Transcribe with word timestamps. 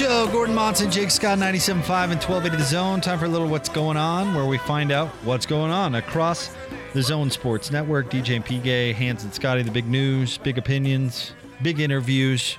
Show, 0.00 0.26
Gordon 0.28 0.54
Monson, 0.54 0.90
Jake 0.90 1.10
Scott, 1.10 1.36
97.5 1.36 2.04
and 2.04 2.22
1280 2.22 2.56
The 2.56 2.64
Zone. 2.64 3.02
Time 3.02 3.18
for 3.18 3.26
a 3.26 3.28
little 3.28 3.46
What's 3.46 3.68
Going 3.68 3.98
On, 3.98 4.34
where 4.34 4.46
we 4.46 4.56
find 4.56 4.92
out 4.92 5.08
what's 5.24 5.44
going 5.44 5.70
on 5.70 5.96
across 5.96 6.48
the 6.94 7.02
Zone 7.02 7.30
Sports 7.30 7.70
Network. 7.70 8.08
DJ 8.08 8.36
and 8.36 8.42
PK, 8.42 8.94
Hans 8.94 9.24
and 9.24 9.34
Scotty, 9.34 9.60
the 9.60 9.70
big 9.70 9.86
news, 9.86 10.38
big 10.38 10.56
opinions, 10.56 11.34
big 11.60 11.80
interviews, 11.80 12.56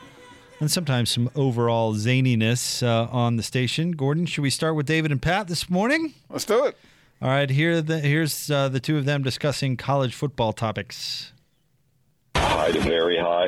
and 0.59 0.69
sometimes 0.69 1.09
some 1.09 1.31
overall 1.35 1.95
zaniness 1.95 2.85
uh, 2.85 3.11
on 3.11 3.37
the 3.37 3.43
station. 3.43 3.93
Gordon, 3.93 4.27
should 4.27 4.43
we 4.43 4.51
start 4.51 4.75
with 4.75 4.85
David 4.85 5.11
and 5.11 5.19
Pat 5.19 5.47
this 5.47 5.67
morning? 5.67 6.13
Let's 6.29 6.45
do 6.45 6.65
it. 6.65 6.77
All 7.23 7.29
right, 7.29 7.49
here 7.49 7.81
the, 7.81 8.01
here's 8.01 8.51
uh, 8.51 8.69
the 8.69 8.79
two 8.79 8.99
of 8.99 9.05
them 9.05 9.23
discussing 9.23 9.77
college 9.77 10.13
football 10.13 10.53
topics. 10.53 11.33
high 12.35 12.71
to 12.71 12.81
very 12.81 13.17
high. 13.17 13.47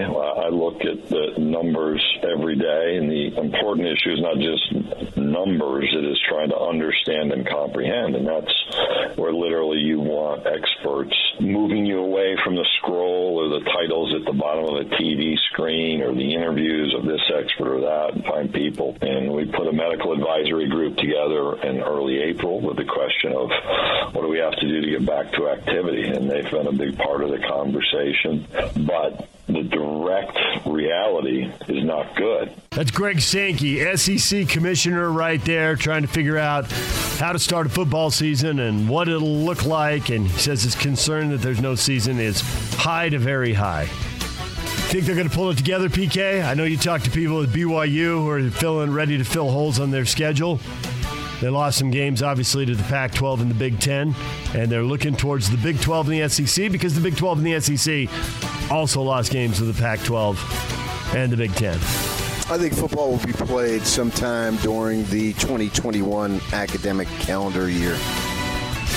Look 0.54 0.86
at 0.86 1.10
the 1.10 1.34
numbers 1.40 2.02
every 2.22 2.56
day, 2.56 2.98
and 2.98 3.10
the 3.10 3.36
important 3.42 3.88
issue 3.88 4.14
is 4.14 4.22
not 4.22 4.38
just 4.38 5.18
numbers, 5.18 5.90
it 5.92 6.06
is 6.06 6.20
trying 6.30 6.50
to 6.50 6.60
understand 6.60 7.34
and 7.34 7.48
comprehend. 7.48 8.16
And 8.16 8.28
that's 8.28 9.18
where 9.18 9.34
literally 9.34 9.80
you 9.80 10.00
want 10.00 10.46
experts 10.46 11.18
moving 11.40 11.86
you 11.86 12.00
away 12.00 12.38
from 12.44 12.56
the 12.56 12.66
scroll 12.78 13.42
or 13.42 13.50
the 13.50 13.66
titles 13.66 14.14
at 14.14 14.26
the 14.26 14.38
bottom 14.38 14.66
of 14.66 14.88
the 14.88 14.96
TV 14.96 15.36
screen 15.52 16.02
or 16.02 16.14
the 16.14 16.34
interviews 16.34 16.94
of 16.98 17.06
this 17.06 17.22
expert 17.34 17.78
or 17.78 17.82
that 17.82 18.14
and 18.14 18.24
find 18.24 18.54
people. 18.54 18.96
And 19.02 19.34
we 19.34 19.46
put 19.46 19.68
a 19.68 19.74
medical 19.74 20.14
advisory 20.14 20.70
group 20.70 20.98
together 20.98 21.58
in 21.64 21.82
early 21.82 22.22
April 22.22 22.62
with 22.62 22.78
the 22.78 22.86
question 22.86 23.34
of 23.34 23.50
what 24.14 24.22
do 24.22 24.28
we 24.28 24.38
have 24.38 24.56
to 24.58 24.68
do 24.68 24.82
to 24.82 25.00
get 25.00 25.06
back 25.06 25.32
to 25.34 25.50
activity? 25.50 26.08
And 26.10 26.30
they've 26.30 26.50
been 26.50 26.68
a 26.68 26.74
big 26.74 26.98
part 26.98 27.24
of 27.24 27.32
the 27.32 27.40
conversation. 27.40 28.48
But 28.86 29.28
the 29.54 29.64
direct 29.64 30.66
reality 30.66 31.52
is 31.68 31.84
not 31.84 32.16
good. 32.16 32.54
That's 32.72 32.92
Greg 32.92 33.22
Sankey, 33.22 33.96
SEC 33.96 34.48
commissioner, 34.50 35.12
right 35.12 35.44
there, 35.46 35.76
trying 35.76 36.02
to 36.02 36.08
figure 36.08 36.38
out 36.38 36.72
how 37.20 37.34
to 37.34 37.40
start 37.40 37.68
a 37.68 37.70
football 37.70 38.12
season 38.12 38.60
and 38.60 38.90
what 38.90 39.08
it'll 39.08 39.38
look 39.38 39.66
like. 39.66 40.10
And 40.10 40.28
he 40.28 40.40
says 40.40 40.64
his 40.64 40.76
concern 40.76 41.30
that 41.30 41.38
there's 41.38 41.62
no 41.62 41.76
season 41.76 42.20
is 42.20 42.42
high 42.76 43.10
to 43.10 43.20
very 43.20 43.54
high. 43.54 43.86
Think 43.86 45.06
they're 45.06 45.16
going 45.16 45.30
to 45.30 45.36
pull 45.36 45.50
it 45.50 45.58
together, 45.58 45.90
PK? 45.90 46.44
I 46.44 46.54
know 46.54 46.66
you 46.66 46.78
talked 46.78 47.06
to 47.06 47.12
people 47.12 47.42
at 47.42 47.50
BYU 47.50 48.22
who 48.22 48.30
are 48.30 48.50
filling 48.52 48.92
ready 48.92 49.18
to 49.18 49.24
fill 49.24 49.50
holes 49.50 49.80
on 49.80 49.92
their 49.92 50.06
schedule. 50.06 50.60
They 51.42 51.50
lost 51.50 51.78
some 51.78 51.92
games, 51.92 52.22
obviously, 52.22 52.66
to 52.68 52.76
the 52.76 52.84
Pac 52.84 53.14
12 53.16 53.42
and 53.42 53.52
the 53.52 53.56
Big 53.56 53.80
Ten, 53.80 54.16
and 54.54 54.72
they're 54.72 54.84
looking 54.84 55.16
towards 55.16 55.50
the 55.50 55.58
Big 55.58 55.82
12 55.82 56.10
and 56.10 56.22
the 56.22 56.30
SEC 56.30 56.72
because 56.72 56.96
the 56.96 57.02
Big 57.02 57.18
12 57.18 57.44
and 57.44 57.48
the 57.48 57.60
SEC 57.60 58.08
also 58.74 59.02
lost 59.04 59.32
games 59.32 59.58
to 59.58 59.66
the 59.66 59.80
Pac 59.80 60.00
12 60.04 61.14
and 61.16 61.32
the 61.32 61.38
Big 61.38 61.54
Ten. 61.54 61.76
I 62.50 62.58
think 62.58 62.74
football 62.74 63.12
will 63.12 63.26
be 63.26 63.32
played 63.32 63.84
sometime 63.84 64.56
during 64.58 65.06
the 65.06 65.34
2021 65.34 66.42
academic 66.52 67.08
calendar 67.20 67.70
year. 67.70 67.98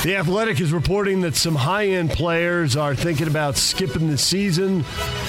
The 0.03 0.16
Athletic 0.16 0.60
is 0.60 0.72
reporting 0.72 1.20
that 1.22 1.36
some 1.36 1.54
high 1.54 1.88
end 1.88 2.10
players 2.10 2.75
are 2.76 2.94
thinking 2.94 3.26
about 3.26 3.56
skipping 3.56 4.09
the 4.09 4.19
season. 4.19 4.84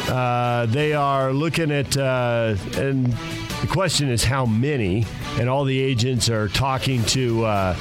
Uh, 0.08 0.66
they 0.68 0.94
are 0.94 1.34
looking 1.34 1.72
at, 1.72 1.98
uh, 1.98 2.56
and 2.76 3.08
the 3.62 3.68
question 3.70 4.10
is 4.10 4.24
how 4.24 4.46
many, 4.46 5.06
and 5.40 5.50
all 5.50 5.66
the 5.66 5.80
agents 5.80 6.30
are 6.30 6.48
talking 6.48 7.04
to. 7.06 7.46
Uh, 7.46 7.76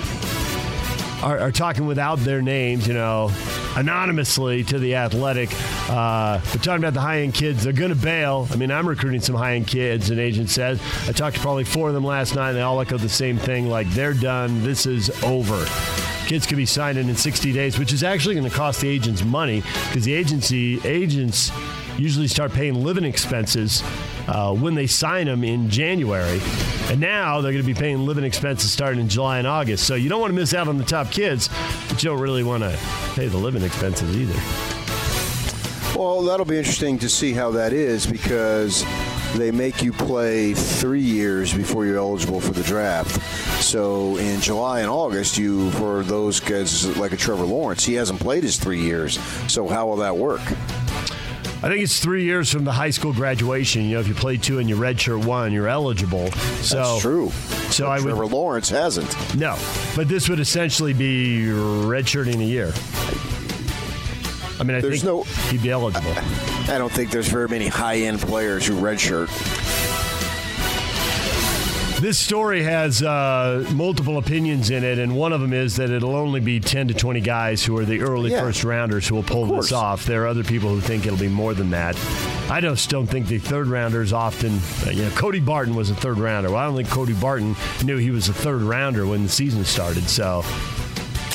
are, 1.23 1.39
are 1.39 1.53
talking 1.53 1.87
without 1.87 2.19
their 2.21 2.43
names, 2.43 2.87
you 2.87 2.95
know, 2.95 3.31
anonymously 3.77 4.65
to 4.65 4.79
the 4.79 4.95
athletic. 4.97 5.51
Uh, 5.89 6.39
they're 6.39 6.63
talking 6.63 6.83
about 6.83 6.95
the 6.95 7.01
high 7.01 7.21
end 7.21 7.35
kids. 7.35 7.65
They're 7.65 7.73
going 7.73 7.91
to 7.91 7.97
bail. 7.97 8.49
I 8.51 8.57
mean, 8.57 8.71
I'm 8.71 8.89
recruiting 8.89 9.21
some 9.21 9.35
high 9.35 9.55
end 9.55 9.67
kids, 9.67 10.11
an 10.11 10.19
agent 10.19 10.51
says. 10.51 10.81
I 11.09 11.13
talked 11.13 11.37
to 11.37 11.43
probably 11.43 11.65
four 11.65 11.89
of 11.89 11.95
them 11.95 12.05
last 12.05 12.35
night, 12.35 12.51
and 12.51 12.59
they 12.59 12.63
all 12.63 12.81
echoed 12.81 13.01
the 13.01 13.09
same 13.09 13.39
thing 13.39 13.69
like, 13.69 13.89
they're 13.91 14.15
done. 14.15 14.63
This 14.63 14.87
is 14.87 15.11
over. 15.23 15.65
Kids 16.27 16.45
could 16.47 16.57
be 16.57 16.67
signed 16.67 16.99
in 16.99 17.09
in 17.09 17.17
60 17.17 17.53
days, 17.53 17.79
which 17.79 17.93
is 17.93 18.03
actually 18.03 18.35
going 18.35 18.49
to 18.49 18.55
cost 18.55 18.81
the 18.81 18.89
agents 18.89 19.23
money 19.23 19.63
because 19.89 20.05
the 20.05 20.13
agency 20.13 20.81
agents 20.85 21.53
usually 21.99 22.29
start 22.29 22.53
paying 22.53 22.83
living 22.83 23.05
expenses 23.05 23.83
uh, 24.29 24.55
when 24.55 24.75
they 24.75 24.87
sign 24.87 25.27
them 25.27 25.45
in 25.45 25.71
January. 25.71 26.41
And 26.89 27.01
now 27.01 27.41
they're 27.41 27.53
going 27.53 27.65
to 27.65 27.67
be 27.67 27.79
paying 27.79 28.05
living 28.05 28.25
expenses 28.25 28.71
starting 28.71 29.01
in 29.01 29.09
July 29.09 29.39
and 29.39 29.47
August. 29.47 29.87
So 29.87 29.95
you 29.95 30.09
don't 30.09 30.21
want 30.21 30.31
to 30.31 30.35
miss 30.39 30.55
out 30.55 30.69
on 30.69 30.79
the 30.79 30.85
top 30.85 31.11
kids, 31.11 31.49
but 31.89 32.03
you 32.03 32.11
don't 32.11 32.21
really 32.21 32.45
want 32.45 32.63
to 32.63 32.79
pay 33.15 33.29
the 33.29 33.39
living 33.39 33.63
expenses 33.63 34.17
either. 34.17 34.39
Well, 35.99 36.23
that'll 36.23 36.45
be 36.45 36.59
interesting 36.59 36.99
to 36.99 37.09
see 37.09 37.33
how 37.33 37.51
that 37.53 37.73
is 37.73 38.07
because 38.07 38.85
they 39.35 39.51
make 39.51 39.83
you 39.83 39.93
play 39.93 40.53
three 40.53 41.01
years 41.01 41.55
before 41.55 41.87
you're 41.87 41.97
eligible 41.97 42.41
for 42.41 42.53
the 42.53 42.63
draft. 42.63 43.21
So 43.63 44.17
in 44.19 44.41
July 44.41 44.81
and 44.81 44.91
August, 44.91 45.39
you 45.39 45.71
for 45.73 46.03
those 46.03 46.39
guys 46.39 46.97
like 46.99 47.13
a 47.13 47.17
Trevor 47.17 47.45
Lawrence, 47.45 47.85
he 47.85 47.95
hasn't 47.95 48.21
played 48.21 48.43
his 48.43 48.59
three 48.59 48.81
years. 48.83 49.19
So 49.51 49.69
how 49.69 49.87
will 49.87 49.97
that 49.97 50.17
work? 50.17 50.43
I 51.63 51.69
think 51.71 51.83
it's 51.83 51.99
three 52.01 52.23
years 52.25 52.53
from 52.53 52.65
the 52.65 52.73
high 52.73 52.91
school 52.91 53.13
graduation. 53.13 53.83
You 53.85 53.95
know, 53.95 54.01
if 54.01 54.09
you 54.09 54.15
play 54.15 54.37
two 54.37 54.59
and 54.59 54.69
you 54.69 54.77
redshirt 54.77 55.25
one, 55.25 55.53
you're 55.53 55.69
eligible. 55.69 56.31
So 56.61 56.77
That's 56.77 57.01
true. 57.03 57.31
So 57.71 57.85
But 57.85 57.91
I 57.91 57.95
would 57.97 58.05
Trevor 58.11 58.27
Lawrence 58.27 58.69
hasn't. 58.69 59.35
no, 59.35 59.57
but 59.97 60.07
this 60.09 60.29
would 60.29 60.39
essentially 60.39 60.93
be 60.93 61.47
redshirting 61.47 62.41
a 62.41 62.45
year. 62.45 62.73
I 64.61 64.65
mean, 64.65 64.77
I 64.77 64.81
There's 64.81 65.03
think 65.03 65.05
no- 65.05 65.23
he'd 65.51 65.63
be 65.63 65.71
eligible. 65.71 66.13
I 66.69 66.79
don't 66.79 66.93
think 66.93 67.11
there's 67.11 67.29
very 67.29 67.49
many 67.49 67.69
high-end 67.69 68.21
players 68.21 68.67
who 68.67 68.75
redshirt. 68.81 69.29
This 72.07 72.21
story 72.21 72.63
has 72.63 73.03
uh, 73.03 73.69
multiple 73.75 74.17
opinions 74.17 74.71
in 74.71 74.85
it, 74.85 75.01
and 75.01 75.17
one 75.17 75.33
of 75.33 75.41
them 75.41 75.53
is 75.53 75.75
that 75.75 75.91
it'll 75.91 76.15
only 76.15 76.39
be 76.39 76.61
10 76.61 76.87
to 76.87 76.95
20 76.95 77.21
guys 77.21 77.65
who 77.65 77.77
are 77.79 77.85
the 77.85 78.01
early 78.01 78.31
Yeah. 78.31 78.43
first 78.43 78.63
rounders 78.63 79.09
who 79.09 79.17
will 79.17 79.25
pull 79.25 79.45
course. 79.49 79.65
this 79.65 79.73
off. 79.73 80.07
There 80.07 80.23
are 80.23 80.29
other 80.29 80.45
people 80.45 80.71
who 80.71 80.81
think 80.81 81.05
it'll 81.05 81.19
be 81.19 81.27
more 81.27 81.53
than 81.53 81.71
that. 81.71 81.99
I 82.49 82.61
just 82.61 82.91
don't 82.91 83.09
think 83.09 83.27
the 83.27 83.39
third 83.39 83.67
rounders 83.67 84.13
often, 84.13 84.61
uh, 84.87 84.91
you 84.91 85.03
know, 85.03 85.11
Cody 85.17 85.41
Barton 85.41 85.75
was 85.75 85.91
a 85.91 85.97
third 85.97 86.19
rounder. 86.19 86.51
Well, 86.51 86.59
I 86.59 86.67
don't 86.67 86.77
think 86.77 86.91
Cody 86.91 87.13
Barton 87.13 87.57
knew 87.83 87.97
he 87.97 88.13
was 88.13 88.29
a 88.29 88.33
third 88.33 88.63
rounder 88.63 89.05
when 89.05 89.25
the 89.25 89.29
season 89.29 89.65
started, 89.65 90.09
so 90.09 90.45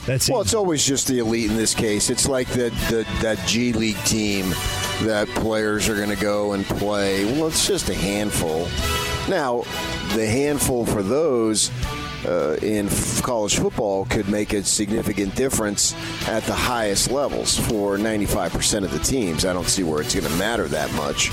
that's 0.06 0.30
Well, 0.30 0.40
it's 0.40 0.54
always 0.54 0.86
just 0.86 1.06
the 1.06 1.20
elite 1.20 1.52
in 1.52 1.58
this 1.58 1.76
case. 1.76 2.10
It's 2.10 2.30
like 2.30 2.48
the, 2.48 2.70
the 2.90 3.06
that 3.22 3.46
G 3.46 3.74
League 3.74 4.02
team 4.06 4.52
that 5.02 5.28
players 5.36 5.90
are 5.90 5.98
going 5.98 6.16
to 6.16 6.16
go 6.16 6.54
and 6.54 6.66
play. 6.66 7.26
Well, 7.26 7.48
it's 7.48 7.68
just 7.68 7.90
a 7.90 7.94
handful. 7.94 8.70
Now, 9.30 9.64
the 10.16 10.26
handful 10.26 10.86
for 10.86 11.02
those 11.04 11.72
uh, 12.26 12.58
in 12.62 12.88
f- 12.88 13.22
college 13.24 13.58
football 13.58 14.06
could 14.06 14.28
make 14.30 14.54
a 14.54 14.64
significant 14.64 15.36
difference 15.36 15.96
at 16.28 16.44
the 16.44 16.54
highest 16.54 17.12
levels 17.12 17.58
for 17.58 17.98
95% 17.98 18.84
of 18.84 18.92
the 18.92 19.00
teams. 19.00 19.46
I 19.46 19.54
don't 19.54 19.68
see 19.68 19.84
where 19.84 20.02
it's 20.02 20.14
going 20.14 20.28
to 20.28 20.38
matter 20.38 20.68
that 20.68 20.92
much. 20.94 21.32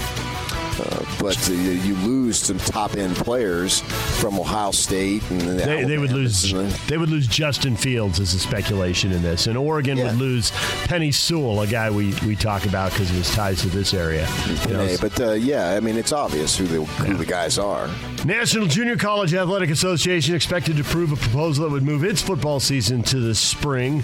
Uh, 0.80 1.04
but 1.20 1.36
uh, 1.48 1.52
you, 1.52 1.94
lose 1.98 2.38
some 2.38 2.58
top 2.58 2.94
end 2.96 3.16
players 3.16 3.80
from 4.20 4.38
Ohio 4.38 4.70
State 4.70 5.28
and 5.30 5.40
They, 5.58 5.84
they 5.84 5.98
would 5.98 6.12
lose. 6.12 6.52
They 6.86 6.96
would 6.96 7.08
lose 7.10 7.26
Justin 7.26 7.76
Fields 7.76 8.20
as 8.20 8.34
a 8.34 8.38
speculation 8.38 9.10
in 9.12 9.22
this, 9.22 9.46
and 9.46 9.56
Oregon 9.58 9.98
Yeah. 9.98 10.04
would 10.04 10.16
lose 10.16 10.50
Penei 10.84 11.12
Sewell, 11.12 11.60
a 11.62 11.66
guy 11.66 11.90
we, 11.90 12.14
we 12.26 12.36
talk 12.36 12.66
about 12.66 12.92
because 12.92 13.10
of 13.10 13.16
his 13.16 13.30
ties 13.30 13.62
to 13.62 13.68
this 13.68 13.92
area. 13.94 14.28
You 14.68 14.74
know, 14.74 14.96
but 15.00 15.20
uh, 15.20 15.32
yeah, 15.32 15.70
I 15.70 15.80
mean 15.80 15.96
it's 15.96 16.12
obvious 16.12 16.56
who 16.56 16.66
the 16.66 16.84
who 16.84 17.14
the 17.14 17.26
guys 17.26 17.58
are. 17.58 17.88
National 18.24 18.66
Junior 18.66 18.96
College 18.96 19.32
Athletic 19.34 19.70
Association 19.70 20.34
expected 20.34 20.76
to 20.76 20.82
approve 20.82 21.12
a 21.12 21.16
proposal 21.16 21.64
that 21.64 21.70
would 21.72 21.82
move 21.84 22.04
its 22.04 22.20
football 22.22 22.60
season 22.60 23.02
to 23.04 23.20
the 23.20 23.34
spring. 23.34 24.02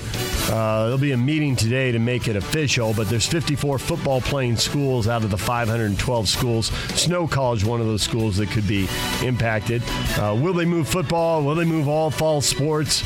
Uh, 0.50 0.85
there'll 0.85 0.99
be 0.99 1.12
a 1.12 1.17
meeting 1.17 1.56
today 1.56 1.91
to 1.93 1.99
make 1.99 2.29
it 2.29 2.37
official, 2.37 2.93
but 2.94 3.09
there's 3.09 3.27
54 3.27 3.79
football 3.79 4.20
playing 4.20 4.56
schools 4.56 5.09
out 5.09 5.25
of 5.25 5.31
the 5.31 5.38
512 5.38 6.29
schools. 6.29 6.64
Snow 6.67 7.27
College, 7.27 7.65
one 7.65 7.81
of 7.81 7.87
those 7.87 8.03
schools 8.03 8.37
that 8.37 8.51
could 8.51 8.67
be 8.67 8.89
impacted. 9.23 9.83
Uh, 10.19 10.37
will 10.39 10.53
they 10.55 10.65
move 10.65 10.89
football? 10.89 11.43
Will 11.43 11.55
they 11.55 11.65
move 11.65 11.89
all 11.89 12.11
fall 12.11 12.41
sports? 12.41 13.03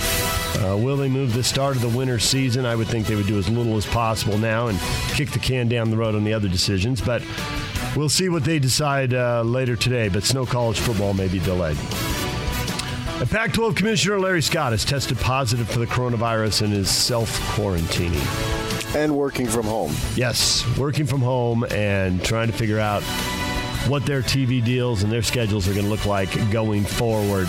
Uh, 0.59 0.77
will 0.77 0.97
they 0.97 1.09
move 1.09 1.35
the 1.35 1.45
start 1.45 1.77
of 1.77 1.83
the 1.83 1.89
winter 1.89 2.19
season? 2.19 2.67
I 2.67 2.75
would 2.75 2.89
think 2.89 3.07
they 3.07 3.15
would 3.15 3.27
do 3.27 3.39
as 3.39 3.49
little 3.49 3.77
as 3.77 3.87
possible 3.87 4.39
now 4.39 4.69
and 4.69 4.79
kick 5.15 5.31
the 5.31 5.39
can 5.39 5.69
down 5.69 5.91
the 5.91 5.97
road 5.97 6.15
on 6.15 6.25
the 6.25 6.33
other 6.33 6.49
decisions. 6.49 7.01
But 7.01 7.23
we'll 7.97 8.09
see 8.09 8.29
what 8.29 8.45
they 8.45 8.59
decide 8.59 9.15
uh, 9.15 9.43
later 9.43 9.77
today, 9.77 10.09
but 10.09 10.25
snow 10.25 10.47
college 10.47 10.81
football 10.81 11.15
may 11.15 11.29
be 11.29 11.39
delayed. 11.39 11.77
A 13.21 13.27
Pac 13.27 13.53
12 13.53 13.75
Commissioner 13.75 14.21
Larry 14.21 14.41
Scott 14.43 14.71
has 14.71 14.85
tested 14.85 15.19
positive 15.19 15.69
for 15.69 15.81
the 15.81 15.87
coronavirus 15.87 16.63
and 16.63 16.73
is 16.73 16.89
self 16.89 17.37
quarantining. 17.57 18.25
And 18.95 19.17
working 19.17 19.47
from 19.47 19.67
home. 19.67 19.93
Yes, 20.15 20.65
working 20.79 21.05
from 21.05 21.21
home 21.21 21.65
and 21.73 22.25
trying 22.25 22.47
to 22.47 22.53
figure 22.53 22.79
out 22.79 23.03
what 23.89 24.05
their 24.05 24.23
TV 24.23 24.63
deals 24.63 25.03
and 25.03 25.11
their 25.11 25.23
schedules 25.23 25.67
are 25.69 25.73
going 25.73 25.85
to 25.85 25.91
look 25.91 26.07
like 26.07 26.31
going 26.51 26.85
forward. 26.85 27.49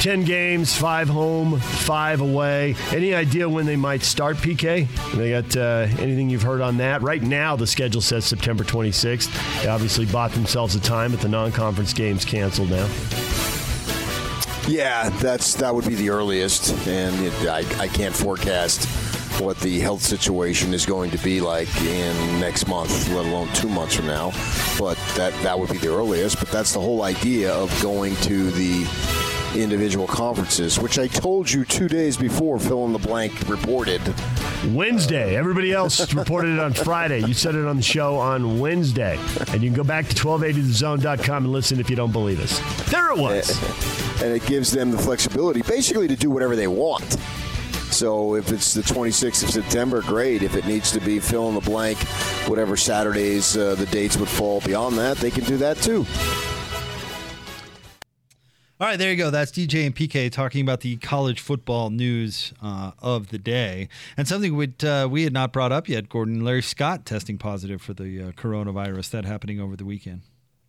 10 0.00 0.24
games, 0.24 0.76
five 0.76 1.08
home, 1.08 1.58
five 1.58 2.20
away. 2.20 2.76
Any 2.92 3.14
idea 3.14 3.48
when 3.48 3.66
they 3.66 3.74
might 3.74 4.02
start, 4.02 4.36
PK? 4.36 4.86
They 5.16 5.30
got 5.30 5.56
uh, 5.56 5.88
anything 6.00 6.30
you've 6.30 6.42
heard 6.42 6.60
on 6.60 6.76
that? 6.76 7.02
Right 7.02 7.22
now, 7.22 7.56
the 7.56 7.66
schedule 7.66 8.00
says 8.00 8.24
September 8.24 8.62
26th. 8.62 9.62
They 9.62 9.68
obviously 9.68 10.06
bought 10.06 10.30
themselves 10.32 10.76
a 10.76 10.80
time, 10.80 11.10
but 11.10 11.20
the 11.20 11.28
non 11.28 11.50
conference 11.50 11.92
games 11.92 12.24
canceled 12.24 12.70
now. 12.70 12.88
Yeah, 14.68 15.08
that's 15.08 15.54
that 15.54 15.74
would 15.74 15.88
be 15.88 15.94
the 15.94 16.10
earliest, 16.10 16.86
and 16.86 17.24
it, 17.24 17.32
I, 17.48 17.64
I 17.82 17.88
can't 17.88 18.14
forecast 18.14 18.86
what 19.40 19.58
the 19.60 19.78
health 19.80 20.02
situation 20.02 20.74
is 20.74 20.84
going 20.86 21.10
to 21.10 21.18
be 21.18 21.40
like 21.40 21.68
in 21.82 22.40
next 22.40 22.66
month, 22.68 23.08
let 23.10 23.24
alone 23.26 23.48
two 23.54 23.68
months 23.68 23.94
from 23.96 24.06
now. 24.06 24.30
But 24.78 24.96
that 25.16 25.32
that 25.42 25.58
would 25.58 25.70
be 25.70 25.78
the 25.78 25.88
earliest. 25.92 26.38
But 26.38 26.48
that's 26.50 26.72
the 26.72 26.80
whole 26.80 27.02
idea 27.02 27.52
of 27.52 27.70
going 27.82 28.14
to 28.16 28.50
the 28.50 28.86
individual 29.56 30.06
conferences, 30.06 30.78
which 30.78 30.98
I 30.98 31.06
told 31.06 31.50
you 31.50 31.64
two 31.64 31.88
days 31.88 32.16
before 32.16 32.58
fill 32.58 32.84
in 32.84 32.92
the 32.92 32.98
blank 32.98 33.48
reported. 33.48 34.02
Wednesday. 34.72 35.36
Everybody 35.36 35.72
else 35.72 36.12
reported 36.14 36.52
it 36.54 36.58
on 36.58 36.72
Friday. 36.74 37.20
You 37.20 37.32
said 37.32 37.54
it 37.54 37.64
on 37.64 37.76
the 37.76 37.82
show 37.82 38.16
on 38.16 38.58
Wednesday. 38.58 39.18
And 39.52 39.62
you 39.62 39.70
can 39.70 39.76
go 39.76 39.84
back 39.84 40.06
to 40.08 40.14
1280thezone.com 40.14 41.44
and 41.44 41.52
listen 41.52 41.80
if 41.80 41.88
you 41.88 41.96
don't 41.96 42.12
believe 42.12 42.40
us. 42.40 42.58
There 42.90 43.10
it 43.10 43.18
was. 43.18 43.50
and 44.22 44.32
it 44.34 44.44
gives 44.46 44.70
them 44.70 44.90
the 44.90 44.98
flexibility 44.98 45.62
basically 45.62 46.08
to 46.08 46.16
do 46.16 46.28
whatever 46.30 46.54
they 46.56 46.66
want. 46.68 47.16
So 47.92 48.34
if 48.34 48.52
it's 48.52 48.74
the 48.74 48.82
26th 48.82 49.44
of 49.44 49.50
September, 49.50 50.02
great. 50.02 50.42
If 50.42 50.54
it 50.54 50.66
needs 50.66 50.92
to 50.92 51.00
be 51.00 51.18
fill 51.18 51.48
in 51.48 51.54
the 51.54 51.60
blank, 51.60 51.98
whatever 52.48 52.76
Saturdays 52.76 53.56
uh, 53.56 53.74
the 53.74 53.86
dates 53.86 54.16
would 54.16 54.28
fall 54.28 54.60
beyond 54.60 54.96
that, 54.98 55.16
they 55.18 55.30
can 55.30 55.44
do 55.44 55.56
that 55.58 55.76
too. 55.78 56.06
All 58.80 58.86
right, 58.86 58.96
there 58.96 59.10
you 59.10 59.16
go. 59.16 59.30
That's 59.30 59.50
DJ 59.50 59.86
and 59.86 59.96
PK 59.96 60.30
talking 60.30 60.60
about 60.60 60.82
the 60.82 60.98
college 60.98 61.40
football 61.40 61.90
news 61.90 62.52
uh, 62.62 62.92
of 63.00 63.30
the 63.30 63.38
day, 63.38 63.88
and 64.16 64.28
something 64.28 64.54
we 64.54 64.72
uh, 64.84 65.08
we 65.10 65.24
had 65.24 65.32
not 65.32 65.52
brought 65.52 65.72
up 65.72 65.88
yet. 65.88 66.08
Gordon, 66.08 66.44
Larry 66.44 66.62
Scott 66.62 67.04
testing 67.04 67.38
positive 67.38 67.82
for 67.82 67.92
the 67.92 68.22
uh, 68.22 68.30
coronavirus. 68.32 69.10
That 69.10 69.24
happening 69.24 69.60
over 69.60 69.74
the 69.74 69.84
weekend. 69.84 70.22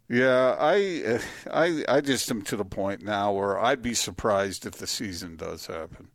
Yeah, 0.10 0.56
I, 0.60 1.19
I, 1.51 1.83
I 1.88 2.01
just 2.01 2.31
am 2.31 2.42
to 2.44 2.56
the 2.57 2.66
point 2.66 3.04
now 3.04 3.31
where 3.31 3.60
I'd 3.60 3.83
be 3.83 3.94
surprised 3.94 4.66
if 4.66 4.74
the 4.74 4.88
season 4.88 5.36
does 5.36 5.68
happen. 5.68 6.07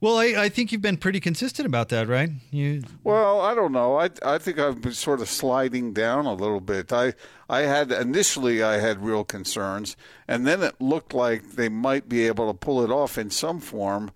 Well, 0.00 0.16
I, 0.16 0.26
I 0.44 0.48
think 0.48 0.70
you've 0.70 0.82
been 0.82 0.96
pretty 0.96 1.18
consistent 1.18 1.66
about 1.66 1.88
that, 1.88 2.06
right? 2.06 2.30
You 2.52 2.82
Well, 3.02 3.40
I 3.40 3.54
don't 3.54 3.72
know. 3.72 3.96
I 3.96 4.10
I 4.24 4.38
think 4.38 4.58
I've 4.58 4.80
been 4.80 4.92
sort 4.92 5.20
of 5.20 5.28
sliding 5.28 5.92
down 5.92 6.24
a 6.24 6.34
little 6.34 6.60
bit. 6.60 6.92
I 6.92 7.14
I 7.48 7.62
had 7.62 7.90
initially 7.90 8.62
I 8.62 8.78
had 8.78 9.04
real 9.04 9.24
concerns, 9.24 9.96
and 10.28 10.46
then 10.46 10.62
it 10.62 10.80
looked 10.80 11.14
like 11.14 11.52
they 11.52 11.68
might 11.68 12.08
be 12.08 12.26
able 12.28 12.46
to 12.46 12.56
pull 12.56 12.82
it 12.84 12.90
off 12.90 13.18
in 13.18 13.30
some 13.30 13.58
form, 13.58 14.12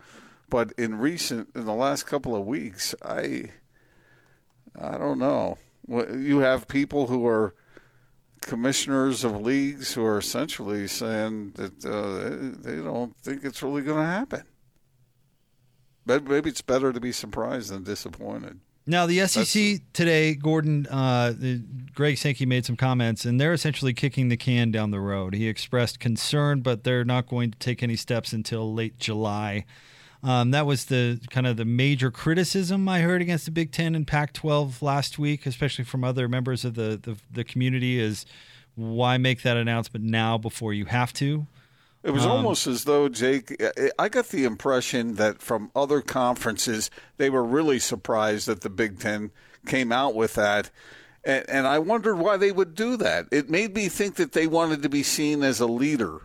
but 0.48 0.72
in 0.78 0.98
recent 0.98 1.48
in 1.56 1.64
the 1.64 1.74
last 1.74 2.04
couple 2.06 2.36
of 2.36 2.46
weeks, 2.46 2.94
I 3.04 3.50
I 4.80 4.98
don't 4.98 5.18
know. 5.18 5.58
You 5.88 6.38
have 6.38 6.68
people 6.68 7.08
who 7.08 7.26
are 7.26 7.54
commissioners 8.40 9.24
of 9.24 9.40
leagues 9.40 9.94
who 9.94 10.04
are 10.04 10.18
essentially 10.18 10.86
saying 10.86 11.52
that 11.56 11.84
uh, 11.84 12.62
they 12.62 12.76
don't 12.76 13.16
think 13.16 13.44
it's 13.44 13.62
really 13.62 13.82
going 13.82 13.98
to 13.98 14.04
happen. 14.04 14.42
But 16.04 16.24
maybe 16.24 16.50
it's 16.50 16.62
better 16.62 16.92
to 16.92 17.00
be 17.00 17.12
surprised 17.12 17.70
than 17.70 17.84
disappointed. 17.84 18.60
Now, 18.84 19.06
the 19.06 19.24
SEC 19.28 19.80
today, 19.92 20.34
Gordon, 20.34 20.88
uh, 20.88 21.34
Greg 21.94 22.18
Sankey 22.18 22.46
made 22.46 22.66
some 22.66 22.76
comments, 22.76 23.24
and 23.24 23.40
they're 23.40 23.52
essentially 23.52 23.94
kicking 23.94 24.28
the 24.28 24.36
can 24.36 24.72
down 24.72 24.90
the 24.90 24.98
road. 24.98 25.34
He 25.34 25.46
expressed 25.46 26.00
concern, 26.00 26.62
but 26.62 26.82
they're 26.82 27.04
not 27.04 27.28
going 27.28 27.52
to 27.52 27.58
take 27.58 27.82
any 27.82 27.94
steps 27.94 28.32
until 28.32 28.74
late 28.74 28.98
July. 28.98 29.66
Um, 30.24 30.50
that 30.50 30.66
was 30.66 30.86
the 30.86 31.20
kind 31.30 31.46
of 31.46 31.56
the 31.56 31.64
major 31.64 32.10
criticism 32.10 32.88
I 32.88 33.00
heard 33.00 33.22
against 33.22 33.44
the 33.44 33.50
Big 33.52 33.70
Ten 33.70 33.94
and 33.94 34.06
Pac-12 34.06 34.82
last 34.82 35.18
week, 35.18 35.46
especially 35.46 35.84
from 35.84 36.02
other 36.02 36.28
members 36.28 36.64
of 36.64 36.74
the 36.74 36.98
the, 37.00 37.16
the 37.30 37.44
community. 37.44 37.98
Is 37.98 38.24
why 38.74 39.18
make 39.18 39.42
that 39.42 39.56
announcement 39.56 40.04
now 40.04 40.38
before 40.38 40.72
you 40.72 40.86
have 40.86 41.12
to? 41.14 41.46
It 42.02 42.10
was 42.10 42.24
Um, 42.24 42.32
almost 42.32 42.66
as 42.66 42.84
though 42.84 43.08
Jake. 43.08 43.62
I- 43.98 44.08
got 44.08 44.28
the 44.28 44.44
impression 44.44 45.14
that 45.16 45.40
from 45.40 45.70
other 45.76 46.00
conferences, 46.00 46.90
they 47.16 47.30
were 47.30 47.44
really 47.44 47.78
surprised 47.78 48.46
that 48.48 48.62
the 48.62 48.70
Big 48.70 48.98
Ten 48.98 49.30
came 49.66 49.92
out 49.92 50.14
with 50.14 50.34
that, 50.34 50.70
and, 51.24 51.48
and 51.48 51.66
I 51.66 51.78
wondered 51.78 52.16
why 52.16 52.36
they 52.36 52.50
would 52.50 52.74
do 52.74 52.96
that. 52.96 53.26
It 53.30 53.48
made 53.48 53.74
me 53.74 53.88
think 53.88 54.16
that 54.16 54.32
they 54.32 54.48
wanted 54.48 54.82
to 54.82 54.88
be 54.88 55.04
seen 55.04 55.44
as 55.44 55.60
a 55.60 55.66
leader 55.66 56.22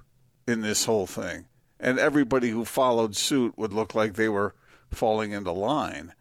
in 0.48 0.62
this 0.62 0.86
whole 0.86 1.06
thing, 1.06 1.46
and 1.80 2.00
everybody 2.00 2.50
who 2.50 2.66
followed 2.66 3.16
suit 3.16 3.56
would 3.58 3.74
look 3.74 3.94
like 3.94 4.14
they 4.16 4.30
were 4.30 4.56
falling 4.92 5.32
into 5.32 5.52
line. 5.52 6.14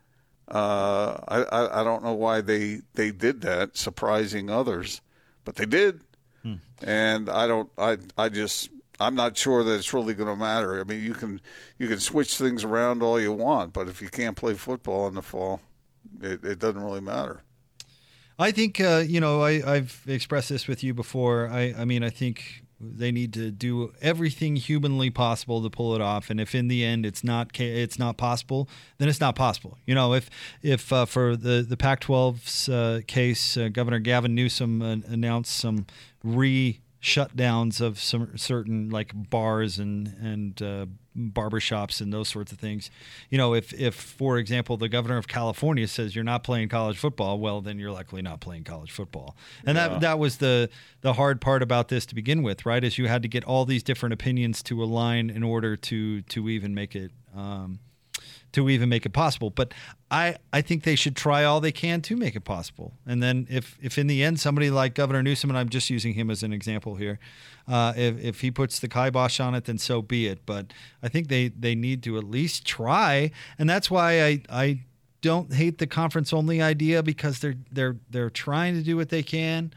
Uh, 0.49 1.17
I, 1.27 1.43
I 1.51 1.81
I 1.81 1.85
don't 1.85 2.05
know 2.05 2.13
why 2.13 2.41
they 2.41 2.83
they 2.95 3.11
did 3.11 3.41
that, 3.41 3.77
surprising 3.77 4.51
others, 4.51 5.01
but 5.45 5.57
they 5.57 5.67
did 5.67 6.03
and 6.83 7.29
I 7.29 7.47
don't. 7.49 7.71
I 7.77 7.99
I 8.17 8.29
just 8.29 8.69
I'm 8.99 9.15
not 9.15 9.37
sure 9.37 9.63
that 9.63 9.75
it's 9.75 9.93
really 9.93 10.15
going 10.15 10.29
to 10.29 10.37
matter. 10.37 10.81
I 10.81 10.85
mean, 10.85 11.03
you 11.03 11.15
can 11.15 11.41
you 11.79 11.89
can 11.89 12.01
switch 12.01 12.37
things 12.37 12.65
around 12.65 13.03
all 13.03 13.21
you 13.21 13.33
want, 13.33 13.73
but 13.73 13.89
if 13.89 14.01
you 14.01 14.09
can't 14.09 14.37
play 14.37 14.55
football 14.55 15.07
in 15.09 15.15
the 15.15 15.23
fall, 15.23 15.61
it, 16.23 16.45
it 16.45 16.59
doesn't 16.59 16.83
really 16.83 17.01
matter. 17.01 17.43
I 18.39 18.51
think 18.51 18.81
uh, 18.81 19.03
you 19.07 19.21
know 19.21 19.43
I, 19.43 19.63
I've 19.75 20.03
expressed 20.07 20.49
this 20.49 20.67
with 20.67 20.83
you 20.83 20.95
before. 20.95 21.49
I, 21.49 21.75
I 21.77 21.85
mean 21.85 22.03
I 22.03 22.11
think 22.11 22.63
they 22.79 23.11
need 23.11 23.33
to 23.33 23.51
do 23.51 23.93
everything 24.03 24.57
humanly 24.57 25.09
possible 25.09 25.63
to 25.63 25.71
pull 25.71 25.95
it 25.95 26.01
off. 26.01 26.29
And 26.29 26.39
if 26.39 26.55
in 26.55 26.69
the 26.69 26.85
end 26.85 27.07
it's 27.07 27.25
not 27.25 27.59
it's 27.59 27.99
not 27.99 28.17
possible, 28.17 28.69
then 28.99 29.09
it's 29.09 29.21
not 29.21 29.35
possible. 29.35 29.79
You 29.87 29.95
know, 29.95 30.13
if 30.15 30.29
if 30.63 30.93
uh, 30.93 31.07
for 31.07 31.37
the 31.37 31.65
the 31.69 31.77
Pac-12's 31.77 32.69
uh, 32.69 33.01
case, 33.07 33.57
uh, 33.57 33.69
Governor 33.69 33.99
Gavin 33.99 34.35
Newsom 34.35 34.83
announced 34.83 35.55
some 35.57 35.87
re 36.23 36.81
shutdowns 37.03 37.81
of 37.81 38.01
some 38.01 38.37
certain 38.37 38.91
like 38.91 39.13
bars 39.15 39.79
and 39.79 40.09
and 40.21 40.63
uh, 40.63 40.87
barbershops 41.17 42.01
and 42.01 42.13
those 42.13 42.29
sorts 42.29 42.53
of 42.53 42.59
things. 42.59 42.91
You 43.31 43.39
know, 43.39 43.55
if 43.55 43.73
if 43.75 43.95
for 43.95 44.39
example 44.39 44.77
the 44.77 44.89
governor 44.89 45.17
of 45.17 45.29
California 45.29 45.87
says 45.89 46.15
you're 46.15 46.25
not 46.25 46.43
playing 46.43 46.69
college 46.69 46.99
football, 46.99 47.39
well 47.39 47.61
then 47.61 47.79
you're 47.79 47.93
likely 47.93 48.23
not 48.23 48.41
playing 48.41 48.65
college 48.65 48.91
football. 48.91 49.37
And 49.65 49.77
that 49.77 50.01
that 50.01 50.19
was 50.19 50.39
the 50.39 50.71
the 51.03 51.15
hard 51.15 51.41
part 51.41 51.63
about 51.63 51.89
this 51.89 52.07
to 52.07 52.15
begin 52.15 52.43
with, 52.43 52.67
right? 52.67 52.83
Is 52.83 52.99
you 52.99 53.09
had 53.09 53.23
to 53.23 53.29
get 53.29 53.45
all 53.45 53.65
these 53.65 53.83
different 53.83 54.13
opinions 54.13 54.63
to 54.65 54.83
align 54.83 55.31
in 55.31 55.43
order 55.43 55.77
to 55.77 56.23
to 56.23 56.49
even 56.49 56.75
make 56.75 56.97
it 56.97 57.13
um, 57.35 57.81
to 58.57 58.71
even 58.71 58.89
make 58.89 59.07
it 59.07 59.13
possible. 59.13 59.51
But 59.51 59.73
I, 60.11 60.37
I 60.53 60.63
think 60.63 60.83
they 60.83 60.97
should 60.97 61.15
try 61.15 61.45
all 61.45 61.61
they 61.61 61.73
can 61.73 62.01
to 62.03 62.17
make 62.17 62.35
it 62.35 62.45
possible. 62.45 62.95
And 63.07 63.23
then 63.23 63.47
if, 63.51 63.79
if 63.83 63.99
in 63.99 64.07
the 64.07 64.23
end 64.23 64.41
somebody 64.41 64.71
like 64.71 64.95
Governor 64.95 65.23
Newsom, 65.23 65.51
and 65.51 65.59
I'm 65.59 65.69
just 65.69 65.91
using 65.91 66.15
him 66.15 66.31
as 66.31 66.43
an 66.43 66.53
example 66.53 66.97
here, 66.97 67.19
uh, 67.69 67.93
if, 67.97 68.19
if 68.19 68.41
he 68.41 68.51
puts 68.51 68.81
the 68.81 68.89
kibosh 68.89 69.41
on 69.41 69.55
it, 69.55 69.67
then 69.67 69.77
so 69.77 70.01
be 70.01 70.27
it. 70.27 70.47
But 70.47 70.73
I 71.03 71.09
think 71.09 71.29
they, 71.29 71.49
they 71.49 71.75
need 71.75 72.03
to 72.05 72.17
at 72.17 72.25
least 72.25 72.67
try. 72.67 73.31
And 73.59 73.69
that's 73.69 73.91
why 73.91 74.25
I, 74.25 74.43
I 74.49 74.81
don't 75.21 75.53
hate 75.53 75.77
the 75.77 75.87
conference 75.87 76.33
only 76.33 76.63
idea 76.63 77.03
because 77.03 77.41
they're 77.41 77.57
they're 77.73 77.97
they're 78.09 78.31
trying 78.31 78.75
to 78.75 78.83
do 78.83 78.97
what 78.97 79.09
they 79.09 79.23
can. 79.23 79.73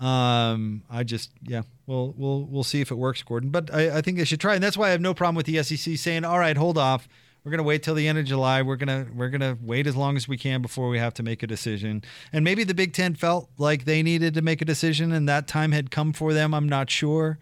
Um, 0.00 0.82
I 0.88 1.02
just 1.04 1.30
yeah, 1.42 1.62
we'll 1.86 2.14
we'll 2.16 2.44
we'll 2.44 2.64
see 2.64 2.80
if 2.80 2.90
it 2.90 2.94
works, 2.94 3.22
Gordon. 3.22 3.50
But 3.50 3.72
I, 3.72 3.98
I 3.98 4.00
think 4.00 4.16
they 4.16 4.24
should 4.24 4.40
try, 4.40 4.54
and 4.54 4.62
that's 4.62 4.76
why 4.76 4.88
I 4.88 4.90
have 4.90 5.00
no 5.00 5.12
problem 5.12 5.34
with 5.34 5.46
the 5.46 5.62
SEC 5.62 5.98
saying, 5.98 6.24
"All 6.24 6.38
right, 6.38 6.56
hold 6.56 6.78
off. 6.78 7.08
We're 7.48 7.52
gonna 7.52 7.62
wait 7.62 7.82
till 7.82 7.94
the 7.94 8.06
end 8.06 8.18
of 8.18 8.26
July. 8.26 8.60
We're 8.60 8.76
gonna 8.76 9.06
we're 9.14 9.30
gonna 9.30 9.56
wait 9.62 9.86
as 9.86 9.96
long 9.96 10.18
as 10.18 10.28
we 10.28 10.36
can 10.36 10.60
before 10.60 10.90
we 10.90 10.98
have 10.98 11.14
to 11.14 11.22
make 11.22 11.42
a 11.42 11.46
decision." 11.46 12.04
And 12.30 12.44
maybe 12.44 12.62
the 12.62 12.74
Big 12.74 12.92
Ten 12.92 13.14
felt 13.14 13.48
like 13.56 13.86
they 13.86 14.02
needed 14.02 14.34
to 14.34 14.42
make 14.42 14.60
a 14.60 14.66
decision, 14.66 15.12
and 15.12 15.26
that 15.30 15.48
time 15.48 15.72
had 15.72 15.90
come 15.90 16.12
for 16.12 16.34
them. 16.34 16.52
I'm 16.52 16.68
not 16.68 16.90
sure. 16.90 17.38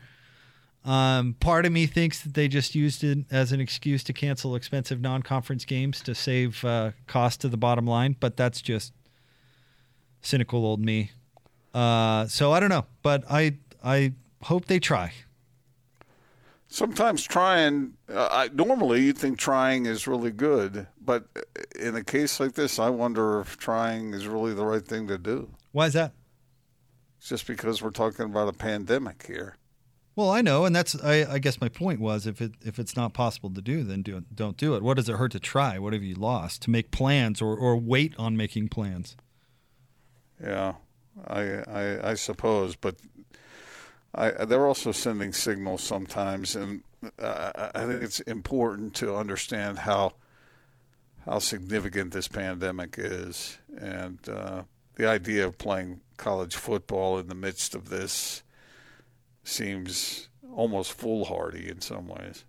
Um, 0.85 1.35
part 1.41 1.67
of 1.67 1.73
me 1.73 1.87
thinks 1.87 2.21
that 2.21 2.35
they 2.35 2.47
just 2.47 2.77
used 2.77 3.03
it 3.03 3.25
as 3.33 3.51
an 3.51 3.61
excuse 3.61 4.05
to 4.05 4.13
cancel 4.13 4.55
expensive 4.55 5.01
non-conference 5.01 5.65
games 5.65 6.01
to 6.03 6.15
save 6.15 6.65
uh, 6.65 6.93
cost 7.09 7.41
to 7.41 7.49
the 7.49 7.57
bottom 7.57 7.85
line, 7.85 8.15
but 8.21 8.37
that's 8.37 8.63
just 8.63 8.93
cynical 10.23 10.65
old 10.65 10.85
me. 10.85 11.11
Uh, 11.75 12.29
so 12.29 12.53
I 12.53 12.61
don't 12.61 12.71
know, 12.71 12.87
but 13.03 13.25
I 13.29 13.57
I 13.83 14.13
hope 14.43 14.67
they 14.67 14.79
try. 14.79 15.13
Sometimes 16.77 17.23
trying, 17.23 17.95
uh, 18.13 18.29
I, 18.31 18.49
normally 18.53 19.03
you'd 19.03 19.19
think 19.19 19.39
trying 19.39 19.87
is 19.87 20.07
really 20.07 20.31
good, 20.31 20.87
but 21.01 21.25
in 21.81 21.97
a 21.97 22.05
case 22.05 22.39
like 22.39 22.53
this, 22.53 22.79
I 22.79 22.91
wonder 22.91 23.41
if 23.41 23.57
trying 23.57 24.13
is 24.13 24.27
really 24.27 24.53
the 24.53 24.67
right 24.67 24.87
thing 24.87 25.09
to 25.09 25.17
do. 25.17 25.49
Why 25.73 25.87
is 25.87 25.95
that? 25.95 26.13
just 27.27 27.47
because 27.47 27.83
we're 27.83 27.91
talking 27.91 28.27
about 28.27 28.49
a 28.49 28.53
pandemic 28.53 29.25
here. 29.27 29.57
Well, 30.15 30.31
I 30.31 30.41
know, 30.41 30.65
and 30.65 30.75
that's 30.75 30.97
I, 31.03 31.27
I 31.35 31.39
guess 31.39 31.61
my 31.61 31.69
point 31.69 32.01
was 32.01 32.27
if 32.27 32.41
it 32.41 32.53
if 32.65 32.79
it's 32.79 32.97
not 32.97 33.13
possible 33.13 33.51
to 33.51 33.61
do, 33.61 33.83
then 33.83 34.03
do, 34.03 34.25
don't 34.35 34.57
do 34.57 34.75
it. 34.75 34.83
What 34.83 34.97
does 34.97 35.09
it 35.09 35.17
hurt 35.17 35.33
to 35.33 35.41
try? 35.41 35.79
What 35.79 35.93
have 35.93 36.03
you 36.03 36.15
lost 36.15 36.63
to 36.63 36.71
make 36.71 36.91
plans 36.91 37.43
or, 37.43 37.55
or 37.55 37.77
wait 37.77 38.15
on 38.19 38.37
making 38.37 38.69
plans? 38.69 39.17
Yeah, 40.43 40.75
I 41.27 41.41
I, 41.69 42.11
I 42.11 42.15
suppose, 42.15 42.77
but 42.77 42.97
I, 44.17 44.31
they're 44.47 44.67
also 44.67 44.93
sending 44.93 45.33
signals 45.33 45.83
sometimes, 45.83 46.57
and 46.57 46.83
uh, 47.19 47.71
I 47.75 47.85
think 47.85 48.03
it's 48.03 48.21
important 48.21 48.95
to 48.95 49.15
understand 49.15 49.81
how 49.81 50.15
how 51.27 51.41
significant 51.41 52.13
this 52.13 52.29
pandemic 52.29 52.95
is, 52.97 53.59
and 53.77 54.19
uh, 54.29 54.63
the 54.95 55.09
idea 55.09 55.47
of 55.47 55.59
playing 55.59 56.01
college 56.17 56.55
football 56.55 57.19
in 57.19 57.27
the 57.27 57.35
midst 57.35 57.75
of 57.75 57.89
this 57.89 58.43
seems 59.43 60.29
almost 60.55 60.93
foolhardy 60.93 61.69
in 61.69 61.81
some 61.81 62.07
ways. 62.07 62.45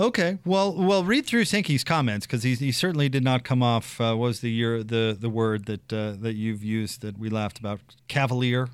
Okay, 0.00 0.38
well, 0.44 0.72
well, 0.74 1.02
read 1.02 1.26
through 1.26 1.44
Sankey's 1.44 1.82
comments 1.82 2.24
because 2.24 2.44
he, 2.44 2.54
he 2.54 2.70
certainly 2.70 3.08
did 3.08 3.24
not 3.24 3.42
come 3.42 3.62
off. 3.64 4.00
Uh, 4.00 4.16
was 4.16 4.40
the 4.40 4.50
year 4.50 4.84
the 4.84 5.16
the 5.18 5.30
word 5.30 5.64
that 5.64 5.92
uh, 5.92 6.12
that 6.20 6.34
you've 6.34 6.62
used 6.62 7.00
that 7.00 7.18
we 7.18 7.28
laughed 7.28 7.58
about 7.58 7.80
cavalier? 8.06 8.68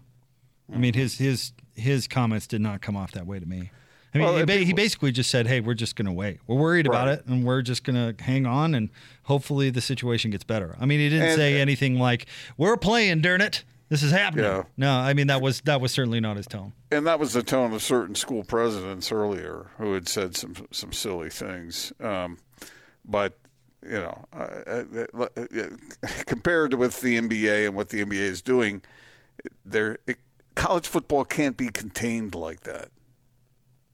I 0.72 0.76
mean, 0.78 0.94
his 0.94 1.18
his 1.18 1.52
his 1.74 2.06
comments 2.08 2.46
did 2.46 2.60
not 2.60 2.80
come 2.80 2.96
off 2.96 3.12
that 3.12 3.26
way 3.26 3.38
to 3.40 3.46
me. 3.46 3.70
I 4.14 4.18
mean, 4.18 4.26
Well, 4.28 4.36
he, 4.38 4.44
ba- 4.44 4.52
he 4.58 4.72
basically 4.72 5.10
just 5.12 5.28
said, 5.30 5.46
"Hey, 5.48 5.60
we're 5.60 5.74
just 5.74 5.96
going 5.96 6.06
to 6.06 6.12
wait. 6.12 6.38
We're 6.46 6.56
worried 6.56 6.86
about 6.86 7.08
it, 7.08 7.26
and 7.26 7.44
we're 7.44 7.62
just 7.62 7.82
going 7.84 7.96
to 8.14 8.22
hang 8.24 8.46
on, 8.46 8.74
and 8.74 8.90
hopefully 9.24 9.70
the 9.70 9.80
situation 9.80 10.30
gets 10.30 10.44
better." 10.44 10.76
I 10.80 10.86
mean, 10.86 11.00
he 11.00 11.08
didn't 11.08 11.26
And- 11.30 11.36
say 11.36 11.60
anything 11.60 11.98
like, 11.98 12.26
"We're 12.56 12.76
playing, 12.76 13.22
darn 13.22 13.40
it, 13.40 13.64
this 13.88 14.02
is 14.04 14.12
happening." 14.12 14.44
Yeah. 14.44 14.62
No, 14.76 14.92
I 14.92 15.14
mean 15.14 15.26
that 15.26 15.42
was 15.42 15.60
that 15.62 15.80
was 15.80 15.90
certainly 15.92 16.20
not 16.20 16.36
his 16.36 16.46
tone. 16.46 16.72
and 16.92 17.06
that 17.08 17.18
was 17.18 17.32
the 17.32 17.42
tone 17.42 17.72
of 17.72 17.82
certain 17.82 18.14
school 18.14 18.44
presidents 18.44 19.10
earlier 19.10 19.66
who 19.78 19.92
had 19.94 20.08
said 20.08 20.36
some 20.36 20.54
some 20.70 20.92
silly 20.92 21.28
things. 21.28 21.92
Um, 22.00 22.38
but 23.04 23.36
you 23.84 23.94
know, 23.98 24.24
uh, 24.32 24.84
uh, 25.18 25.18
uh, 25.26 26.08
compared 26.26 26.72
with 26.74 27.00
the 27.00 27.18
NBA 27.20 27.66
and 27.66 27.74
what 27.74 27.88
the 27.90 28.02
NBA 28.04 28.12
is 28.20 28.40
doing, 28.42 28.80
there 29.64 29.98
it, 30.06 30.18
college 30.54 30.86
football 30.86 31.24
can't 31.24 31.56
be 31.56 31.68
contained 31.68 32.34
like 32.34 32.60
that. 32.60 32.88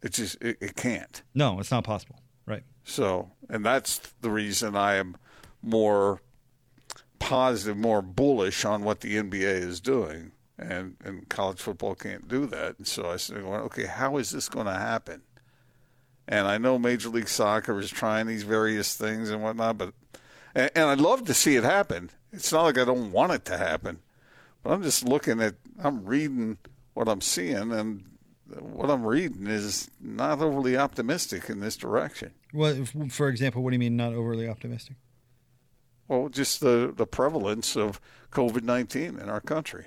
It 0.02 0.12
just 0.12 0.40
it, 0.40 0.58
it 0.60 0.76
can't. 0.76 1.22
No, 1.34 1.60
it's 1.60 1.70
not 1.70 1.84
possible. 1.84 2.20
Right. 2.46 2.64
So, 2.84 3.30
and 3.48 3.64
that's 3.64 3.98
the 4.20 4.30
reason 4.30 4.76
I 4.76 4.94
am 4.94 5.16
more 5.62 6.22
positive, 7.18 7.76
more 7.76 8.02
bullish 8.02 8.64
on 8.64 8.82
what 8.82 9.00
the 9.00 9.16
NBA 9.16 9.42
is 9.42 9.80
doing, 9.80 10.32
and 10.58 10.96
and 11.04 11.28
college 11.28 11.60
football 11.60 11.94
can't 11.94 12.28
do 12.28 12.46
that. 12.46 12.78
And 12.78 12.86
so 12.86 13.10
I 13.10 13.16
said, 13.16 13.44
well, 13.44 13.60
okay, 13.62 13.86
how 13.86 14.16
is 14.16 14.30
this 14.30 14.48
going 14.48 14.66
to 14.66 14.72
happen? 14.72 15.22
And 16.26 16.46
I 16.46 16.58
know 16.58 16.78
Major 16.78 17.08
League 17.08 17.28
Soccer 17.28 17.78
is 17.78 17.90
trying 17.90 18.26
these 18.26 18.44
various 18.44 18.96
things 18.96 19.30
and 19.30 19.42
whatnot, 19.42 19.78
but 19.78 19.94
and, 20.54 20.70
and 20.74 20.84
I'd 20.86 21.00
love 21.00 21.24
to 21.26 21.34
see 21.34 21.56
it 21.56 21.64
happen. 21.64 22.10
It's 22.32 22.52
not 22.52 22.62
like 22.62 22.78
I 22.78 22.84
don't 22.84 23.12
want 23.12 23.32
it 23.32 23.44
to 23.46 23.58
happen, 23.58 23.98
but 24.62 24.72
I'm 24.72 24.82
just 24.82 25.04
looking 25.04 25.40
at, 25.40 25.54
I'm 25.82 26.04
reading 26.04 26.58
what 26.94 27.08
I'm 27.08 27.20
seeing, 27.20 27.72
and 27.72 28.04
what 28.58 28.90
I'm 28.90 29.04
reading 29.04 29.46
is 29.46 29.90
not 30.00 30.40
overly 30.40 30.76
optimistic 30.76 31.48
in 31.48 31.60
this 31.60 31.76
direction. 31.76 32.32
Well, 32.52 32.72
if- 32.82 33.12
for 33.12 33.28
example, 33.28 33.62
what 33.62 33.70
do 33.70 33.74
you 33.76 33.80
mean 33.80 33.96
not 33.96 34.12
overly 34.12 34.48
optimistic? 34.48 34.96
Well, 36.08 36.28
just 36.28 36.60
the, 36.60 36.92
the 36.94 37.06
prevalence 37.06 37.76
of 37.76 38.00
COVID 38.32 38.62
19 38.62 39.18
in 39.18 39.28
our 39.28 39.40
country. 39.40 39.86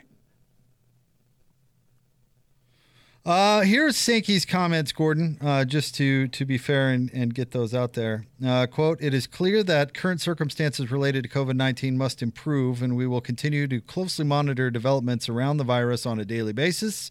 Uh, 3.25 3.61
here's 3.61 3.95
Sankey's 3.95 4.43
comments, 4.43 4.91
Gordon, 4.91 5.37
uh, 5.39 5.63
just 5.63 5.95
to, 5.95 6.27
to 6.27 6.43
be 6.43 6.57
fair 6.57 6.89
and, 6.89 7.09
and 7.13 7.33
get 7.33 7.51
those 7.51 7.73
out 7.73 7.93
there. 7.93 8.25
Uh, 8.45 8.67
quote, 8.67 9.01
it 9.01 9.13
is 9.13 9.27
clear 9.27 9.63
that 9.63 9.93
current 9.93 10.19
circumstances 10.19 10.91
related 10.91 11.23
to 11.23 11.29
COVID 11.29 11.55
19 11.55 11.97
must 11.97 12.21
improve, 12.21 12.81
and 12.81 12.97
we 12.97 13.07
will 13.07 13.21
continue 13.21 13.65
to 13.67 13.79
closely 13.79 14.25
monitor 14.25 14.69
developments 14.69 15.29
around 15.29 15.55
the 15.55 15.63
virus 15.63 16.05
on 16.05 16.19
a 16.19 16.25
daily 16.25 16.51
basis. 16.51 17.09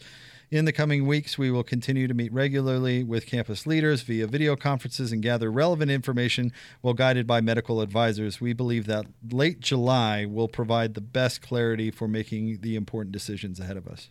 In 0.50 0.66
the 0.66 0.72
coming 0.72 1.06
weeks, 1.06 1.38
we 1.38 1.50
will 1.50 1.62
continue 1.62 2.06
to 2.06 2.12
meet 2.12 2.30
regularly 2.30 3.02
with 3.02 3.24
campus 3.24 3.66
leaders 3.66 4.02
via 4.02 4.26
video 4.26 4.54
conferences 4.54 5.12
and 5.12 5.22
gather 5.22 5.50
relevant 5.50 5.90
information 5.90 6.52
while 6.82 6.92
guided 6.92 7.26
by 7.26 7.40
medical 7.40 7.80
advisors. 7.80 8.38
We 8.38 8.52
believe 8.52 8.84
that 8.84 9.06
late 9.30 9.60
July 9.60 10.26
will 10.26 10.48
provide 10.48 10.92
the 10.92 11.00
best 11.00 11.40
clarity 11.40 11.90
for 11.90 12.06
making 12.06 12.58
the 12.60 12.76
important 12.76 13.12
decisions 13.12 13.58
ahead 13.58 13.78
of 13.78 13.88
us. 13.88 14.10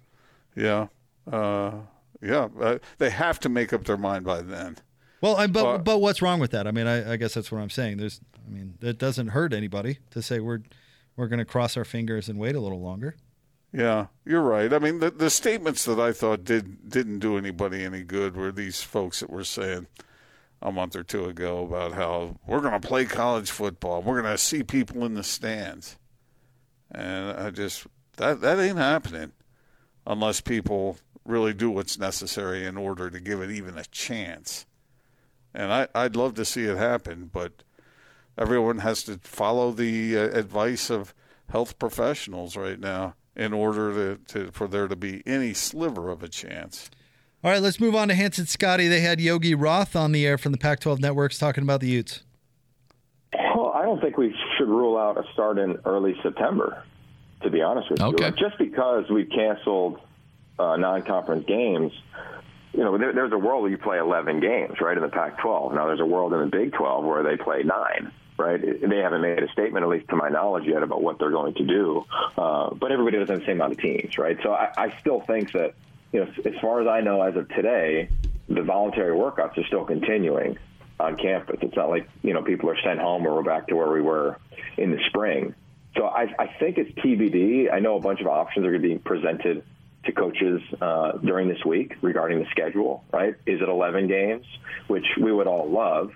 Yeah. 0.56 0.88
Uh, 1.30 1.72
yeah. 2.22 2.48
Uh, 2.60 2.78
they 2.98 3.10
have 3.10 3.40
to 3.42 3.50
make 3.50 3.74
up 3.74 3.84
their 3.86 3.98
mind 3.98 4.26
by 4.26 4.42
then. 4.42 4.78
Well, 5.22 5.36
I, 5.36 5.48
but 5.48 5.80
but 5.80 6.00
what's 6.00 6.22
wrong 6.22 6.40
with 6.40 6.52
that? 6.52 6.66
I 6.68 6.72
mean, 6.72 6.88
I, 6.88 7.14
I 7.14 7.16
guess 7.16 7.36
that's 7.36 7.52
what 7.52 7.60
I'm 7.62 7.70
saying. 7.70 7.98
There's, 7.98 8.22
I 8.48 8.50
mean, 8.50 8.78
it 8.82 8.98
doesn't 8.98 9.28
hurt 9.28 9.54
anybody 9.54 10.00
to 10.12 10.22
say 10.22 10.40
we're 10.40 10.62
we're 11.16 11.28
going 11.28 11.40
to 11.40 11.46
cross 11.46 11.78
our 11.78 11.86
fingers 11.86 12.28
and 12.28 12.40
wait 12.40 12.56
a 12.56 12.60
little 12.60 12.82
longer. 12.82 13.16
Yeah, 13.74 14.08
you're 14.26 14.42
right. 14.42 14.74
I 14.74 14.80
mean, 14.80 15.00
the, 15.00 15.12
the 15.12 15.30
statements 15.30 15.86
that 15.86 16.00
I 16.00 16.12
thought 16.12 16.44
did, 16.44 16.90
didn't 16.90 17.20
do 17.20 17.38
anybody 17.38 17.86
any 17.86 18.04
good 18.04 18.36
were 18.36 18.52
these 18.52 18.82
folks 18.82 19.22
that 19.22 19.30
were 19.30 19.46
saying 19.46 19.88
a 20.62 20.72
month 20.72 20.96
or 20.96 21.04
two 21.04 21.26
ago 21.26 21.64
about 21.64 21.94
how 21.94 22.38
we're 22.46 22.60
going 22.60 22.80
to 22.80 22.86
play 22.86 23.06
college 23.06 23.50
football. 23.50 24.02
We're 24.02 24.22
going 24.22 24.34
to 24.34 24.38
see 24.38 24.64
people 24.64 25.06
in 25.06 25.14
the 25.14 25.24
stands. 25.24 25.98
And 26.92 27.32
I 27.32 27.50
just, 27.50 27.88
that, 28.18 28.42
that 28.42 28.60
ain't 28.60 28.78
happening 28.78 29.32
unless 30.06 30.42
people 30.42 30.98
really 31.26 31.54
do 31.54 31.70
what's 31.70 31.98
necessary 32.00 32.66
in 32.66 32.78
order 32.78 33.10
to 33.10 33.20
give 33.20 33.42
it 33.42 33.52
even 33.52 33.78
a 33.78 33.84
chance. 33.86 34.66
And 35.54 35.72
I, 35.72 35.88
I'd 35.94 36.16
love 36.16 36.34
to 36.36 36.46
see 36.46 36.64
it 36.64 36.78
happen, 36.78 37.30
but 37.32 37.64
everyone 38.38 38.80
has 38.80 39.04
to 39.04 39.18
follow 39.20 39.72
the 39.72 40.18
uh, 40.18 40.22
advice 40.38 40.90
of 40.90 41.14
health 41.50 41.78
professionals 41.78 42.56
right 42.56 42.80
now 42.80 43.16
in 43.36 43.54
order 43.54 44.16
to, 44.16 44.24
to 44.34 44.52
for 44.52 44.68
there 44.68 44.88
to 44.88 44.96
be 44.96 45.22
any 45.26 45.54
sliver 45.54 46.10
of 46.10 46.24
a 46.24 46.28
chance. 46.28 46.90
All 47.44 47.52
right, 47.52 47.62
let's 47.62 47.80
move 47.80 47.96
on 47.96 48.08
to 48.10 48.16
Hans 48.16 48.38
and 48.38 48.48
Scotty. 48.48 48.88
They 48.88 49.02
had 49.02 49.20
Yogi 49.20 49.56
Roth 49.56 49.96
on 49.96 50.12
the 50.12 50.26
air 50.26 50.38
from 50.38 50.52
the 50.52 50.58
Pac-12 50.58 51.00
networks 51.00 51.38
talking 51.40 51.64
about 51.64 51.82
the 51.82 51.88
Utes. 51.88 52.24
Well, 53.56 53.72
I 53.74 53.84
don't 53.84 54.00
think 54.00 54.18
we 54.18 54.34
should 54.58 54.68
rule 54.68 54.98
out 54.98 55.18
a 55.18 55.24
start 55.34 55.58
in 55.58 55.78
early 55.86 56.16
September, 56.22 56.84
to 57.42 57.50
be 57.50 57.62
honest 57.62 57.90
with 57.90 58.02
Okay. 58.02 58.26
you. 58.28 58.32
Just 58.32 58.58
because 58.60 59.10
we've 59.10 59.30
canceled 59.30 60.00
uh, 60.60 60.76
non-conference 60.78 61.46
games, 61.46 61.92
you 62.74 62.84
know, 62.84 62.98
there, 62.98 63.14
there's 63.14 63.34
a 63.34 63.38
world 63.38 63.64
where 63.64 63.72
you 63.72 63.78
play 63.78 63.98
11 63.98 64.40
games, 64.40 64.80
right, 64.80 64.96
in 64.96 65.04
the 65.04 65.10
Pac-12. 65.10 65.74
Now, 65.74 65.88
there's 65.88 66.00
a 66.00 66.06
world 66.06 66.34
in 66.34 66.40
the 66.40 66.46
Big 66.48 66.74
12 66.74 67.04
where 67.04 67.24
they 67.24 67.42
play 67.42 67.64
nine, 67.64 68.12
right? 68.38 68.62
They 68.62 68.98
haven't 68.98 69.22
made 69.22 69.44
a 69.44 69.52
statement, 69.52 69.84
at 69.84 69.90
least 69.90 70.08
to 70.10 70.16
my 70.16 70.30
knowledge, 70.30 70.66
yet 70.66 70.84
about 70.84 71.02
what 71.02 71.20
they're 71.20 71.32
going 71.32 71.54
to 71.56 71.66
do. 71.66 72.06
Uh, 72.38 72.74
but 72.74 72.92
everybody 72.92 73.18
doesn't 73.18 73.34
have 73.34 73.40
the 73.42 73.46
same 73.46 73.58
amount 73.58 73.74
of 73.74 73.80
teams, 73.80 74.18
right? 74.18 74.38
So 74.44 74.54
I, 74.54 74.72
I 74.78 75.00
still 75.00 75.22
think 75.22 75.52
that, 75.54 75.74
you 76.14 76.22
know, 76.22 76.32
as 76.46 76.60
far 76.62 76.82
as 76.82 76.88
I 76.88 77.02
know, 77.02 77.22
as 77.22 77.36
of 77.36 77.50
today, 77.50 78.10
the 78.48 78.62
voluntary 78.62 79.16
workouts 79.16 79.58
are 79.58 79.66
still 79.66 79.86
continuing 79.86 80.58
on 81.00 81.18
campus. 81.18 81.58
It's 81.62 81.76
not 81.76 81.90
like 81.90 82.08
you 82.22 82.34
know 82.34 82.44
people 82.44 82.70
are 82.70 82.78
sent 82.84 83.00
home 83.00 83.26
or 83.26 83.36
we're 83.36 83.44
back 83.44 83.68
to 83.68 83.76
where 83.76 83.92
we 83.92 84.02
were 84.02 84.38
in 84.78 84.92
the 84.92 85.00
spring. 85.08 85.56
So 85.98 86.06
I, 86.06 86.34
I 86.40 86.48
think 86.60 86.78
it's 86.78 86.92
TBD. 87.00 87.74
I 87.74 87.80
know 87.80 87.98
a 87.98 88.00
bunch 88.00 88.22
of 88.22 88.28
options 88.28 88.66
are 88.66 88.72
going 88.72 88.82
to 88.82 88.88
be 88.88 88.98
presented 88.98 89.64
to 90.06 90.12
coaches 90.12 90.62
uh, 90.82 91.14
during 91.18 91.48
this 91.48 91.64
week 91.66 91.96
regarding 92.02 92.40
the 92.40 92.50
schedule. 92.52 93.04
Right? 93.12 93.36
Is 93.46 93.62
it 93.62 93.70
11 93.70 94.08
games, 94.08 94.46
which 94.88 95.06
we 95.22 95.32
would 95.32 95.48
all 95.48 95.70
love? 95.70 96.12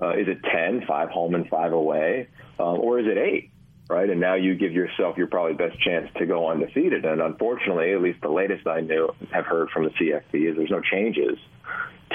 Uh, 0.00 0.10
is 0.10 0.28
it 0.28 0.38
10, 0.42 0.86
five 0.86 1.10
home 1.10 1.34
and 1.34 1.48
five 1.48 1.72
away, 1.72 2.28
um, 2.58 2.80
or 2.80 2.98
is 2.98 3.06
it 3.06 3.18
eight? 3.18 3.50
Right, 3.88 4.08
and 4.08 4.20
now 4.20 4.34
you 4.34 4.54
give 4.54 4.70
yourself 4.70 5.16
your 5.16 5.26
probably 5.26 5.54
best 5.54 5.76
chance 5.80 6.08
to 6.18 6.24
go 6.24 6.48
undefeated. 6.48 7.04
And 7.04 7.20
unfortunately, 7.20 7.92
at 7.92 8.00
least 8.00 8.20
the 8.20 8.28
latest 8.28 8.68
I 8.68 8.82
knew 8.82 9.12
have 9.32 9.46
heard 9.46 9.68
from 9.70 9.82
the 9.82 9.90
CFP 9.90 10.48
is 10.48 10.56
there's 10.56 10.70
no 10.70 10.80
changes 10.80 11.36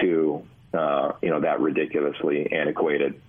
to 0.02 0.42
uh, 0.74 1.12
you 1.22 1.30
know 1.30 1.42
that 1.42 1.60
ridiculously 1.60 2.50
antiquated 2.52 3.22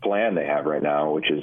plan 0.00 0.36
they 0.36 0.46
have 0.46 0.64
right 0.64 0.82
now, 0.82 1.10
which 1.10 1.28
is 1.28 1.42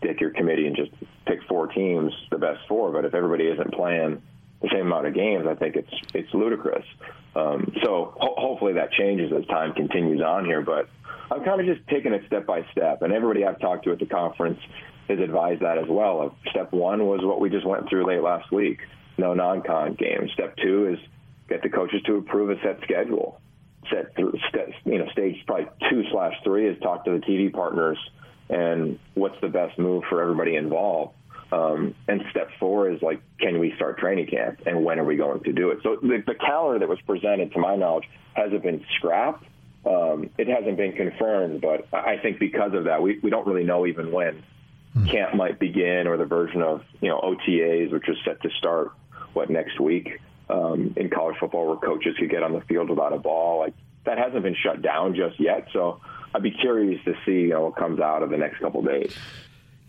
pick 0.00 0.20
your 0.20 0.30
committee 0.30 0.66
and 0.66 0.76
just 0.76 0.90
pick 1.26 1.38
four 1.48 1.68
teams, 1.68 2.12
the 2.30 2.38
best 2.38 2.60
four. 2.68 2.90
But 2.90 3.04
if 3.04 3.14
everybody 3.14 3.46
isn't 3.46 3.72
playing 3.72 4.22
the 4.62 4.68
same 4.72 4.86
amount 4.86 5.06
of 5.06 5.14
games, 5.14 5.46
I 5.48 5.54
think 5.54 5.76
it's 5.76 5.92
it's 6.14 6.32
ludicrous. 6.32 6.84
Um, 7.34 7.72
so 7.82 8.14
ho- 8.16 8.34
hopefully 8.36 8.74
that 8.74 8.92
changes 8.92 9.32
as 9.32 9.46
time 9.46 9.72
continues 9.72 10.22
on 10.22 10.44
here. 10.44 10.62
But 10.62 10.88
I'm 11.30 11.44
kind 11.44 11.60
of 11.60 11.66
just 11.66 11.86
taking 11.88 12.12
it 12.12 12.22
step 12.26 12.46
by 12.46 12.64
step, 12.72 13.02
and 13.02 13.12
everybody 13.12 13.44
I've 13.44 13.60
talked 13.60 13.84
to 13.84 13.92
at 13.92 13.98
the 13.98 14.06
conference 14.06 14.60
has 15.08 15.18
advised 15.18 15.62
that 15.62 15.78
as 15.78 15.88
well. 15.88 16.34
Step 16.50 16.72
one 16.72 17.06
was 17.06 17.20
what 17.22 17.40
we 17.40 17.50
just 17.50 17.66
went 17.66 17.88
through 17.88 18.06
late 18.06 18.22
last 18.22 18.50
week: 18.52 18.78
no 19.18 19.34
non-con 19.34 19.94
games. 19.94 20.30
Step 20.34 20.56
two 20.56 20.88
is 20.92 20.98
get 21.48 21.62
the 21.62 21.68
coaches 21.68 22.00
to 22.06 22.16
approve 22.16 22.50
a 22.50 22.60
set 22.62 22.80
schedule 22.82 23.40
set 23.90 24.14
through, 24.14 24.32
st- 24.48 24.74
you 24.84 24.98
know, 24.98 25.08
stage 25.10 25.36
probably 25.46 25.66
two 25.90 26.04
slash 26.10 26.34
three 26.44 26.68
is 26.68 26.80
talk 26.80 27.04
to 27.04 27.10
the 27.10 27.18
TV 27.18 27.52
partners 27.52 27.98
and 28.48 28.98
what's 29.14 29.40
the 29.40 29.48
best 29.48 29.78
move 29.78 30.04
for 30.08 30.22
everybody 30.22 30.56
involved. 30.56 31.14
Um, 31.52 31.94
and 32.08 32.22
step 32.30 32.48
four 32.58 32.90
is 32.90 33.02
like, 33.02 33.20
can 33.38 33.60
we 33.60 33.74
start 33.76 33.98
training 33.98 34.26
camp, 34.28 34.62
and 34.64 34.84
when 34.84 34.98
are 34.98 35.04
we 35.04 35.16
going 35.16 35.42
to 35.44 35.52
do 35.52 35.70
it? 35.70 35.80
So 35.82 35.98
the, 36.00 36.22
the 36.26 36.34
calendar 36.34 36.78
that 36.78 36.88
was 36.88 37.00
presented, 37.02 37.52
to 37.52 37.58
my 37.58 37.76
knowledge, 37.76 38.08
hasn't 38.32 38.62
been 38.62 38.82
scrapped. 38.96 39.44
Um, 39.84 40.30
it 40.38 40.48
hasn't 40.48 40.78
been 40.78 40.92
confirmed, 40.92 41.60
but 41.60 41.86
I 41.92 42.16
think 42.16 42.38
because 42.38 42.72
of 42.72 42.84
that, 42.84 43.02
we, 43.02 43.18
we 43.22 43.28
don't 43.28 43.46
really 43.46 43.64
know 43.64 43.86
even 43.86 44.12
when 44.12 44.42
camp 45.08 45.34
might 45.34 45.58
begin 45.58 46.06
or 46.06 46.16
the 46.16 46.24
version 46.24 46.62
of 46.62 46.82
you 47.00 47.08
know 47.08 47.20
OTAs, 47.20 47.92
which 47.92 48.08
is 48.08 48.16
set 48.24 48.40
to 48.42 48.50
start 48.58 48.92
what 49.34 49.50
next 49.50 49.80
week 49.80 50.20
um, 50.48 50.94
in 50.96 51.10
college 51.10 51.36
football, 51.38 51.66
where 51.66 51.76
coaches 51.76 52.14
could 52.18 52.30
get 52.30 52.42
on 52.42 52.52
the 52.52 52.60
field 52.62 52.88
without 52.88 53.12
a 53.12 53.18
ball. 53.18 53.60
Like 53.60 53.74
that 54.06 54.16
hasn't 54.16 54.42
been 54.42 54.56
shut 54.62 54.80
down 54.80 55.14
just 55.14 55.38
yet. 55.38 55.68
So 55.72 56.00
I'd 56.34 56.42
be 56.42 56.50
curious 56.50 57.02
to 57.04 57.14
see 57.26 57.42
you 57.42 57.48
know, 57.50 57.62
what 57.62 57.76
comes 57.76 58.00
out 58.00 58.22
of 58.22 58.30
the 58.30 58.38
next 58.38 58.60
couple 58.60 58.82
days. 58.82 59.14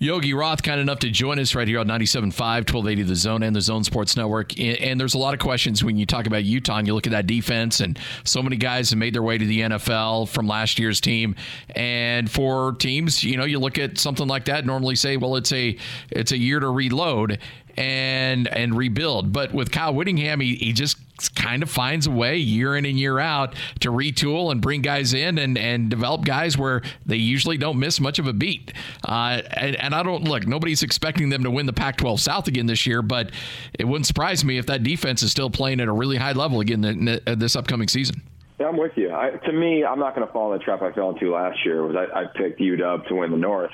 Yogi 0.04 0.34
Roth, 0.34 0.62
kind 0.62 0.82
enough 0.82 1.00
to 1.00 1.10
join 1.10 1.40
us 1.40 1.56
right 1.56 1.66
here 1.66 1.80
on 1.80 1.88
97.5, 1.88 2.34
1280 2.38 3.04
The 3.04 3.16
Zone 3.16 3.42
and 3.42 3.56
the 3.56 3.62
Zone 3.62 3.86
Sports 3.86 4.18
Network. 4.18 4.60
And 4.60 5.00
there's 5.00 5.14
a 5.14 5.18
lot 5.18 5.34
of 5.34 5.40
questions 5.40 5.82
when 5.82 5.96
you 5.96 6.06
talk 6.06 6.28
about 6.28 6.44
Utah 6.44 6.80
and 6.80 6.86
you 6.86 6.94
look 6.94 7.08
at 7.08 7.12
that 7.12 7.26
defense, 7.26 7.80
and 7.80 7.98
so 8.26 8.44
many 8.44 8.58
guys 8.58 8.90
have 8.90 9.00
made 9.00 9.16
their 9.16 9.24
way 9.24 9.38
to 9.38 9.46
the 9.46 9.62
NFL 9.62 10.28
from 10.28 10.46
last 10.46 10.78
year's 10.78 11.00
team. 11.00 11.38
And 11.74 12.30
for 12.30 12.74
teams, 12.74 13.24
you 13.24 13.38
know, 13.38 13.46
you 13.46 13.60
look 13.60 13.80
at 13.80 13.98
something 13.98 14.28
like 14.28 14.44
that, 14.46 14.66
normally 14.66 14.98
say, 14.98 15.16
well, 15.16 15.38
it's 15.38 15.54
a 15.54 15.78
it's 16.12 16.34
a 16.34 16.38
year 16.38 16.60
to 16.60 16.68
reload 16.68 17.40
and 17.78 18.50
and 18.50 18.76
rebuild. 18.76 19.32
But 19.32 19.54
with 19.54 19.72
Kyle 19.72 19.94
Whittingham, 19.94 20.42
he, 20.42 20.56
he 20.56 20.74
just 20.74 20.98
kind 21.36 21.64
of 21.64 21.70
finds 21.70 22.08
a 22.08 22.12
way 22.12 22.38
year 22.38 22.76
in 22.76 22.86
and 22.86 23.00
year 23.00 23.20
out 23.20 23.56
to 23.82 23.90
retool 23.90 24.52
and 24.52 24.62
bring 24.62 24.82
guys 24.82 25.14
in 25.14 25.38
and, 25.38 25.58
and 25.58 25.90
develop 25.90 26.26
guys 26.26 26.58
where 26.58 26.82
they 27.06 27.16
usually 27.16 27.58
don't 27.58 27.80
miss 27.80 28.00
much 28.00 28.20
of 28.20 28.28
a 28.28 28.34
beat. 28.34 28.74
Uh, 29.04 29.42
and, 29.52 29.76
and 29.76 29.96
I 29.96 30.04
don't 30.04 30.24
look, 30.24 30.48
nobody's 30.48 30.84
expecting 30.84 31.30
them 31.30 31.44
to 31.44 31.52
win 31.52 31.66
the 31.66 31.74
Pac 31.74 31.98
12 31.98 32.20
South 32.20 32.48
again 32.48 32.66
this 32.66 32.86
year, 32.86 33.02
but 33.02 33.32
it 33.78 33.86
wouldn't 33.86 34.06
surprise 34.06 34.44
me 34.44 34.58
if 34.58 34.66
that 34.68 34.84
defense 34.84 35.24
is 35.24 35.32
still 35.32 35.50
playing 35.50 35.80
at 35.80 35.88
a 35.88 35.94
really 35.94 36.18
high 36.18 36.34
level 36.34 36.60
again 36.60 37.22
this 37.26 37.56
upcoming 37.56 37.88
season. 37.88 38.22
Yeah, 38.60 38.68
I'm 38.68 38.78
with 38.78 38.94
you. 38.96 39.12
I, 39.12 39.32
to 39.32 39.52
me, 39.52 39.84
I'm 39.84 40.00
not 40.00 40.16
going 40.16 40.26
to 40.26 40.32
fall 40.32 40.54
in 40.54 40.60
the 40.60 40.64
trap 40.64 40.82
I 40.82 40.92
fell 40.92 41.10
into 41.10 41.34
last 41.34 41.66
year. 41.66 41.84
Was 41.86 41.96
I, 41.96 42.22
I 42.22 42.26
picked 42.26 42.60
UW 42.60 43.08
to 43.08 43.16
win 43.16 43.32
the 43.32 43.38
North 43.38 43.72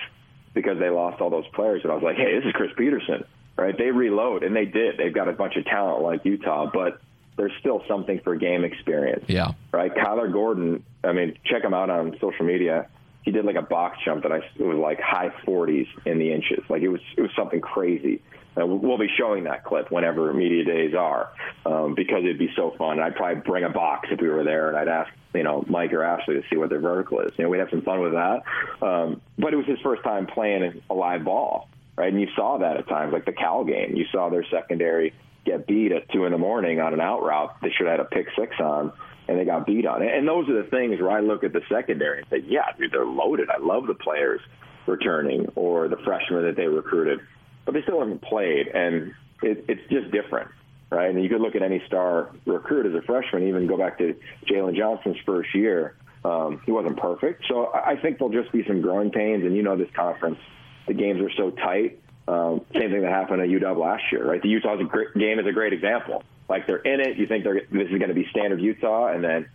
because 0.53 0.79
they 0.79 0.89
lost 0.89 1.21
all 1.21 1.29
those 1.29 1.47
players, 1.53 1.81
and 1.83 1.91
I 1.91 1.95
was 1.95 2.03
like, 2.03 2.15
hey, 2.15 2.35
this 2.35 2.45
is 2.45 2.53
Chris 2.53 2.71
Petersen, 2.77 3.23
right? 3.57 3.77
They 3.77 3.91
reload, 3.91 4.43
and 4.43 4.55
they 4.55 4.65
did. 4.65 4.97
They've 4.97 5.13
got 5.13 5.27
a 5.27 5.33
bunch 5.33 5.57
of 5.57 5.65
talent 5.65 6.01
like 6.01 6.25
Utah, 6.25 6.69
but 6.73 7.01
there's 7.39 7.53
still 7.59 7.81
something 7.87 8.19
for 8.19 8.35
game 8.35 8.65
experience. 8.65 9.23
Yeah. 9.27 9.53
Right. 9.71 9.93
Kyler 9.95 10.31
Gordon. 10.31 10.83
I 11.05 11.13
mean, 11.13 11.37
check 11.45 11.63
him 11.63 11.73
out 11.73 11.89
on 11.89 12.17
social 12.19 12.45
media. 12.45 12.87
He 13.23 13.31
did 13.31 13.45
like 13.45 13.55
a 13.55 13.61
box 13.61 13.97
jump 14.03 14.23
that 14.23 14.31
I 14.31 14.37
it 14.37 14.63
was 14.63 14.77
like 14.77 14.99
high 14.99 15.29
40s 15.47 15.87
in 16.05 16.19
the 16.19 16.33
inches. 16.33 16.59
Like 16.69 16.81
it 16.81 16.89
was 16.89 17.01
it 17.17 17.21
was 17.21 17.31
something 17.37 17.61
crazy. 17.61 18.21
We'll 18.57 18.97
be 18.97 19.07
showing 19.17 19.45
that 19.45 19.63
clip 19.63 19.89
whenever 19.89 20.33
media 20.33 20.65
days 20.65 20.93
are 20.93 21.29
um, 21.65 21.95
because 21.95 22.25
it'd 22.25 22.37
be 22.39 22.51
so 22.57 22.75
fun. 22.77 22.99
I'd 22.99 23.15
probably 23.15 23.41
bring 23.41 23.63
a 23.63 23.69
box 23.69 24.09
if 24.11 24.19
we 24.19 24.27
were 24.27 24.43
there, 24.43 24.67
and 24.67 24.75
I'd 24.75 24.89
ask 24.89 25.13
you 25.33 25.43
know 25.43 25.63
Mike 25.67 25.93
or 25.93 26.03
Ashley 26.03 26.33
to 26.35 26.43
see 26.49 26.57
what 26.57 26.69
their 26.69 26.81
vertical 26.81 27.21
is. 27.21 27.31
You 27.37 27.45
know, 27.45 27.49
we'd 27.49 27.59
have 27.59 27.69
some 27.69 27.83
fun 27.83 28.01
with 28.01 28.13
that. 28.13 28.41
Um, 28.85 29.21
but 29.37 29.53
it 29.53 29.55
was 29.55 29.65
his 29.65 29.79
first 29.81 30.03
time 30.03 30.27
playing 30.27 30.81
a 30.89 30.93
live 30.93 31.23
ball, 31.23 31.69
right? 31.95 32.11
And 32.11 32.19
you 32.19 32.27
saw 32.35 32.57
that 32.57 32.75
at 32.75 32.89
times, 32.89 33.13
like 33.13 33.25
the 33.25 33.31
Cal 33.31 33.63
game. 33.63 33.95
You 33.95 34.05
saw 34.11 34.29
their 34.29 34.43
secondary 34.51 35.13
get 35.51 35.67
beat 35.67 35.91
at 35.91 36.09
two 36.11 36.25
in 36.25 36.31
the 36.31 36.37
morning 36.37 36.79
on 36.79 36.93
an 36.93 37.01
out 37.01 37.23
route 37.23 37.55
they 37.61 37.69
should 37.71 37.87
have 37.87 37.99
had 37.99 38.05
a 38.05 38.09
pick 38.09 38.27
six 38.37 38.55
on 38.59 38.91
and 39.29 39.37
they 39.37 39.45
got 39.45 39.67
beat 39.67 39.85
on 39.85 40.01
it. 40.01 40.11
And 40.11 40.27
those 40.27 40.49
are 40.49 40.63
the 40.63 40.69
things 40.69 40.99
where 40.99 41.11
I 41.11 41.19
look 41.19 41.43
at 41.43 41.53
the 41.53 41.61
secondary 41.69 42.19
and 42.19 42.27
say, 42.31 42.43
yeah, 42.47 42.71
dude, 42.77 42.91
they're 42.91 43.05
loaded. 43.05 43.49
I 43.51 43.59
love 43.59 43.85
the 43.85 43.93
players 43.93 44.41
returning 44.87 45.51
or 45.55 45.87
the 45.87 45.97
freshmen 45.97 46.45
that 46.45 46.55
they 46.55 46.65
recruited, 46.65 47.19
but 47.63 47.75
they 47.75 47.83
still 47.83 47.99
haven't 47.99 48.23
played. 48.23 48.67
And 48.69 49.13
it, 49.43 49.65
it's 49.67 49.87
just 49.91 50.09
different, 50.09 50.49
right? 50.89 51.11
And 51.11 51.21
you 51.21 51.29
could 51.29 51.41
look 51.41 51.55
at 51.55 51.61
any 51.61 51.79
star 51.85 52.31
recruit 52.47 52.87
as 52.87 52.95
a 52.95 53.05
freshman, 53.05 53.47
even 53.47 53.67
go 53.67 53.77
back 53.77 53.99
to 53.99 54.15
Jaylon 54.49 54.75
Johnson's 54.75 55.17
first 55.27 55.53
year. 55.53 55.95
Um, 56.25 56.61
he 56.65 56.71
wasn't 56.71 56.97
perfect. 56.97 57.45
So 57.47 57.71
I 57.71 57.97
think 58.01 58.17
there'll 58.17 58.33
just 58.33 58.51
be 58.51 58.65
some 58.65 58.81
growing 58.81 59.11
pains. 59.11 59.45
And 59.45 59.55
you 59.55 59.61
know, 59.61 59.77
this 59.77 59.91
conference, 59.95 60.39
the 60.87 60.95
games 60.95 61.21
are 61.21 61.31
so 61.37 61.51
tight 61.51 61.99
um, 62.29 62.61
same 62.73 62.91
thing 62.91 63.01
that 63.01 63.11
happened 63.11 63.41
at 63.41 63.49
UW 63.49 63.79
last 63.79 64.03
year, 64.11 64.23
right? 64.23 64.39
The 64.41 64.87
great, 64.87 65.13
game 65.15 65.39
is 65.39 65.47
a 65.47 65.51
great 65.51 65.73
example. 65.73 66.23
Like 66.47 66.67
they're 66.67 66.77
in 66.77 66.99
it, 66.99 67.17
you 67.17 67.25
think 67.25 67.43
they're 67.43 67.61
this 67.71 67.89
is 67.89 67.97
going 67.97 68.09
to 68.09 68.13
be 68.13 68.27
standard 68.29 68.61
Utah, 68.61 69.07
and 69.07 69.23
then 69.23 69.49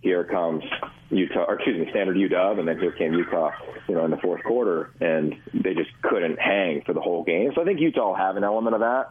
here 0.00 0.24
comes 0.24 0.64
Utah, 1.10 1.44
or 1.46 1.56
excuse 1.56 1.78
me, 1.78 1.90
standard 1.90 2.16
UW, 2.16 2.58
and 2.58 2.66
then 2.66 2.78
here 2.78 2.92
came 2.92 3.12
Utah, 3.12 3.50
you 3.88 3.94
know, 3.94 4.06
in 4.06 4.10
the 4.10 4.16
fourth 4.16 4.42
quarter, 4.42 4.90
and 5.00 5.36
they 5.52 5.74
just 5.74 5.90
couldn't 6.00 6.38
hang 6.38 6.82
for 6.86 6.94
the 6.94 7.00
whole 7.00 7.24
game. 7.24 7.52
So 7.54 7.60
I 7.60 7.66
think 7.66 7.80
Utah 7.80 8.08
will 8.08 8.14
have 8.14 8.36
an 8.36 8.44
element 8.44 8.74
of 8.74 8.80
that 8.80 9.10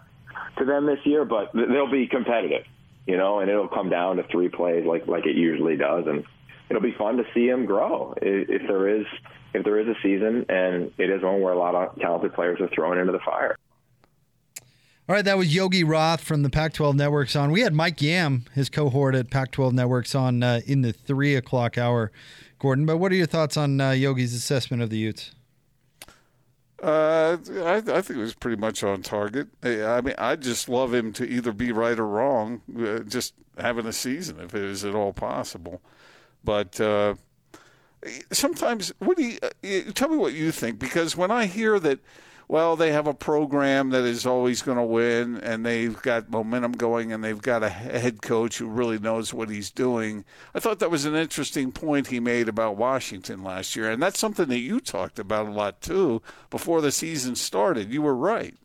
to 0.57 0.65
them 0.65 0.87
this 0.87 0.99
year, 1.05 1.23
but 1.23 1.51
they'll 1.53 1.91
be 1.91 2.07
competitive, 2.07 2.65
you 3.05 3.17
know, 3.17 3.39
and 3.39 3.49
it'll 3.49 3.67
come 3.67 3.89
down 3.89 4.17
to 4.17 4.23
three 4.23 4.49
plays 4.49 4.85
like 4.87 5.05
like 5.05 5.27
it 5.27 5.35
usually 5.35 5.77
does, 5.77 6.07
and 6.07 6.25
it'll 6.75 6.87
be 6.87 6.95
fun 6.97 7.17
to 7.17 7.23
see 7.33 7.47
him 7.47 7.65
grow 7.65 8.13
if 8.21 8.67
there 8.67 8.87
is 8.87 9.05
if 9.53 9.63
there 9.63 9.79
is 9.79 9.87
a 9.87 9.95
season, 10.01 10.45
and 10.49 10.91
it 10.97 11.09
is 11.09 11.21
one 11.21 11.39
where 11.41 11.53
a 11.53 11.57
lot 11.57 11.75
of 11.75 11.99
talented 11.99 12.33
players 12.33 12.59
are 12.59 12.69
thrown 12.69 12.97
into 12.97 13.11
the 13.11 13.19
fire. 13.19 13.55
All 15.07 15.15
right, 15.15 15.25
that 15.25 15.37
was 15.37 15.53
Yogi 15.53 15.83
Roth 15.83 16.21
from 16.21 16.43
the 16.43 16.49
Pac 16.49 16.73
12 16.73 16.95
Networks 16.95 17.35
on. 17.35 17.51
We 17.51 17.61
had 17.61 17.73
Mike 17.73 18.01
Yam, 18.01 18.45
his 18.53 18.69
cohort 18.69 19.15
at 19.15 19.29
Pac 19.29 19.51
12 19.51 19.73
Networks, 19.73 20.15
on 20.15 20.41
uh, 20.41 20.61
in 20.65 20.81
the 20.81 20.93
three 20.93 21.35
o'clock 21.35 21.77
hour, 21.77 22.11
Gordon. 22.57 22.85
But 22.85 22.97
what 22.97 23.11
are 23.11 23.15
your 23.15 23.27
thoughts 23.27 23.57
on 23.57 23.79
uh, 23.79 23.91
Yogi's 23.91 24.33
assessment 24.33 24.81
of 24.81 24.89
the 24.89 24.97
Utes? 24.97 25.35
Uh, 26.81 27.37
I, 27.61 27.75
I, 27.75 28.01
think 28.01 28.11
it 28.11 28.21
was 28.21 28.33
pretty 28.33 28.59
much 28.59 28.83
on 28.83 29.03
target. 29.03 29.47
I 29.63 30.01
mean, 30.01 30.15
I 30.17 30.35
just 30.35 30.67
love 30.67 30.93
him 30.93 31.13
to 31.13 31.25
either 31.25 31.53
be 31.53 31.71
right 31.71 31.97
or 31.97 32.07
wrong, 32.07 32.61
uh, 32.77 32.99
just 32.99 33.33
having 33.57 33.85
a 33.85 33.93
season 33.93 34.39
if 34.39 34.55
it 34.55 34.63
is 34.63 34.83
at 34.83 34.95
all 34.95 35.13
possible. 35.13 35.81
But 36.43 36.79
uh, 36.79 37.15
sometimes, 38.31 38.93
what 38.99 39.17
do 39.17 39.23
you 39.23 39.37
uh, 39.41 39.91
tell 39.93 40.09
me 40.09 40.17
what 40.17 40.33
you 40.33 40.51
think? 40.51 40.79
Because 40.79 41.15
when 41.15 41.31
I 41.31 41.45
hear 41.45 41.79
that, 41.79 41.99
well, 42.47 42.75
they 42.75 42.91
have 42.91 43.07
a 43.07 43.13
program 43.13 43.91
that 43.91 44.03
is 44.03 44.25
always 44.25 44.61
going 44.61 44.77
to 44.77 44.83
win, 44.83 45.37
and 45.37 45.65
they've 45.65 45.99
got 46.01 46.29
momentum 46.29 46.73
going, 46.73 47.13
and 47.13 47.23
they've 47.23 47.41
got 47.41 47.63
a 47.63 47.69
head 47.69 48.21
coach 48.21 48.57
who 48.57 48.67
really 48.67 48.99
knows 48.99 49.33
what 49.33 49.49
he's 49.49 49.71
doing. 49.71 50.25
I 50.53 50.59
thought 50.59 50.79
that 50.79 50.91
was 50.91 51.05
an 51.05 51.15
interesting 51.15 51.71
point 51.71 52.07
he 52.07 52.19
made 52.19 52.49
about 52.49 52.75
Washington 52.75 53.43
last 53.43 53.75
year, 53.75 53.89
and 53.89 54.01
that's 54.01 54.19
something 54.19 54.47
that 54.49 54.59
you 54.59 54.79
talked 54.79 55.19
about 55.19 55.47
a 55.47 55.51
lot 55.51 55.81
too 55.81 56.21
before 56.49 56.81
the 56.81 56.91
season 56.91 57.35
started. 57.35 57.93
You 57.93 58.01
were 58.01 58.15
right. 58.15 58.55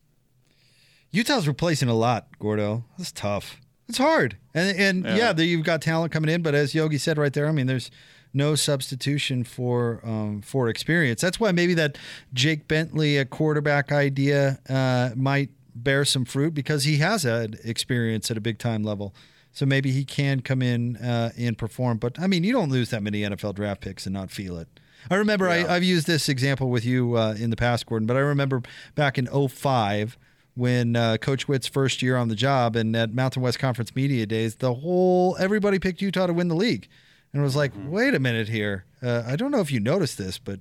Utah's 1.11 1.49
replacing 1.49 1.88
a 1.88 1.95
lot, 1.95 2.27
Gordo. 2.38 2.85
That's 2.99 3.12
tough. 3.12 3.59
It's 3.88 3.98
hard, 3.98 4.37
and 4.55 4.77
and 4.79 5.05
yeah, 5.05 5.33
yeah 5.37 5.42
you've 5.42 5.64
got 5.64 5.81
talent 5.81 6.12
coming 6.12 6.31
in, 6.31 6.42
but 6.42 6.55
as 6.55 6.74
Yogi 6.74 6.98
said 6.98 7.16
right 7.16 7.33
there, 7.33 7.46
I 7.46 7.53
mean, 7.53 7.66
there's 7.66 7.90
no 8.35 8.55
substitution 8.55 9.44
for 9.44 10.01
um, 10.05 10.42
for 10.42 10.68
experience. 10.68 11.20
That's 11.20 11.40
why 11.40 11.53
maybe 11.53 11.74
that 11.74 11.96
Jake 12.35 12.68
Bentley 12.68 13.16
a 13.16 13.24
quarterback 13.24 13.90
idea 13.90 14.59
uh, 14.68 15.11
might 15.16 15.51
bear 15.74 16.05
some 16.05 16.24
fruit 16.24 16.55
because 16.55 16.85
he 16.85 16.98
has 16.98 17.22
had 17.22 17.59
experience 17.64 18.31
at 18.31 18.37
a 18.37 18.40
big 18.40 18.59
time 18.59 18.83
level. 18.83 19.14
So 19.53 19.64
maybe 19.64 19.90
he 19.90 20.05
can 20.05 20.40
come 20.40 20.62
in 20.62 20.96
uh, 20.96 21.33
and 21.38 21.57
perform. 21.57 21.98
But 21.98 22.20
I 22.20 22.27
mean, 22.27 22.44
you 22.44 22.53
don't 22.53 22.70
lose 22.70 22.90
that 22.90 23.03
many 23.03 23.22
NFL 23.22 23.55
draft 23.55 23.81
picks 23.81 24.07
and 24.07 24.12
not 24.12 24.31
feel 24.31 24.59
it. 24.59 24.68
I 25.11 25.14
remember 25.14 25.46
yeah. 25.46 25.66
I, 25.68 25.74
have 25.74 25.83
used 25.83 26.07
this 26.07 26.29
example 26.29 26.70
with 26.70 26.85
you 26.85 27.16
uh, 27.16 27.35
in 27.38 27.51
the 27.51 27.57
past, 27.57 27.87
Gordon, 27.87 28.07
but 28.07 28.16
I 28.16 28.20
remember 28.20 28.62
back 28.94 29.16
in 29.16 29.27
05 29.27 30.18
when 30.59 30.97
uh, 30.97 31.16
Coach 31.18 31.47
Whitt's 31.47 31.68
first 31.68 32.03
year 32.03 32.16
on 32.16 32.27
the 32.27 32.35
job 32.35 32.75
and 32.75 32.94
at 32.97 33.14
Mountain 33.14 33.42
West 33.42 33.61
Conference 33.61 33.94
Media 33.94 34.27
Days, 34.27 34.57
the 34.57 34.75
whole 34.75 35.37
everybody 35.38 35.79
picked 35.79 36.03
Utah 36.03 36.27
to 36.27 36.33
win 36.33 36.49
the 36.49 36.57
league, 36.57 36.88
and 37.33 37.40
it 37.40 37.44
was 37.44 37.55
like, 37.55 37.73
mm-hmm. 37.73 37.90
wait 37.90 38.14
a 38.14 38.18
minute 38.18 38.49
here, 38.49 38.85
uh, 39.01 39.23
I 39.25 39.37
don't 39.37 39.53
know 39.53 39.61
if 39.61 39.71
you 39.71 39.79
noticed 39.79 40.18
this, 40.18 40.37
but 40.37 40.59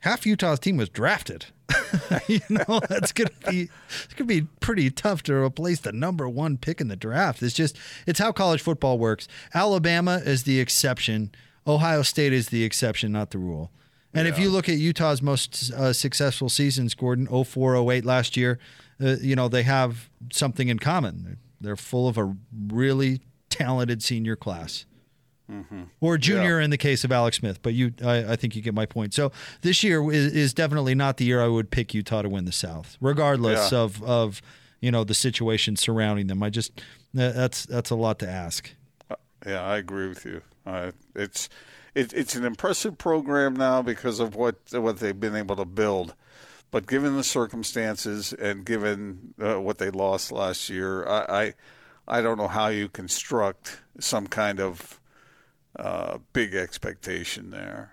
half 0.00 0.26
Utah's 0.26 0.60
team 0.60 0.76
was 0.76 0.88
drafted. 0.88 1.46
you 2.28 2.40
know, 2.48 2.80
that's 2.88 3.10
gonna 3.10 3.30
be 3.50 3.68
it's 3.88 4.14
gonna 4.14 4.28
be 4.28 4.42
pretty 4.60 4.90
tough 4.90 5.24
to 5.24 5.34
replace 5.34 5.80
the 5.80 5.90
number 5.90 6.28
one 6.28 6.56
pick 6.56 6.80
in 6.80 6.86
the 6.86 6.94
draft. 6.94 7.42
It's 7.42 7.54
just 7.54 7.76
it's 8.06 8.20
how 8.20 8.30
college 8.30 8.62
football 8.62 8.96
works. 8.96 9.26
Alabama 9.52 10.22
is 10.24 10.44
the 10.44 10.60
exception. 10.60 11.32
Ohio 11.66 12.02
State 12.02 12.32
is 12.32 12.50
the 12.50 12.62
exception, 12.62 13.10
not 13.10 13.30
the 13.30 13.38
rule. 13.38 13.72
And 14.14 14.26
yeah. 14.26 14.32
if 14.32 14.38
you 14.38 14.50
look 14.50 14.68
at 14.68 14.76
Utah's 14.76 15.20
most 15.20 15.72
uh, 15.72 15.92
successful 15.92 16.48
seasons, 16.48 16.94
Gordon, 16.94 17.26
04, 17.26 17.92
08 17.92 18.04
last 18.04 18.36
year, 18.36 18.60
uh, 19.00 19.16
you 19.20 19.36
know, 19.36 19.48
they 19.48 19.62
have 19.62 20.08
something 20.32 20.68
in 20.68 20.78
common. 20.78 21.38
They're 21.60 21.76
full 21.76 22.08
of 22.08 22.18
a 22.18 22.34
really 22.68 23.20
talented 23.50 24.02
senior 24.02 24.36
class. 24.36 24.86
Mm-hmm. 25.50 25.84
Or 26.00 26.18
junior 26.18 26.58
yeah. 26.58 26.64
in 26.64 26.70
the 26.70 26.78
case 26.78 27.04
of 27.04 27.12
Alex 27.12 27.36
Smith, 27.36 27.62
but 27.62 27.72
you, 27.72 27.92
I, 28.04 28.32
I, 28.32 28.36
think 28.36 28.56
you 28.56 28.62
get 28.62 28.74
my 28.74 28.84
point. 28.84 29.14
So 29.14 29.30
this 29.60 29.84
year 29.84 30.02
is, 30.10 30.32
is, 30.34 30.52
definitely 30.52 30.96
not 30.96 31.18
the 31.18 31.24
year 31.24 31.40
I 31.40 31.46
would 31.46 31.70
pick 31.70 31.94
Utah 31.94 32.22
to 32.22 32.28
win 32.28 32.46
the 32.46 32.52
South, 32.52 32.96
regardless 33.00 33.70
yeah. 33.70 33.78
of 33.78 34.02
of 34.02 34.42
you 34.80 34.90
know 34.90 35.04
the 35.04 35.14
situation 35.14 35.76
surrounding 35.76 36.26
them. 36.26 36.42
I 36.42 36.50
just 36.50 36.82
that's 37.14 37.64
that's 37.64 37.90
a 37.90 37.94
lot 37.94 38.18
to 38.20 38.28
ask. 38.28 38.74
Uh, 39.08 39.14
yeah, 39.46 39.62
I 39.62 39.76
agree 39.76 40.08
with 40.08 40.24
you. 40.24 40.42
Uh, 40.66 40.90
it's 41.14 41.48
it, 41.94 42.12
it's 42.12 42.34
an 42.34 42.44
impressive 42.44 42.98
program 42.98 43.54
now 43.54 43.82
because 43.82 44.18
of 44.18 44.34
what 44.34 44.56
what 44.72 44.98
they've 44.98 45.18
been 45.18 45.36
able 45.36 45.54
to 45.54 45.64
build 45.64 46.14
But 46.76 46.86
given 46.86 47.16
the 47.16 47.24
circumstances 47.24 48.34
and 48.34 48.62
given 48.62 49.32
uh, 49.42 49.58
what 49.62 49.78
they 49.78 49.88
lost 49.88 50.30
last 50.30 50.68
year, 50.68 51.08
I, 51.08 51.54
I 52.06 52.18
I 52.18 52.20
don't 52.20 52.36
know 52.36 52.48
how 52.48 52.68
you 52.68 52.90
construct 52.90 53.80
some 53.98 54.26
kind 54.26 54.60
of 54.60 55.00
uh, 55.78 56.18
big 56.34 56.54
expectation 56.54 57.48
there. 57.48 57.92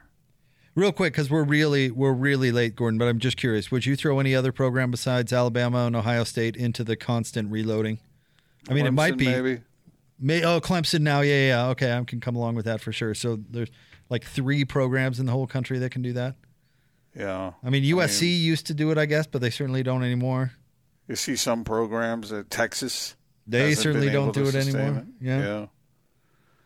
Real 0.76 0.92
quick, 0.92 1.14
because 1.14 1.30
we're 1.30 1.46
really 1.46 1.92
we're 1.92 2.12
really 2.12 2.52
late, 2.52 2.76
Gordon. 2.76 2.98
But 2.98 3.08
I'm 3.08 3.20
just 3.20 3.38
curious: 3.38 3.72
would 3.72 3.86
you 3.86 3.96
throw 3.96 4.20
any 4.20 4.36
other 4.36 4.52
program 4.52 4.92
besides 4.92 5.32
Alabama 5.32 5.86
and 5.86 5.96
Ohio 5.96 6.26
State 6.26 6.58
into 6.58 6.84
the 6.84 6.98
constant 6.98 7.50
reloading? 7.50 8.00
I 8.68 8.74
mean, 8.74 8.86
it 8.86 8.92
might 8.92 9.16
be 9.16 9.28
maybe. 9.28 9.62
May, 10.20 10.44
oh, 10.44 10.60
Clemson 10.60 11.04
now. 11.04 11.22
Yeah, 11.22 11.36
yeah, 11.36 11.48
yeah. 11.48 11.68
Okay, 11.68 11.94
I 11.94 12.04
can 12.04 12.20
come 12.20 12.36
along 12.36 12.56
with 12.56 12.66
that 12.66 12.82
for 12.82 12.92
sure. 12.92 13.14
So 13.14 13.40
there's 13.50 13.70
like 14.10 14.26
three 14.26 14.66
programs 14.66 15.22
in 15.22 15.26
the 15.26 15.32
whole 15.32 15.48
country 15.48 15.80
that 15.80 15.92
can 15.92 16.02
do 16.02 16.12
that. 16.12 16.36
Yeah. 17.16 17.54
I 17.64 17.70
mean, 17.70 17.84
USC 17.84 18.40
used 18.40 18.66
to 18.68 18.74
do 18.74 18.92
it, 18.92 18.98
I 18.98 19.06
guess, 19.06 19.28
but 19.28 19.42
they 19.42 19.50
certainly 19.50 19.84
don't 19.84 20.04
anymore. 20.04 20.52
You 21.08 21.16
see 21.16 21.36
some 21.36 21.64
programs 21.64 22.32
at 22.32 22.50
Texas. 22.50 23.16
They 23.46 23.76
certainly 23.76 24.10
don't 24.10 24.34
do 24.34 24.48
it 24.48 24.56
anymore. 24.56 25.00
it. 25.00 25.06
Yeah. 25.22 25.40
Yeah. 25.40 25.66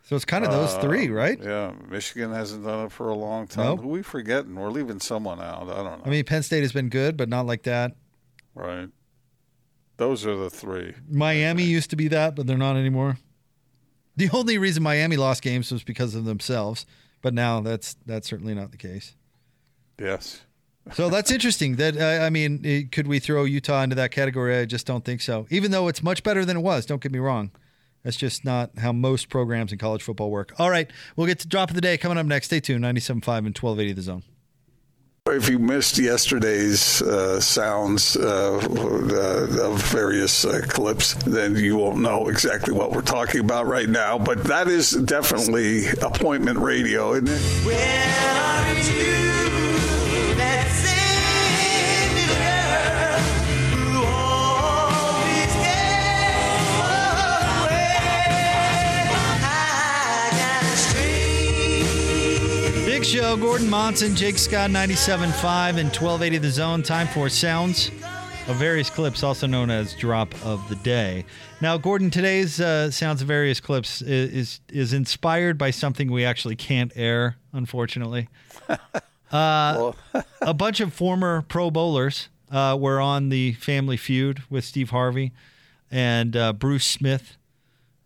So 0.03 0.15
it's 0.15 0.23
kind 0.25 0.45
of 0.45 0.51
those 0.51 0.73
Uh, 0.75 0.79
three, 0.81 1.09
right? 1.09 1.37
Yeah. 1.41 1.73
Michigan 1.89 2.31
hasn't 2.31 2.63
done 2.63 2.85
it 2.85 2.91
for 2.93 3.09
a 3.09 3.15
long 3.15 3.47
time. 3.47 3.65
Nope. 3.65 3.81
Who 3.81 3.87
we 3.89 4.03
forgetting? 4.03 4.55
We're 4.55 4.69
leaving 4.69 4.99
someone 5.01 5.41
out. 5.41 5.63
I 5.63 5.75
don't 5.83 5.99
know. 5.99 6.03
I 6.05 6.09
mean, 6.09 6.23
Penn 6.23 6.43
State 6.43 6.61
has 6.61 6.71
been 6.71 6.87
good, 6.89 7.17
but 7.17 7.27
not 7.29 7.45
like 7.45 7.63
that. 7.63 7.95
right. 8.55 8.89
Those 9.97 10.27
are 10.27 10.35
the 10.35 10.51
three. 10.51 10.93
Miami 11.09 11.63
used 11.63 11.89
to 11.89 11.95
be 11.95 12.07
that, 12.09 12.35
but 12.35 12.45
they're 12.45 12.55
not 12.55 12.75
anymore. 12.77 13.17
The 14.15 14.29
only 14.31 14.59
reason 14.59 14.83
Miami 14.83 15.17
lost 15.17 15.41
games 15.41 15.71
was 15.71 15.83
because 15.83 16.13
of 16.13 16.23
themselves, 16.25 16.85
but 17.23 17.33
now 17.33 17.61
that's 17.61 17.95
that's 18.05 18.27
certainly 18.27 18.53
not 18.53 18.69
the 18.71 18.77
case. 18.77 19.15
Yes. 19.99 20.41
So 20.93 21.09
that's 21.09 21.31
interesting. 21.31 21.75
That 21.75 21.97
uh, 21.97 22.23
I 22.23 22.29
mean, 22.29 22.61
eh, 22.63 22.83
could 22.91 23.07
we 23.07 23.19
throw 23.19 23.43
Utah 23.43 23.81
into 23.81 23.95
that 23.95 24.11
category? 24.11 24.57
I 24.57 24.65
just 24.65 24.85
don't 24.85 25.03
think 25.03 25.21
so. 25.21 25.47
Even 25.49 25.71
though 25.71 25.87
it's 25.87 26.01
much 26.01 26.23
better 26.23 26.45
than 26.45 26.57
it 26.57 26.61
was. 26.61 26.85
Don't 26.85 27.01
get 27.01 27.11
me 27.11 27.19
wrong. 27.19 27.51
That's 28.03 28.15
just 28.15 28.45
not 28.45 28.77
how 28.77 28.93
most 28.93 29.27
programs 29.27 29.73
in 29.73 29.79
college 29.79 30.01
football 30.01 30.31
work. 30.31 30.53
All 30.59 30.69
right, 30.69 30.89
we'll 31.15 31.27
get 31.27 31.39
to 31.39 31.47
drop 31.47 31.69
of 31.69 31.75
the 31.75 31.81
day 31.81 31.97
coming 31.97 32.17
up 32.17 32.25
next. 32.25 32.45
Stay 32.47 32.61
tuned. 32.61 32.83
97.5 32.83 33.17
and 33.17 33.57
1280 33.57 33.93
The 33.93 34.01
Zone. 34.01 34.23
If 35.29 35.49
you 35.49 35.59
missed 35.59 35.97
yesterday's 35.97 37.01
uh, 37.01 37.41
sounds 37.41 38.15
uh, 38.15 38.55
uh, 38.55 39.69
of 39.69 39.81
various 39.91 40.45
uh, 40.45 40.61
clips, 40.69 41.15
then 41.25 41.57
you 41.57 41.75
won't 41.75 41.99
know 41.99 42.29
exactly 42.29 42.73
what 42.73 42.93
we're 42.93 43.01
talking 43.01 43.41
about 43.41 43.67
right 43.67 43.89
now. 43.89 44.17
But 44.17 44.45
that 44.45 44.69
is 44.69 44.91
definitely 44.91 45.87
appointment 46.01 46.59
radio, 46.59 47.11
isn't 47.11 47.27
it? 47.29 47.41
Show. 63.07 63.37
Gordon 63.37 63.69
Monson, 63.69 64.15
Jake 64.15 64.37
Scott, 64.37 64.69
97.5 64.69 65.77
and 65.77 65.87
1280 65.87 66.37
The 66.39 66.49
Zone. 66.49 66.83
Time 66.83 67.07
for 67.07 67.29
sounds 67.29 67.89
of 68.47 68.57
various 68.57 68.89
clips, 68.89 69.23
also 69.23 69.47
known 69.47 69.69
as 69.69 69.93
drop 69.93 70.33
of 70.43 70.67
the 70.67 70.75
day. 70.75 71.23
Now, 71.61 71.77
Gordon, 71.77 72.09
today's 72.09 72.59
uh, 72.59 72.91
sounds 72.91 73.21
of 73.21 73.27
various 73.29 73.61
clips 73.61 74.01
is 74.01 74.59
is 74.67 74.91
inspired 74.91 75.57
by 75.57 75.71
something 75.71 76.11
we 76.11 76.25
actually 76.25 76.57
can't 76.57 76.91
air, 76.95 77.37
unfortunately. 77.53 78.29
Uh, 79.29 79.91
a 80.39 80.53
bunch 80.53 80.79
of 80.79 80.93
former 80.93 81.41
Pro 81.49 81.69
Bowlers 81.69 82.29
uh, 82.49 82.77
were 82.79 83.01
on 83.01 83.27
the 83.27 83.51
Family 83.55 83.97
Feud 83.97 84.41
with 84.49 84.63
Steve 84.63 84.91
Harvey, 84.91 85.33
and 85.91 86.33
uh, 86.37 86.53
Bruce 86.53 86.85
Smith 86.85 87.35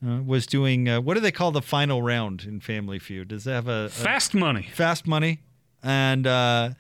uh, 0.06 0.22
was 0.24 0.46
doing 0.48 0.90
uh, 0.90 1.02
what 1.02 1.14
do 1.14 1.20
they 1.20 1.32
call 1.32 1.52
the 1.52 1.62
final 1.62 2.02
round 2.02 2.44
in 2.44 2.60
Family 2.60 3.00
Feud? 3.00 3.28
Does 3.30 3.44
that 3.44 3.54
have 3.54 3.68
a, 3.68 3.86
a 3.86 3.90
Fast 3.90 4.34
money. 4.34 4.70
fast 4.74 5.08
money? 5.08 5.40
And 5.84 6.26
uh, 6.28 6.72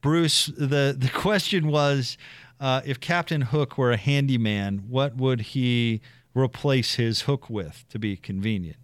Bruce, 0.00 0.46
the 0.46 0.94
the 0.96 1.08
question 1.14 1.68
was, 1.68 2.16
uh, 2.60 2.82
if 2.84 3.00
Captain 3.00 3.42
Hook 3.42 3.78
were 3.78 3.92
a 3.92 3.96
handyman, 3.96 4.84
what 4.88 5.16
would 5.16 5.40
he 5.40 6.00
replace 6.34 6.94
his 6.94 7.22
hook 7.22 7.48
with 7.48 7.84
to 7.90 7.98
be 7.98 8.16
convenient? 8.16 8.76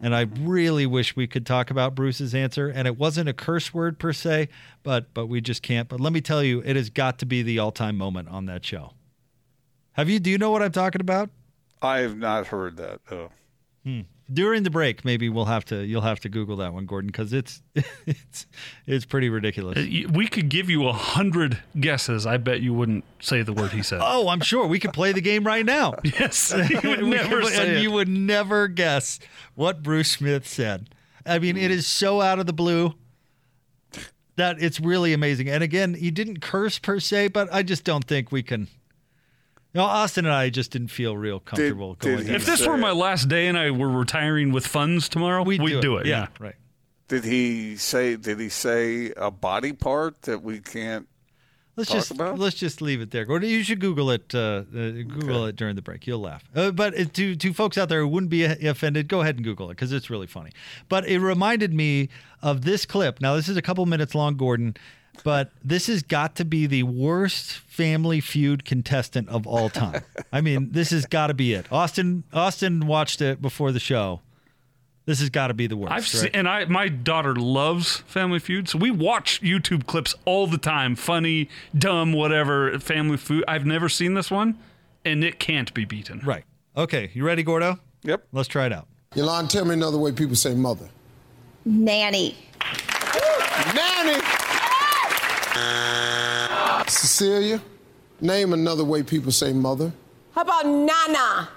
And 0.00 0.14
I 0.14 0.22
really 0.40 0.86
wish 0.86 1.14
we 1.14 1.26
could 1.26 1.44
talk 1.44 1.70
about 1.70 1.94
Bruce's 1.94 2.34
answer. 2.34 2.68
And 2.68 2.88
it 2.88 2.96
wasn't 2.96 3.28
a 3.28 3.34
curse 3.34 3.74
word 3.74 3.98
per 3.98 4.12
se, 4.12 4.48
but 4.82 5.12
but 5.14 5.26
we 5.26 5.40
just 5.40 5.62
can't. 5.62 5.88
But 5.88 6.00
let 6.00 6.12
me 6.12 6.20
tell 6.20 6.42
you, 6.42 6.60
it 6.64 6.76
has 6.76 6.90
got 6.90 7.18
to 7.20 7.26
be 7.26 7.42
the 7.42 7.58
all 7.58 7.72
time 7.72 7.96
moment 7.96 8.28
on 8.28 8.46
that 8.46 8.64
show. 8.64 8.94
Have 9.92 10.08
you? 10.08 10.18
Do 10.18 10.30
you 10.30 10.38
know 10.38 10.50
what 10.50 10.62
I'm 10.62 10.72
talking 10.72 11.00
about? 11.00 11.30
I 11.82 11.98
have 12.00 12.16
not 12.16 12.46
heard 12.48 12.76
that. 12.78 13.00
though. 13.08 13.30
During 14.32 14.62
the 14.62 14.70
break, 14.70 15.04
maybe 15.04 15.28
we'll 15.28 15.44
have 15.46 15.64
to. 15.66 15.84
You'll 15.84 16.00
have 16.02 16.20
to 16.20 16.28
Google 16.28 16.56
that 16.58 16.72
one, 16.72 16.86
Gordon, 16.86 17.08
because 17.08 17.32
it's 17.32 17.60
it's 18.06 18.46
it's 18.86 19.04
pretty 19.04 19.28
ridiculous. 19.28 19.76
Uh, 19.76 20.08
We 20.12 20.26
could 20.28 20.48
give 20.48 20.70
you 20.70 20.86
a 20.86 20.92
hundred 20.92 21.58
guesses. 21.78 22.24
I 22.24 22.36
bet 22.38 22.60
you 22.62 22.72
wouldn't 22.72 23.04
say 23.20 23.42
the 23.42 23.52
word 23.52 23.72
he 23.72 23.82
said. 23.82 24.00
Oh, 24.04 24.28
I'm 24.28 24.40
sure 24.40 24.66
we 24.66 24.78
could 24.78 24.92
play 24.92 25.12
the 25.12 25.20
game 25.20 25.44
right 25.44 25.66
now. 25.66 25.94
yes, 26.04 26.52
you 26.70 26.80
would 26.82 27.02
never 27.04 27.40
could- 27.40 27.52
say 27.52 27.66
and 27.68 27.76
it. 27.78 27.82
you 27.82 27.90
would 27.90 28.08
never 28.08 28.68
guess 28.68 29.18
what 29.54 29.82
Bruce 29.82 30.12
Smith 30.12 30.46
said. 30.46 30.94
I 31.26 31.38
mean, 31.38 31.56
it 31.56 31.70
is 31.70 31.86
so 31.86 32.20
out 32.20 32.38
of 32.38 32.46
the 32.46 32.52
blue 32.52 32.94
that 34.36 34.62
it's 34.62 34.80
really 34.80 35.12
amazing. 35.12 35.48
And 35.48 35.62
again, 35.62 35.94
he 35.94 36.10
didn't 36.10 36.40
curse 36.40 36.78
per 36.78 36.98
se, 37.00 37.28
but 37.28 37.52
I 37.52 37.62
just 37.62 37.84
don't 37.84 38.04
think 38.04 38.32
we 38.32 38.42
can. 38.42 38.68
No, 39.74 39.84
Austin 39.84 40.26
and 40.26 40.34
I 40.34 40.50
just 40.50 40.70
didn't 40.70 40.88
feel 40.88 41.16
real 41.16 41.40
comfortable 41.40 41.94
did 41.94 42.16
going. 42.16 42.26
he- 42.28 42.34
if 42.34 42.44
this 42.44 42.66
were 42.66 42.76
my 42.76 42.90
last 42.92 43.28
day 43.28 43.46
and 43.46 43.56
I 43.56 43.70
were 43.70 43.88
retiring 43.88 44.52
with 44.52 44.66
funds 44.66 45.08
tomorrow, 45.08 45.42
we'd, 45.42 45.60
do, 45.80 45.96
it. 45.96 46.06
Yeah. 46.06 46.26
right. 46.38 46.56
Did 47.08 47.24
he 47.24 47.76
say? 47.76 48.16
Did 48.16 48.40
he 48.40 48.48
say 48.48 49.12
a 49.16 49.30
body 49.30 49.72
part 49.72 50.22
that 50.22 50.42
we 50.42 50.60
can't? 50.60 51.08
Let's 51.74 51.88
talk 51.88 51.98
just 51.98 52.10
about? 52.10 52.38
let's 52.38 52.56
just 52.56 52.82
leave 52.82 53.00
it 53.00 53.10
there. 53.10 53.24
Gordon, 53.24 53.48
you 53.48 53.62
should 53.62 53.80
Google 53.80 54.10
it. 54.10 54.34
Uh, 54.34 54.38
uh, 54.38 54.62
Google 54.72 55.46
it 55.46 55.56
during 55.56 55.74
the 55.74 55.80
break. 55.82 56.06
You'll 56.06 56.20
laugh. 56.20 56.44
Uh, 56.54 56.70
but 56.70 56.98
uh, 56.98 57.04
to 57.14 57.34
to 57.34 57.52
folks 57.54 57.78
out 57.78 57.88
there 57.88 58.00
who 58.00 58.08
wouldn't 58.08 58.30
be 58.30 58.44
offended, 58.44 59.08
go 59.08 59.22
ahead 59.22 59.36
and 59.36 59.44
Google 59.44 59.70
it 59.70 59.74
because 59.74 59.90
it's 59.92 60.10
really 60.10 60.26
funny. 60.26 60.50
But 60.90 61.06
it 61.08 61.18
reminded 61.18 61.72
me 61.72 62.10
of 62.42 62.62
this 62.62 62.84
clip. 62.84 63.20
Now 63.22 63.36
this 63.36 63.48
is 63.48 63.56
a 63.56 63.62
couple 63.62 63.84
minutes 63.86 64.14
long, 64.14 64.36
Gordon. 64.36 64.76
But 65.24 65.50
this 65.62 65.86
has 65.86 66.02
got 66.02 66.36
to 66.36 66.44
be 66.44 66.66
the 66.66 66.82
worst 66.84 67.52
Family 67.52 68.20
Feud 68.20 68.64
contestant 68.64 69.28
of 69.28 69.46
all 69.46 69.68
time. 69.68 70.02
I 70.32 70.40
mean, 70.40 70.72
this 70.72 70.90
has 70.90 71.06
got 71.06 71.28
to 71.28 71.34
be 71.34 71.52
it. 71.52 71.70
Austin 71.70 72.24
Austin 72.32 72.86
watched 72.86 73.20
it 73.20 73.40
before 73.40 73.72
the 73.72 73.80
show. 73.80 74.20
This 75.04 75.18
has 75.20 75.30
got 75.30 75.48
to 75.48 75.54
be 75.54 75.66
the 75.66 75.76
worst. 75.76 75.92
I've 75.92 76.02
right? 76.02 76.06
seen, 76.06 76.30
and 76.32 76.48
I 76.48 76.64
my 76.64 76.88
daughter 76.88 77.34
loves 77.34 77.98
Family 78.06 78.38
Feud, 78.38 78.68
so 78.68 78.78
we 78.78 78.90
watch 78.90 79.40
YouTube 79.42 79.86
clips 79.86 80.14
all 80.24 80.46
the 80.46 80.58
time. 80.58 80.96
Funny, 80.96 81.48
dumb, 81.76 82.12
whatever. 82.12 82.78
Family 82.78 83.16
Feud. 83.16 83.44
I've 83.46 83.66
never 83.66 83.88
seen 83.88 84.14
this 84.14 84.30
one, 84.30 84.58
and 85.04 85.22
it 85.22 85.38
can't 85.38 85.72
be 85.74 85.84
beaten. 85.84 86.20
right. 86.24 86.44
Okay, 86.74 87.10
you 87.12 87.22
ready, 87.22 87.42
Gordo? 87.42 87.78
Yep. 88.04 88.28
Let's 88.32 88.48
try 88.48 88.64
it 88.64 88.72
out. 88.72 88.88
Yolanda, 89.14 89.50
tell 89.50 89.66
me 89.66 89.74
another 89.74 89.98
way 89.98 90.10
people 90.10 90.34
say 90.34 90.54
mother. 90.54 90.88
Nanny. 91.66 92.34
Nanny! 93.74 94.41
Cecilia, 96.88 97.60
name 98.20 98.52
another 98.52 98.84
way 98.84 99.02
people 99.02 99.32
say 99.32 99.52
mother. 99.52 99.92
How 100.34 100.42
about 100.42 100.66
Nana? 100.66 101.48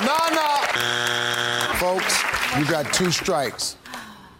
Nana! 0.00 1.74
Folks, 1.78 2.22
you 2.58 2.64
got 2.66 2.92
two 2.92 3.10
strikes. 3.10 3.76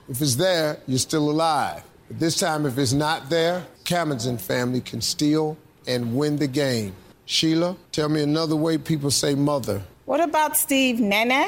If 0.09 0.21
it's 0.23 0.37
there, 0.37 0.79
you're 0.87 0.99
still 0.99 1.31
alive. 1.31 1.83
But 2.09 2.19
this 2.19 2.39
time, 2.39 2.65
if 2.67 2.79
it's 2.79 2.93
not 2.93 3.29
there, 3.29 3.65
Kamadin 3.85 4.41
family 4.41 4.81
can 4.81 5.01
steal 5.01 5.57
and 5.87 6.17
win 6.17 6.37
the 6.37 6.47
game. 6.49 6.95
Sheila, 7.27 7.77
tell 7.93 8.09
me 8.09 8.23
another 8.23 8.57
way 8.57 8.79
people 8.79 9.11
say 9.11 9.35
mother. 9.35 9.83
What 10.07 10.21
about 10.21 10.57
Steve 10.57 11.01
Nana? 11.01 11.47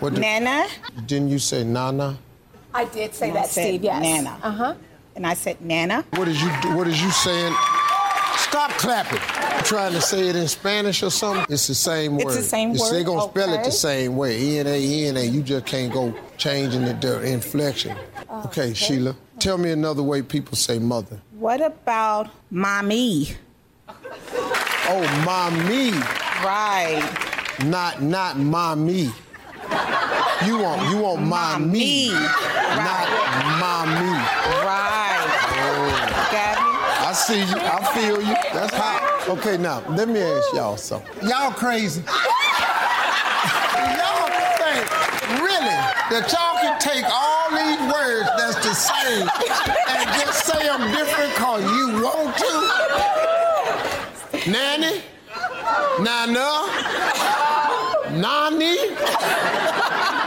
What 0.00 0.14
the- 0.14 0.20
Nana? 0.20 0.66
Didn't 1.06 1.30
you 1.30 1.38
say 1.38 1.64
Nana? 1.64 2.18
I 2.74 2.84
did 2.86 3.14
say 3.14 3.30
I 3.30 3.34
that, 3.34 3.48
Steve. 3.48 3.82
Yes. 3.84 4.02
Nana. 4.02 4.38
Uh 4.42 4.50
huh. 4.50 4.74
And 5.16 5.26
I 5.26 5.34
said, 5.34 5.60
Nana. 5.60 6.04
What 6.14 6.28
is 6.28 6.40
you 6.42 6.48
What 6.76 6.86
is 6.88 7.00
you 7.02 7.10
saying? 7.10 7.54
Stop 8.36 8.70
clapping. 8.72 9.18
You 9.58 9.62
trying 9.64 9.92
to 9.92 10.00
say 10.00 10.28
it 10.28 10.36
in 10.36 10.48
Spanish 10.48 11.02
or 11.02 11.10
something? 11.10 11.46
It's 11.48 11.66
the 11.68 11.74
same 11.74 12.16
word. 12.16 12.26
It's 12.26 12.36
the 12.36 12.42
same 12.42 12.72
It's- 12.72 12.90
word? 12.92 13.04
gonna 13.06 13.30
spell 13.30 13.52
it 13.54 13.64
the 13.64 13.70
same 13.70 14.16
way. 14.16 14.40
E 14.40 14.58
N 14.58 14.66
A 14.66 14.78
E 14.78 15.06
N 15.06 15.16
A. 15.16 15.24
You 15.24 15.42
just 15.42 15.66
can't 15.66 15.92
go 15.92 16.14
changing 16.36 16.84
the, 16.84 16.94
the 16.94 17.22
inflection. 17.22 17.96
Oh, 18.28 18.42
okay, 18.46 18.74
Sheila. 18.74 19.14
Tell 19.38 19.58
me 19.58 19.70
another 19.70 20.02
way 20.02 20.22
people 20.22 20.56
say 20.56 20.78
mother. 20.78 21.20
What 21.38 21.60
about 21.60 22.28
mommy? 22.50 23.30
Oh, 23.88 25.22
mommy. 25.24 25.90
Right. 26.44 27.02
Not 27.64 28.02
not 28.02 28.38
mommy. 28.38 29.10
You 30.44 30.58
want 30.58 30.90
you 30.90 30.98
want 30.98 31.22
mommy. 31.22 32.10
Mommy. 32.10 32.28
Not 32.76 33.08
mommy. 33.60 34.12
Right. 34.64 34.93
See 37.14 37.38
you. 37.38 37.44
I 37.46 37.78
feel 37.94 38.18
you. 38.20 38.34
That's 38.52 38.74
hot. 38.74 39.00
Okay, 39.28 39.56
now 39.56 39.80
let 39.90 40.08
me 40.08 40.20
ask 40.20 40.52
y'all 40.52 40.76
something. 40.76 41.28
Y'all 41.28 41.52
crazy? 41.52 42.00
y'all 42.02 42.10
think 44.58 44.90
really 45.38 45.78
that 46.10 46.26
y'all 46.34 46.58
can 46.58 46.74
take 46.82 47.04
all 47.06 47.50
these 47.54 47.78
words 47.86 48.26
that's 48.36 48.58
the 48.66 48.74
same 48.74 49.28
and 49.94 50.10
just 50.18 50.42
say 50.44 50.58
them 50.66 50.90
different 50.90 51.32
cause 51.34 51.62
you 51.62 52.02
want 52.02 52.36
to? 52.36 52.50
Nanny, 54.50 55.00
Nana, 56.02 56.66
Nani, 58.10 58.90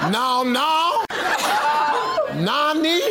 No 0.10 0.43
No, 0.47 1.04
Nani, 2.34 3.02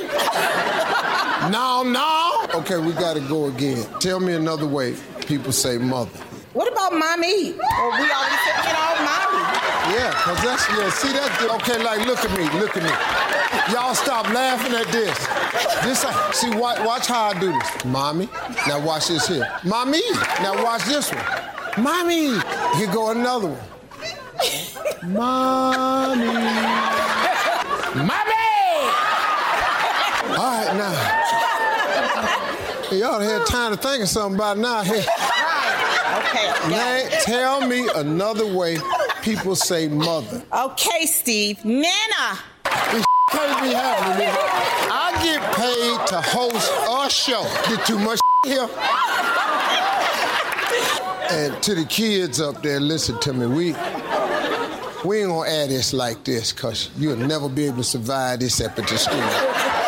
No 1.53 1.83
No. 1.85 2.26
Okay, 2.57 2.79
we 2.79 2.93
gotta 2.93 3.21
go 3.21 3.49
again. 3.49 3.85
Tell 4.01 4.19
me 4.19 4.33
another 4.33 4.67
way 4.67 4.97
people 5.27 5.53
say 5.53 5.77
mother. 5.77 6.19
What 6.55 6.73
about 6.73 6.95
mommy? 6.95 7.53
Or 7.53 7.91
we 7.93 8.09
already 8.09 8.39
said, 8.49 8.65
you 8.65 8.73
know, 8.73 8.97
mommy. 9.05 9.45
Yeah, 9.93 10.11
cause 10.25 10.43
that's 10.43 10.67
yeah. 10.71 10.89
See 10.89 11.13
that's 11.13 11.43
okay. 11.43 11.85
Like, 11.85 12.07
look 12.07 12.19
at 12.25 12.31
me, 12.39 12.49
look 12.59 12.75
at 12.75 12.83
me. 12.83 13.75
Y'all 13.75 13.95
stop 13.95 14.27
laughing 14.31 14.73
at 14.75 14.87
this. 14.87 15.19
This 15.85 16.03
uh, 16.03 16.33
see, 16.33 16.49
watch, 16.57 16.79
watch 16.81 17.09
how 17.09 17.25
I 17.27 17.39
do 17.39 17.53
this. 17.53 17.85
Mommy, 17.85 18.27
now 18.67 18.81
watch 18.81 19.09
this 19.09 19.29
here. 19.29 19.47
Mommy, 19.63 20.01
now 20.41 20.65
watch 20.65 20.85
this 20.87 21.13
one. 21.13 21.85
Mommy, 21.85 22.41
here 22.79 22.91
go 22.91 23.11
another 23.11 23.49
one. 23.49 25.13
Mommy, 25.13 26.25
mommy. 27.97 28.33
All 30.39 30.53
right, 30.57 30.77
now. 33.19 33.25
Y'all 33.25 33.39
had 33.39 33.47
time 33.47 33.73
to 33.73 33.79
think 33.79 34.03
of 34.03 34.09
something 34.09 34.37
about 34.37 34.59
now. 34.59 34.83
Here. 34.83 35.05
Okay. 36.19 36.71
Now, 36.71 37.09
tell 37.23 37.67
me 37.67 37.89
another 37.95 38.47
way 38.47 38.79
people 39.23 39.57
say 39.57 39.89
mother. 39.89 40.43
Okay, 40.53 41.07
Steve. 41.07 41.65
Nana. 41.65 42.39
This 42.93 43.05
can't 43.31 43.63
be 43.63 43.73
happening. 43.73 44.29
I 44.91 45.13
get 45.23 45.43
paid 45.55 46.07
to 46.09 46.21
host 46.21 46.73
a 46.89 47.11
show. 47.11 47.45
Did 47.69 47.85
too 47.87 47.99
much 47.99 48.21
here. 48.45 48.69
And 51.29 51.63
to 51.63 51.75
the 51.75 51.85
kids 51.89 52.41
up 52.41 52.63
there, 52.63 52.79
listen 52.81 53.19
to 53.21 53.33
me. 53.33 53.47
We 53.47 53.75
we 55.05 55.21
ain't 55.21 55.29
gonna 55.29 55.49
add 55.49 55.71
this 55.71 55.93
like 55.93 56.25
this, 56.25 56.53
cause 56.53 56.91
you'll 56.97 57.17
never 57.17 57.49
be 57.49 57.67
able 57.67 57.79
to 57.79 57.85
survive 57.85 58.41
this 58.41 58.61
at 58.61 58.77
the 58.77 58.87
school. 58.87 59.86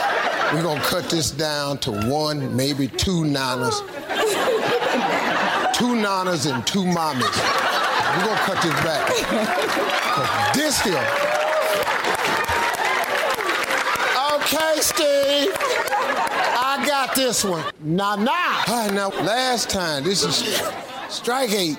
We're 0.52 0.62
gonna 0.62 0.80
cut 0.80 1.10
this 1.10 1.30
down 1.30 1.76
to 1.78 1.92
one, 1.92 2.56
maybe 2.56 2.88
two 2.88 3.24
nanas. 3.24 3.80
Two 5.76 5.94
nanas 5.94 6.46
and 6.46 6.66
two 6.66 6.84
mommies. 6.84 7.36
We're 8.16 8.24
gonna 8.24 8.40
cut 8.40 8.62
this 8.62 8.72
back. 8.82 10.54
This 10.54 10.80
here 10.82 10.94
Okay, 14.32 14.80
Steve. 14.80 15.52
I 16.60 16.82
got 16.86 17.14
this 17.14 17.44
one. 17.44 17.62
Nah, 17.80 18.16
nah. 18.16 18.62
Right, 18.66 18.90
now, 18.92 19.10
last 19.10 19.68
time, 19.68 20.02
this 20.04 20.24
is 20.24 20.62
strike 21.10 21.50
eight. 21.50 21.76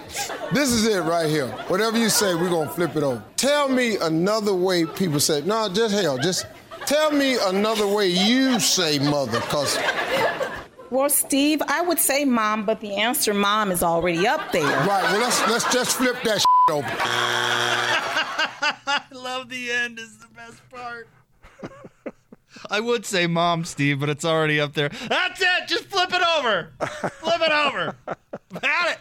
This 0.53 0.71
is 0.71 0.85
it 0.85 0.99
right 0.99 1.27
here. 1.27 1.47
Whatever 1.69 1.97
you 1.97 2.09
say, 2.09 2.35
we're 2.35 2.49
to 2.67 2.73
flip 2.73 2.95
it 2.95 3.01
over. 3.01 3.23
Tell 3.35 3.67
me 3.67 3.97
another 3.97 4.53
way 4.53 4.85
people 4.85 5.19
say, 5.19 5.41
no, 5.41 5.67
just 5.69 5.95
hell, 5.95 6.19
just 6.19 6.45
tell 6.89 7.11
me 7.11 7.37
another 7.39 7.85
way 7.85 8.07
you 8.07 8.59
say 8.59 8.97
mother, 8.97 9.39
because 9.39 9.77
Well, 10.89 11.09
Steve, 11.09 11.61
I 11.67 11.81
would 11.81 11.99
say 11.99 12.25
mom, 12.25 12.65
but 12.65 12.81
the 12.81 12.95
answer 12.95 13.31
mom 13.31 13.71
is 13.71 13.83
already 13.83 14.27
up 14.27 14.51
there. 14.51 14.63
Right, 14.63 15.03
well, 15.03 15.19
let's, 15.19 15.47
let's 15.47 15.71
just 15.71 15.97
flip 15.97 16.15
that 16.23 16.43
over. 16.71 16.87
I 18.87 19.03
love 19.13 19.49
the 19.49 19.71
end 19.71 19.99
is 19.99 20.17
the 20.17 20.27
best 20.29 20.67
part. 20.71 21.07
I 22.71 22.79
would 22.79 23.05
say 23.05 23.27
mom, 23.27 23.65
Steve, 23.65 23.99
but 23.99 24.09
it's 24.09 24.25
already 24.25 24.59
up 24.59 24.73
there. 24.73 24.89
That's 24.89 25.39
it. 25.39 25.67
Just 25.67 25.85
flip 25.85 26.09
it 26.11 26.23
over. 26.39 26.71
Flip 26.79 27.41
it 27.41 27.51
over. 27.51 27.95
Had 28.63 28.93
it. 28.93 28.97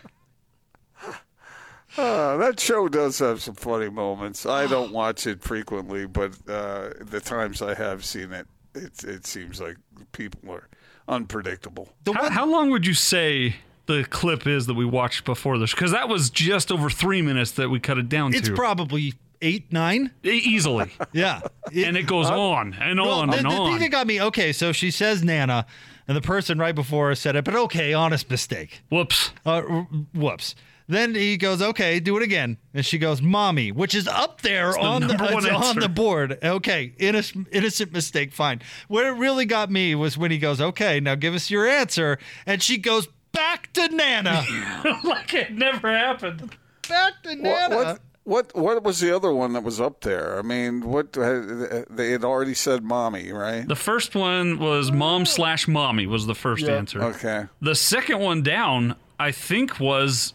Uh, 1.98 2.36
that 2.36 2.60
show 2.60 2.88
does 2.88 3.18
have 3.18 3.42
some 3.42 3.54
funny 3.54 3.90
moments. 3.90 4.46
I 4.46 4.66
don't 4.66 4.92
watch 4.92 5.26
it 5.26 5.42
frequently, 5.42 6.06
but 6.06 6.32
uh, 6.48 6.90
the 7.00 7.20
times 7.22 7.60
I 7.60 7.74
have 7.74 8.04
seen 8.04 8.32
it, 8.32 8.46
it, 8.74 9.02
it 9.04 9.26
seems 9.26 9.60
like 9.60 9.76
people 10.12 10.50
are 10.52 10.68
unpredictable. 11.08 11.88
How, 12.14 12.30
how 12.30 12.46
long 12.46 12.70
would 12.70 12.86
you 12.86 12.94
say 12.94 13.56
the 13.86 14.04
clip 14.08 14.46
is 14.46 14.66
that 14.66 14.74
we 14.74 14.84
watched 14.84 15.24
before 15.24 15.58
this? 15.58 15.72
Because 15.72 15.90
that 15.92 16.08
was 16.08 16.30
just 16.30 16.70
over 16.70 16.88
three 16.88 17.20
minutes 17.22 17.52
that 17.52 17.68
we 17.68 17.80
cut 17.80 17.98
it 17.98 18.08
down 18.08 18.30
to 18.32 18.38
It's 18.38 18.48
to. 18.48 18.54
probably 18.54 19.14
eight, 19.42 19.72
nine. 19.72 20.12
E- 20.24 20.28
easily. 20.30 20.92
Yeah. 21.12 21.40
and 21.74 21.96
it 21.96 22.06
goes 22.06 22.30
on 22.30 22.74
and 22.74 23.00
Well, 23.00 23.10
on 23.20 23.30
the, 23.30 23.38
and 23.38 23.46
the 23.46 23.50
on. 23.54 23.70
thing 23.72 23.80
that 23.80 23.90
got 23.90 24.06
me, 24.06 24.20
okay, 24.22 24.52
so 24.52 24.72
she 24.72 24.90
says 24.92 25.24
Nana, 25.24 25.66
and 26.06 26.16
the 26.16 26.20
person 26.22 26.58
right 26.58 26.74
before 26.74 27.08
her 27.08 27.14
said 27.14 27.34
it, 27.34 27.44
but 27.44 27.54
okay, 27.56 27.92
honest 27.92 28.30
mistake. 28.30 28.82
Whoops. 28.88 29.30
Uh, 29.44 29.50
r- 29.68 29.88
whoops. 30.14 30.54
Then 30.88 31.14
he 31.14 31.36
goes, 31.36 31.60
okay, 31.60 32.00
do 32.00 32.16
it 32.16 32.22
again. 32.22 32.56
And 32.72 32.84
she 32.84 32.96
goes, 32.96 33.20
mommy, 33.20 33.70
which 33.70 33.94
is 33.94 34.08
up 34.08 34.40
there 34.40 34.72
the 34.72 34.80
on 34.80 35.02
the, 35.02 35.14
number 35.14 35.38
it's 35.38 35.46
on 35.46 35.78
the 35.78 35.88
board. 35.88 36.38
Okay, 36.42 36.94
innocent, 36.98 37.46
innocent 37.52 37.92
mistake, 37.92 38.32
fine. 38.32 38.62
Where 38.88 39.14
it 39.14 39.18
really 39.18 39.44
got 39.44 39.70
me 39.70 39.94
was 39.94 40.16
when 40.16 40.30
he 40.30 40.38
goes, 40.38 40.60
okay, 40.62 40.98
now 40.98 41.14
give 41.14 41.34
us 41.34 41.50
your 41.50 41.68
answer. 41.68 42.18
And 42.46 42.62
she 42.62 42.78
goes, 42.78 43.06
back 43.32 43.70
to 43.74 43.88
Nana. 43.88 44.44
like 45.04 45.34
it 45.34 45.52
never 45.52 45.94
happened. 45.94 46.56
back 46.88 47.22
to 47.22 47.36
Nana. 47.36 47.76
what 47.76 48.00
what 48.24 48.54
what 48.54 48.82
was 48.82 49.00
the 49.00 49.14
other 49.14 49.32
one 49.32 49.54
that 49.54 49.64
was 49.64 49.80
up 49.80 50.02
there? 50.02 50.38
I 50.38 50.42
mean, 50.42 50.82
what 50.82 51.16
uh, 51.16 51.84
they 51.88 52.10
had 52.10 52.24
already 52.24 52.52
said, 52.52 52.84
"Mommy," 52.84 53.32
right? 53.32 53.66
The 53.66 53.74
first 53.74 54.14
one 54.14 54.58
was 54.58 54.92
mom 54.92 55.24
slash 55.24 55.66
mommy 55.66 56.06
was 56.06 56.26
the 56.26 56.34
first 56.34 56.68
answer. 56.68 57.02
Okay. 57.02 57.46
The 57.62 57.74
second 57.74 58.20
one 58.20 58.42
down, 58.42 58.96
I 59.18 59.32
think, 59.32 59.80
was 59.80 60.34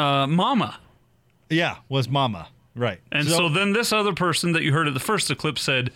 uh, 0.00 0.26
mama. 0.26 0.78
Yeah, 1.48 1.76
was 1.88 2.08
mama. 2.08 2.48
Right. 2.74 3.00
And 3.12 3.26
so, 3.28 3.48
then 3.48 3.72
this 3.72 3.92
other 3.92 4.12
person 4.14 4.52
that 4.52 4.62
you 4.62 4.72
heard 4.72 4.86
at 4.88 4.94
the 4.94 5.00
first 5.00 5.30
eclipse 5.30 5.62
said 5.62 5.90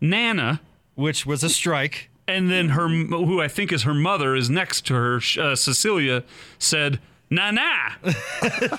Nana, 0.00 0.60
which 0.94 1.26
was 1.26 1.44
a 1.44 1.48
strike. 1.50 2.10
And 2.26 2.50
then 2.50 2.70
her, 2.70 2.88
who 2.88 3.40
I 3.42 3.48
think 3.48 3.70
is 3.70 3.82
her 3.82 3.92
mother, 3.92 4.34
is 4.34 4.48
next 4.48 4.86
to 4.86 4.94
her. 4.94 5.16
Uh, 5.38 5.54
Cecilia 5.54 6.24
said 6.58 6.98
Nana. 7.30 7.96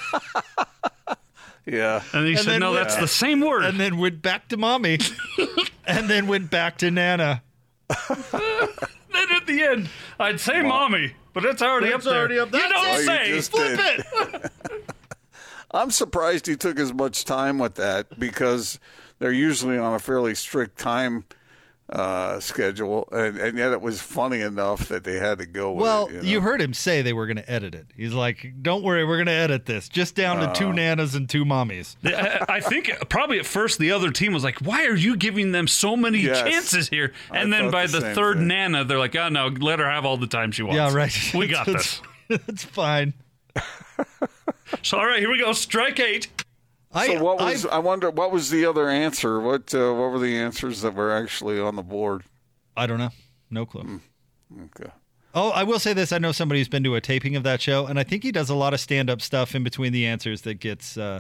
Yeah. 1.68 2.04
And 2.14 2.28
he 2.28 2.34
And 2.34 2.40
said, 2.42 2.52
then 2.54 2.60
no, 2.60 2.74
went- 2.74 2.84
that's 2.88 2.98
the 2.98 3.08
same 3.08 3.42
word. 3.42 3.66
And 3.66 3.80
then 3.80 3.98
went 3.98 4.22
back 4.22 4.48
to 4.50 4.58
mommy. 4.58 5.00
and 5.88 6.08
then 6.08 6.28
went 6.28 6.52
back 6.52 6.78
to 6.80 6.92
Nana. 6.92 7.42
then 7.90 9.32
at 9.32 9.48
the 9.48 9.64
end, 9.64 9.90
I'd 10.20 10.40
say 10.40 10.62
mommy, 10.62 11.14
but 11.36 11.46
it's 11.46 11.62
already 11.62 11.88
It's 11.88 11.98
up 11.98 12.02
there. 12.12 12.20
already 12.20 12.40
up- 12.40 12.52
You 12.52 12.60
that's 12.60 12.72
don't 12.74 12.86
it. 12.86 12.98
Oh, 12.98 13.06
say. 13.06 13.36
you 13.36 13.42
Flip 13.44 13.78
did. 13.78 14.00
it. 14.44 14.52
I'm 15.72 15.92
surprised 15.92 16.48
he 16.48 16.56
took 16.56 16.80
as 16.80 16.92
much 16.94 17.26
time 17.26 17.60
with 17.60 17.76
that 17.76 18.18
because 18.20 18.80
they're 19.20 19.32
usually 19.32 19.78
on 19.78 19.94
a 19.94 20.00
fairly 20.00 20.34
strict 20.34 20.80
time 20.80 21.26
uh, 21.90 22.40
schedule, 22.40 23.08
and, 23.12 23.38
and 23.38 23.58
yet 23.58 23.72
it 23.72 23.80
was 23.80 24.02
funny 24.02 24.42
enough 24.42 24.88
that 24.88 25.04
they 25.04 25.18
had 25.18 25.38
to 25.38 25.46
go 25.46 25.72
with 25.72 25.84
Well, 25.84 26.08
it. 26.08 26.24
you, 26.24 26.32
You 26.32 26.42
heard 26.42 26.60
him 26.60 26.74
say 26.74 27.04
they 27.04 27.14
were 27.14 27.28
going 27.28 27.38
to 27.38 27.50
edit 27.52 27.76
it. 27.76 27.86
He's 27.96 28.14
like, 28.14 28.54
"Don't 28.62 28.84
worry, 28.84 29.06
we're 29.06 29.18
going 29.18 29.28
to 29.28 29.32
edit 29.32 29.68
this 29.68 29.88
just 29.88 30.16
down 30.16 30.40
to 30.40 30.52
two 30.60 30.74
nanas 30.74 31.14
and 31.14 31.30
two 31.30 31.46
mommies." 31.46 31.96
I 32.04 32.44
I 32.56 32.60
think 32.60 32.92
probably 33.10 33.38
at 33.38 33.46
first 33.46 33.78
the 33.78 33.92
other 33.92 34.10
team 34.10 34.34
was 34.34 34.44
like, 34.44 34.58
"Why 34.60 34.86
are 34.88 34.96
you 34.96 35.16
giving 35.16 35.52
them 35.52 35.68
so 35.68 35.96
many 35.96 36.18
Yes. 36.20 36.42
chances 36.42 36.90
here?" 36.90 37.14
I 37.30 37.38
And 37.40 37.54
then 37.54 37.70
by 37.70 37.86
the 37.86 38.00
the 38.00 38.14
third 38.16 38.38
thing. 38.38 38.48
Nana, 38.48 38.84
they're 38.84 38.98
like, 39.00 39.16
"Oh 39.16 39.30
no, 39.30 39.48
let 39.48 39.78
her 39.80 39.90
have 39.90 40.06
all 40.06 40.18
the 40.18 40.26
time 40.28 40.52
she 40.52 40.64
wants." 40.64 40.78
Yeah, 40.78 40.92
right. 40.92 41.32
We 41.36 41.48
got 41.48 41.66
this. 41.68 42.02
It's 42.48 42.64
fine. 42.64 43.14
So 44.82 44.98
all 44.98 45.06
right, 45.06 45.20
here 45.20 45.30
we 45.30 45.38
go. 45.40 45.54
Strike 45.54 46.00
eight. 46.00 46.28
I, 46.96 47.08
so 47.08 47.24
what 47.24 47.40
was? 47.40 47.66
I, 47.66 47.76
I, 47.76 47.80
wonder 47.80 48.10
what 48.10 48.32
was 48.32 48.50
the 48.50 48.66
other 48.66 48.90
answer? 48.90 49.40
What 49.40 49.74
uh, 49.74 49.94
what 49.94 50.12
were 50.12 50.20
the 50.20 50.38
answers 50.38 50.82
that 50.82 50.96
were 50.96 51.12
actually 51.12 51.60
on 51.60 51.76
the 51.76 51.84
board? 51.84 52.24
I 52.78 52.88
don't 52.88 53.00
know. 53.00 53.12
No 53.50 53.66
clue. 53.66 53.82
Hmm. 53.82 53.98
Okay. 54.66 54.90
Oh, 55.34 55.50
I 55.50 55.64
will 55.64 55.80
say 55.80 55.94
this: 55.94 56.14
I 56.14 56.18
know 56.18 56.32
somebody 56.32 56.62
who's 56.62 56.70
been 56.70 56.84
to 56.86 56.96
a 56.96 57.02
taping 57.02 57.36
of 57.36 57.44
that 57.44 57.62
show, 57.62 57.86
and 57.86 58.00
I 58.00 58.04
think 58.04 58.24
he 58.24 58.32
does 58.32 58.50
a 58.50 58.56
lot 58.56 58.74
of 58.74 58.80
stand-up 58.80 59.22
stuff 59.22 59.54
in 59.54 59.64
between 59.64 59.92
the 59.92 60.06
answers 60.06 60.42
that 60.42 60.56
gets 60.56 60.98
uh, 60.98 61.20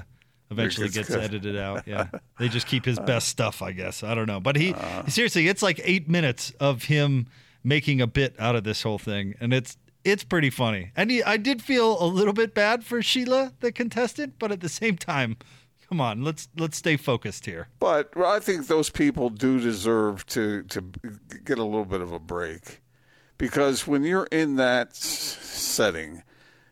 eventually 0.49 0.87
gets 0.87 1.09
gets 1.09 1.23
edited 1.23 1.57
out. 1.57 1.85
Yeah, 1.85 2.07
they 2.39 2.47
just 2.47 2.67
keep 2.67 2.85
his 2.85 2.97
best 2.99 3.27
stuff, 3.27 3.61
I 3.61 3.73
guess. 3.73 4.03
I 4.03 4.15
don't 4.15 4.27
know, 4.27 4.39
but 4.39 4.55
he 4.55 4.73
Uh. 4.73 5.05
seriously, 5.07 5.49
it's 5.49 5.61
like 5.61 5.81
eight 5.83 6.07
minutes 6.09 6.53
of 6.59 6.83
him 6.83 7.27
making 7.63 7.99
a 7.99 8.07
bit 8.07 8.35
out 8.39 8.55
of 8.55 8.63
this 8.63 8.83
whole 8.83 8.97
thing, 8.97 9.35
and 9.41 9.53
it's 9.53 9.75
it's 10.05 10.23
pretty 10.23 10.51
funny. 10.51 10.91
And 10.95 11.11
he, 11.11 11.23
I 11.23 11.35
did 11.35 11.61
feel 11.61 12.01
a 12.01 12.05
little 12.05 12.33
bit 12.33 12.53
bad 12.53 12.85
for 12.85 13.01
Sheila, 13.01 13.53
the 13.59 13.71
contestant, 13.71 14.35
but 14.39 14.51
at 14.51 14.61
the 14.61 14.69
same 14.69 14.97
time, 14.97 15.35
come 15.89 16.01
on, 16.01 16.23
let's 16.23 16.47
let's 16.57 16.77
stay 16.77 16.97
focused 16.97 17.45
here. 17.45 17.67
But 17.79 18.11
I 18.17 18.39
think 18.39 18.67
those 18.67 18.89
people 18.89 19.29
do 19.29 19.59
deserve 19.59 20.25
to 20.27 20.63
to 20.63 20.81
get 21.43 21.57
a 21.57 21.63
little 21.63 21.85
bit 21.85 22.01
of 22.01 22.11
a 22.11 22.19
break 22.19 22.81
because 23.37 23.87
when 23.87 24.03
you're 24.03 24.27
in 24.31 24.55
that 24.55 24.95
setting, 24.95 26.23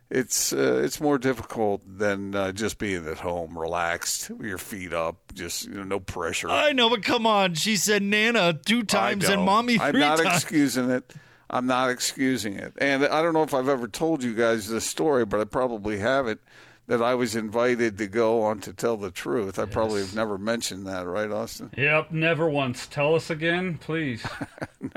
it's 0.09 0.53
uh, 0.53 0.81
it's 0.83 1.01
more 1.01 1.17
difficult 1.17 1.81
than 1.85 2.35
uh, 2.35 2.51
just 2.51 2.77
being 2.77 3.07
at 3.07 3.19
home, 3.19 3.57
relaxed, 3.57 4.29
with 4.29 4.45
your 4.47 4.57
feet 4.57 4.93
up, 4.93 5.33
just 5.33 5.65
you 5.67 5.73
know, 5.75 5.83
no 5.83 5.99
pressure. 5.99 6.49
I 6.49 6.71
know, 6.71 6.89
but 6.89 7.03
come 7.03 7.25
on. 7.25 7.55
She 7.55 7.75
said 7.77 8.03
Nana 8.03 8.53
two 8.53 8.83
times 8.83 9.27
and 9.27 9.43
mommy 9.43 9.77
3 9.77 9.87
I'm 9.87 9.99
not 9.99 10.19
times. 10.19 10.43
excusing 10.43 10.89
it. 10.91 11.13
I'm 11.49 11.67
not 11.67 11.89
excusing 11.89 12.55
it. 12.55 12.73
And 12.79 13.05
I 13.05 13.21
don't 13.21 13.33
know 13.33 13.43
if 13.43 13.53
I've 13.53 13.69
ever 13.69 13.87
told 13.87 14.23
you 14.23 14.33
guys 14.33 14.69
this 14.69 14.85
story, 14.85 15.25
but 15.25 15.39
I 15.39 15.43
probably 15.43 15.99
haven't. 15.99 16.41
That 16.87 17.01
I 17.01 17.15
was 17.15 17.33
invited 17.33 17.97
to 17.99 18.07
go 18.07 18.41
on 18.43 18.59
to 18.59 18.73
tell 18.73 18.97
the 18.97 19.09
truth. 19.09 19.57
I 19.57 19.63
probably 19.63 20.01
have 20.01 20.13
never 20.13 20.37
mentioned 20.37 20.85
that, 20.85 21.07
right, 21.07 21.31
Austin? 21.31 21.71
Yep, 21.77 22.11
never 22.11 22.49
once. 22.49 22.87
Tell 22.87 23.15
us 23.15 23.29
again, 23.29 23.77
please. 23.77 24.25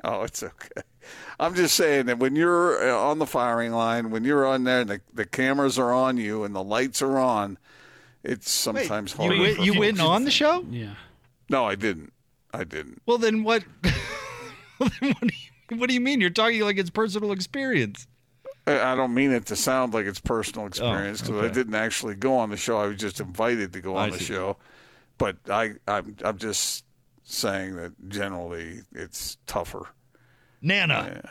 No, 0.03 0.23
it's 0.23 0.43
okay. 0.43 0.83
I'm 1.39 1.55
just 1.55 1.77
saying 1.77 2.07
that 2.07 2.19
when 2.19 2.35
you're 2.35 2.91
uh, 2.91 2.97
on 2.97 3.21
the 3.21 3.27
firing 3.27 3.71
line, 3.71 4.11
when 4.11 4.25
you're 4.25 4.45
on 4.45 4.65
there 4.65 4.81
and 4.81 4.91
the, 4.91 5.01
the 5.15 5.25
cameras 5.25 5.79
are 5.79 5.93
on 5.93 6.17
you 6.17 6.43
and 6.43 6.53
the 6.53 6.63
lights 6.65 7.03
are 7.03 7.19
on, 7.19 7.57
it's 8.25 8.51
sometimes 8.51 9.13
you 9.13 9.19
hard. 9.19 9.39
went, 9.39 9.61
you 9.61 9.79
went 9.79 10.01
on 10.01 10.25
the 10.25 10.33
show? 10.33 10.65
Yeah. 10.69 10.95
No, 11.49 11.65
I 11.65 11.77
didn't. 11.77 12.13
I 12.53 12.65
didn't. 12.65 13.01
Well, 13.07 13.19
then 13.19 13.45
what? 13.45 13.65
well, 14.81 14.91
then 15.01 15.13
what, 15.13 15.21
do 15.21 15.35
you, 15.71 15.77
what 15.79 15.89
do 15.89 15.95
you 15.95 16.01
mean? 16.01 16.21
You're 16.21 16.31
talking 16.31 16.61
like 16.63 16.79
it's 16.79 16.91
personal 16.91 17.31
experience. 17.31 18.09
I 18.67 18.93
I 18.93 18.95
don't 18.95 19.15
mean 19.15 19.33
it 19.33 19.47
to 19.47 19.57
sound 19.57 19.95
like 19.95 20.07
it's 20.07 20.21
personal 20.21 20.65
oh, 20.65 20.69
experience 20.69 21.21
because 21.21 21.37
I 21.37 21.39
Oh, 21.39 21.45
okay. 21.47 21.55
didn't 21.55 21.75
actually 21.75 22.15
go 22.17 22.37
on 22.39 22.51
the 22.51 22.57
show. 22.57 22.79
I 22.79 22.87
was 22.87 22.97
just 22.97 23.21
invited 23.21 23.73
to 23.75 23.81
go 23.81 23.97
on 23.97 24.09
I 24.09 24.11
the 24.13 24.19
see. 24.19 24.25
show. 24.25 24.57
But 25.19 25.37
I, 25.51 25.75
I'm, 25.89 26.17
I'm 26.25 26.37
just 26.39 26.85
saying 27.25 27.77
that 27.77 27.93
generally 28.09 28.81
it's 28.93 29.39
tougher. 29.47 29.87
Nana. 30.61 31.31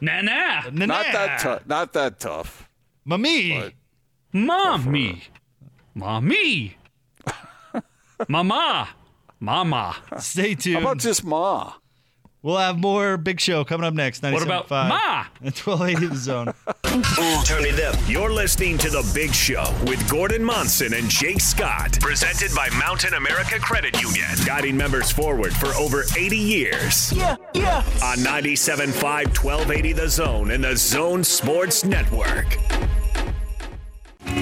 Nana. 0.00 0.62
Nana. 0.72 0.86
Not 0.86 1.06
that 1.12 1.38
tough. 1.40 1.66
Not 1.66 1.92
that 1.92 2.20
tough. 2.20 2.68
Mommy. 3.04 3.74
Mommy. 4.32 5.24
Mommy. 5.94 6.76
Mama. 8.28 8.88
Mama. 9.40 9.96
Stay 10.18 10.54
tuned. 10.54 10.76
How 10.76 10.82
about 10.82 10.98
just 10.98 11.24
ma? 11.24 11.72
We'll 12.42 12.56
have 12.56 12.78
more 12.78 13.18
Big 13.18 13.38
Show 13.38 13.64
coming 13.64 13.86
up 13.86 13.92
next. 13.92 14.22
What 14.22 14.42
about 14.42 14.68
97.5 14.68 14.88
Ma? 14.88 15.24
At 15.44 15.58
1280 15.58 16.06
The 16.06 16.16
Zone. 16.16 16.46
Turn 17.44 17.64
it 17.66 17.78
up. 17.80 17.96
You're 18.08 18.32
listening 18.32 18.78
to 18.78 18.88
The 18.88 19.08
Big 19.14 19.34
Show 19.34 19.64
with 19.86 20.08
Gordon 20.10 20.42
Monson 20.42 20.94
and 20.94 21.08
Jake 21.10 21.40
Scott. 21.40 21.98
Presented 22.00 22.54
by 22.54 22.70
Mountain 22.78 23.12
America 23.12 23.58
Credit 23.58 24.00
Union. 24.00 24.24
Guiding 24.46 24.74
members 24.76 25.10
forward 25.12 25.52
for 25.52 25.68
over 25.74 26.04
80 26.16 26.36
years. 26.38 27.12
Yeah, 27.12 27.36
yeah. 27.52 27.78
On 28.02 28.16
97.5, 28.18 28.94
1280 29.02 29.92
The 29.92 30.08
Zone 30.08 30.50
and 30.50 30.64
The 30.64 30.76
Zone 30.78 31.22
Sports 31.22 31.84
Network. 31.84 32.56
We're 34.24 34.34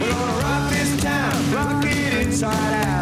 gonna 0.00 0.40
rock 0.42 0.70
this 0.70 1.02
town, 1.02 1.54
rock 1.54 1.84
it 1.86 2.26
inside 2.26 2.84
out. 2.84 3.01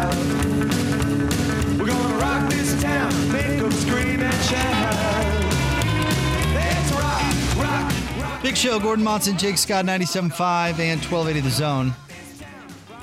Big 8.41 8.57
Show, 8.57 8.79
Gordon 8.79 9.05
Monson, 9.05 9.37
Jake 9.37 9.57
Scott, 9.57 9.85
97.5 9.85 10.79
and 10.79 10.99
1280 10.99 11.39
The 11.39 11.49
Zone. 11.49 11.93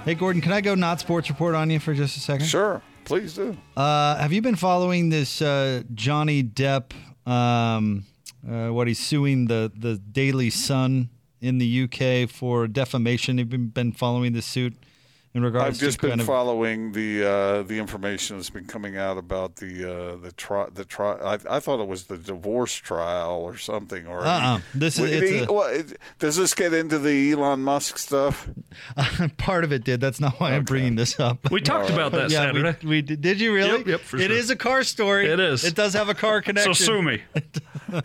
Hey, 0.05 0.15
Gordon, 0.15 0.43
can 0.43 0.53
I 0.53 0.61
go 0.61 0.75
not 0.75 1.01
sports 1.01 1.31
report 1.31 1.55
on 1.55 1.71
you 1.71 1.79
for 1.81 1.95
just 1.95 2.17
a 2.17 2.21
second? 2.21 2.47
Sure, 2.47 2.83
please 3.05 3.35
do. 3.35 3.57
Uh, 3.77 4.17
have 4.17 4.33
you 4.33 4.43
been 4.43 4.57
following 4.57 5.09
this 5.09 5.41
uh, 5.41 5.85
Johnny 5.95 6.43
Depp? 6.43 6.93
Um, 7.27 8.05
uh, 8.47 8.69
what 8.69 8.89
he's 8.89 8.99
suing 8.99 9.47
the 9.47 9.73
the 9.75 9.97
Daily 9.97 10.51
Sun 10.51 11.09
in 11.41 11.59
the 11.59 11.85
UK 11.85 12.29
for 12.29 12.67
defamation. 12.67 13.39
Have 13.39 13.53
you 13.53 13.59
been, 13.59 13.69
been 13.69 13.93
following 13.93 14.33
the 14.33 14.43
suit 14.43 14.75
in 15.39 15.45
regards 15.45 15.77
I've 15.77 15.81
just 15.81 15.99
to 15.99 16.03
been 16.03 16.11
kind 16.11 16.21
of 16.21 16.27
following 16.27 16.93
the 16.93 17.25
uh, 17.27 17.63
the 17.63 17.79
information 17.79 18.37
that's 18.37 18.51
been 18.51 18.67
coming 18.67 18.97
out 18.99 19.17
about 19.17 19.57
the 19.57 19.91
uh, 19.91 20.17
the 20.17 20.33
tri- 20.33 20.69
the 20.75 20.85
tri- 20.85 21.17
I, 21.25 21.39
I 21.57 21.61
thought 21.61 21.81
it 21.81 21.89
was 21.89 22.05
the 22.05 22.19
divorce 22.19 22.75
trial 22.75 23.41
or 23.43 23.57
something. 23.57 24.07
Or 24.07 24.21
Uh-uh. 24.21 24.61
This 24.75 24.99
is- 24.99 25.03
Wait, 25.03 25.13
it's 25.23 25.31
the- 25.47 25.51
a- 25.51 25.53
well, 25.53 25.69
it- 25.69 25.99
does 26.19 26.37
this 26.37 26.55
get 26.55 26.75
into 26.75 26.99
the 26.99 27.33
Elon 27.33 27.61
Musk 27.61 27.97
stuff? 27.99 28.49
part 29.39 29.65
of 29.65 29.73
it 29.73 29.85
did. 29.85 30.01
That's 30.01 30.21
not 30.21 30.39
why 30.41 30.53
I'm 30.53 30.65
bringing 30.65 30.97
this 30.97 31.19
up. 31.19 31.51
We 31.51 31.61
talked 31.61 31.91
about 31.91 32.13
that 32.13 32.31
yeah, 32.31 32.47
Saturday. 32.53 32.87
We, 32.87 33.01
did. 33.03 33.21
Did 33.21 33.41
you 33.41 33.55
really? 33.55 33.79
Yep, 33.79 33.87
yep, 33.87 34.01
for 34.01 34.17
It 34.19 34.29
sure. 34.29 34.37
is 34.37 34.51
a 34.51 34.57
car 34.57 34.83
story. 34.83 35.27
It 35.27 35.41
is. 35.41 35.65
It 35.65 35.75
does 35.75 35.95
have 35.95 36.09
a 36.09 36.15
car 36.15 36.43
connection. 36.43 36.75
So 36.75 36.85
sue 36.85 37.03
me. 37.03 37.23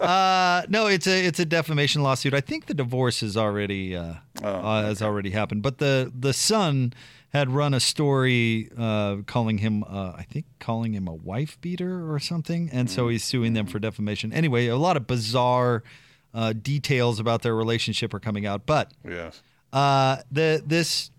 Uh, 0.00 0.62
no, 0.68 0.86
it's 0.86 1.06
a 1.06 1.26
it's 1.26 1.38
a 1.38 1.44
defamation 1.44 2.02
lawsuit. 2.02 2.32
I 2.32 2.40
think 2.40 2.66
the 2.66 2.74
divorce 2.74 3.22
is 3.22 3.36
already 3.36 3.94
uh, 3.94 4.14
Oh, 4.42 4.48
uh, 4.48 4.82
has 4.82 5.02
already 5.02 5.30
happened. 5.30 5.62
But 5.62 5.78
the 5.78 6.12
the 6.18 6.32
Sun 6.32 6.92
had 7.30 7.48
run 7.50 7.74
a 7.74 7.80
story 7.80 8.68
uh, 8.76 9.16
calling 9.26 9.58
him 9.58 9.84
uh, 9.84 10.12
I 10.16 10.24
think 10.28 10.46
calling 10.58 10.92
him 10.94 11.06
a 11.08 11.14
wife 11.14 11.60
beater 11.60 12.10
or 12.12 12.18
something, 12.18 12.68
and 12.72 12.90
so 12.90 13.08
he's 13.08 13.22
suing 13.24 13.52
them 13.52 13.66
for 13.66 13.78
defamation. 13.78 14.32
Anyway, 14.32 14.66
a 14.66 14.76
lot 14.76 14.96
of 14.96 15.06
bizarre 15.06 15.82
uh, 16.34 16.52
details 16.52 17.20
about 17.20 17.42
their 17.42 17.54
relationship 17.54 18.12
are 18.14 18.20
coming 18.20 18.46
out, 18.46 18.66
but 18.66 18.92
Yes. 19.06 19.42
uh, 19.72 20.16
the 20.32 20.62
this 20.64 21.10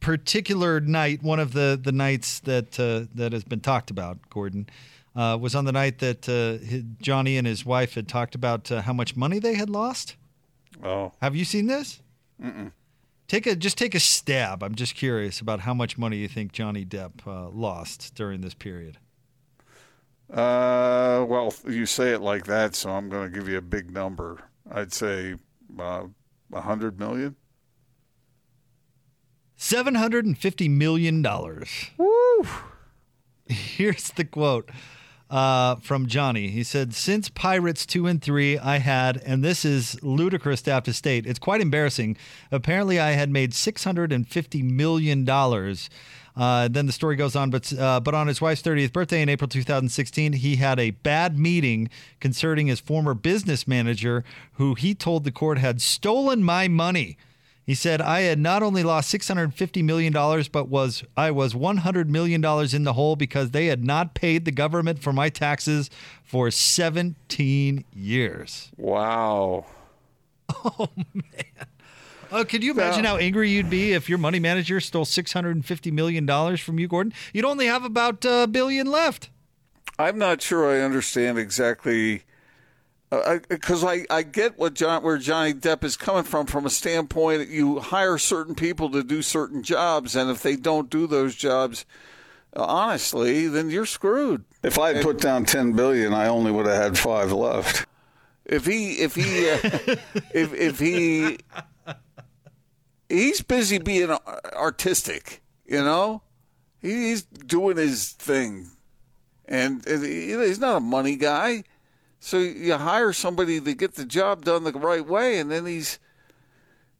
particular 0.00 0.80
night, 0.80 1.22
one 1.22 1.40
of 1.40 1.52
the 1.52 1.80
the 1.82 1.92
nights 1.92 2.40
that 2.40 2.78
uh, 2.78 3.06
that 3.14 3.32
has 3.32 3.44
been 3.44 3.60
talked 3.60 3.90
about, 3.90 4.18
Gordon, 4.30 4.68
uh, 5.16 5.38
was 5.40 5.54
on 5.54 5.64
the 5.64 5.72
night 5.72 5.98
that 6.00 6.28
uh, 6.28 6.58
Johnny 7.00 7.38
and 7.38 7.46
his 7.46 7.64
wife 7.64 7.94
had 7.94 8.06
talked 8.08 8.34
about 8.34 8.70
uh, 8.70 8.82
how 8.82 8.92
much 8.92 9.16
money 9.16 9.38
they 9.38 9.54
had 9.54 9.70
lost. 9.70 10.16
Oh. 10.82 11.12
Have 11.22 11.34
you 11.36 11.44
seen 11.46 11.66
this? 11.68 12.00
Mm-mm. 12.42 12.72
Take 13.26 13.46
a 13.46 13.56
just 13.56 13.78
take 13.78 13.94
a 13.94 14.00
stab. 14.00 14.62
I'm 14.62 14.74
just 14.74 14.94
curious 14.94 15.40
about 15.40 15.60
how 15.60 15.74
much 15.74 15.96
money 15.96 16.18
you 16.18 16.28
think 16.28 16.52
Johnny 16.52 16.84
Depp 16.84 17.26
uh, 17.26 17.48
lost 17.48 18.14
during 18.14 18.42
this 18.42 18.54
period. 18.54 18.98
Uh, 20.30 21.24
well, 21.28 21.54
you 21.68 21.86
say 21.86 22.10
it 22.12 22.20
like 22.20 22.44
that, 22.46 22.74
so 22.74 22.90
I'm 22.90 23.08
going 23.08 23.30
to 23.30 23.38
give 23.38 23.48
you 23.48 23.58
a 23.58 23.62
big 23.62 23.90
number. 23.90 24.40
I'd 24.70 24.92
say 24.92 25.36
uh, 25.78 26.04
a 26.52 26.60
hundred 26.60 26.98
million. 26.98 27.36
Seven 29.56 29.94
hundred 29.94 30.26
and 30.26 30.36
fifty 30.36 30.68
million 30.68 31.22
dollars. 31.22 31.90
Woo! 31.96 32.46
Here's 33.46 34.10
the 34.10 34.24
quote 34.24 34.70
uh, 35.30 35.76
from 35.76 36.06
Johnny. 36.06 36.48
He 36.48 36.62
said, 36.62 36.94
Since 36.94 37.28
Pirates 37.28 37.86
2 37.86 38.06
and 38.06 38.22
3, 38.22 38.58
I 38.58 38.78
had, 38.78 39.22
and 39.24 39.42
this 39.42 39.64
is 39.64 40.02
ludicrous 40.02 40.62
to 40.62 40.72
have 40.72 40.84
to 40.84 40.92
state, 40.92 41.26
it's 41.26 41.38
quite 41.38 41.60
embarrassing. 41.60 42.16
Apparently, 42.52 43.00
I 43.00 43.12
had 43.12 43.30
made 43.30 43.52
$650 43.52 44.70
million. 44.70 45.28
Uh, 46.36 46.68
then 46.68 46.86
the 46.86 46.92
story 46.92 47.14
goes 47.16 47.36
on, 47.36 47.50
but 47.50 47.72
uh, 47.78 48.00
but 48.00 48.12
on 48.12 48.26
his 48.26 48.40
wife's 48.40 48.60
30th 48.60 48.92
birthday 48.92 49.22
in 49.22 49.28
April 49.28 49.48
2016, 49.48 50.32
he 50.32 50.56
had 50.56 50.80
a 50.80 50.90
bad 50.90 51.38
meeting 51.38 51.88
concerning 52.18 52.66
his 52.66 52.80
former 52.80 53.14
business 53.14 53.68
manager, 53.68 54.24
who 54.54 54.74
he 54.74 54.94
told 54.94 55.22
the 55.22 55.30
court 55.30 55.58
had 55.58 55.80
stolen 55.80 56.42
my 56.42 56.66
money. 56.66 57.16
He 57.66 57.74
said, 57.74 58.02
I 58.02 58.20
had 58.22 58.38
not 58.38 58.62
only 58.62 58.82
lost 58.82 59.12
$650 59.12 59.82
million, 59.82 60.12
but 60.52 60.68
was 60.68 61.02
I 61.16 61.30
was 61.30 61.54
$100 61.54 62.08
million 62.08 62.44
in 62.44 62.84
the 62.84 62.92
hole 62.92 63.16
because 63.16 63.52
they 63.52 63.66
had 63.66 63.82
not 63.84 64.14
paid 64.14 64.44
the 64.44 64.50
government 64.52 65.02
for 65.02 65.12
my 65.14 65.30
taxes 65.30 65.88
for 66.22 66.50
17 66.50 67.84
years. 67.92 68.70
Wow. 68.76 69.66
Oh, 70.66 70.88
man. 71.12 71.66
Oh, 72.32 72.44
could 72.44 72.64
you 72.64 72.72
imagine 72.72 73.04
how 73.04 73.16
angry 73.16 73.50
you'd 73.50 73.68
be 73.68 73.92
if 73.92 74.08
your 74.08 74.18
money 74.18 74.40
manager 74.40 74.80
stole 74.80 75.04
$650 75.04 75.92
million 75.92 76.56
from 76.56 76.78
you, 76.78 76.88
Gordon? 76.88 77.12
You'd 77.32 77.44
only 77.44 77.66
have 77.66 77.84
about 77.84 78.24
a 78.24 78.46
billion 78.46 78.90
left. 78.90 79.30
I'm 79.98 80.18
not 80.18 80.40
sure 80.42 80.70
I 80.70 80.82
understand 80.82 81.38
exactly 81.38 82.24
because 83.10 83.84
I, 83.84 84.06
I, 84.10 84.22
get 84.22 84.58
what 84.58 84.74
John 84.74 85.02
where 85.02 85.18
Johnny 85.18 85.54
Depp 85.54 85.84
is 85.84 85.96
coming 85.96 86.24
from 86.24 86.46
from 86.46 86.66
a 86.66 86.70
standpoint 86.70 87.38
that 87.38 87.48
you 87.48 87.78
hire 87.78 88.18
certain 88.18 88.54
people 88.54 88.90
to 88.90 89.04
do 89.04 89.22
certain 89.22 89.62
jobs, 89.62 90.16
and 90.16 90.30
if 90.30 90.42
they 90.42 90.56
don't 90.56 90.90
do 90.90 91.06
those 91.06 91.34
jobs 91.36 91.84
uh, 92.56 92.64
honestly, 92.64 93.48
then 93.48 93.70
you're 93.70 93.86
screwed. 93.86 94.44
If 94.62 94.78
I 94.78 95.02
put 95.02 95.20
down 95.20 95.44
ten 95.44 95.72
billion, 95.72 96.14
I 96.14 96.28
only 96.28 96.50
would 96.50 96.66
have 96.66 96.82
had 96.82 96.98
five 96.98 97.32
left. 97.32 97.86
If 98.44 98.66
he 98.66 98.94
if 98.94 99.14
he 99.14 99.50
uh, 99.50 99.58
if 100.34 100.52
if 100.52 100.78
he 100.78 101.38
he's 103.08 103.42
busy 103.42 103.78
being 103.78 104.10
artistic, 104.52 105.42
you 105.66 105.82
know, 105.82 106.22
he's 106.80 107.22
doing 107.22 107.76
his 107.76 108.10
thing, 108.10 108.70
and, 109.46 109.86
and 109.86 110.04
he's 110.04 110.58
not 110.58 110.76
a 110.76 110.80
money 110.80 111.16
guy. 111.16 111.64
So 112.24 112.38
you 112.38 112.72
hire 112.72 113.12
somebody 113.12 113.60
to 113.60 113.74
get 113.74 113.96
the 113.96 114.06
job 114.06 114.46
done 114.46 114.64
the 114.64 114.72
right 114.72 115.06
way, 115.06 115.38
and 115.38 115.50
then 115.50 115.66
he's 115.66 115.98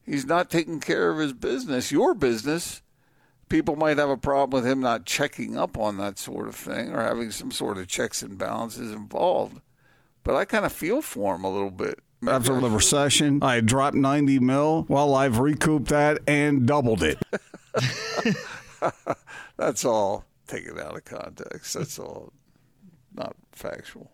he's 0.05 0.23
not 0.23 0.51
taking 0.51 0.79
care 0.79 1.09
of 1.09 1.17
his 1.17 1.33
business, 1.33 1.91
your 1.91 2.13
business. 2.13 2.83
People 3.49 3.75
might 3.75 3.97
have 3.97 4.11
a 4.11 4.17
problem 4.17 4.55
with 4.55 4.71
him 4.71 4.81
not 4.81 5.07
checking 5.07 5.57
up 5.57 5.79
on 5.79 5.97
that 5.97 6.19
sort 6.19 6.47
of 6.47 6.53
thing 6.53 6.93
or 6.93 7.01
having 7.01 7.31
some 7.31 7.49
sort 7.49 7.79
of 7.79 7.87
checks 7.87 8.21
and 8.21 8.37
balances 8.37 8.91
involved. 8.91 9.61
but 10.23 10.35
I 10.35 10.45
kind 10.45 10.63
of 10.63 10.71
feel 10.71 11.01
for 11.01 11.33
him 11.33 11.43
a 11.43 11.49
little 11.49 11.71
bit. 11.71 11.97
After 12.27 12.61
the 12.61 12.69
recession, 12.69 13.41
I 13.41 13.61
dropped 13.61 13.97
90 13.97 14.37
mil. 14.41 14.85
Well, 14.87 15.15
I've 15.15 15.39
recouped 15.39 15.87
that 15.87 16.19
and 16.27 16.67
doubled 16.67 17.01
it. 17.01 17.17
That's 19.57 19.83
all 19.85 20.25
taken 20.45 20.77
out 20.77 20.95
of 20.95 21.05
context. 21.05 21.73
That's 21.73 21.97
all 21.97 22.31
not 23.15 23.35
factual. 23.53 24.11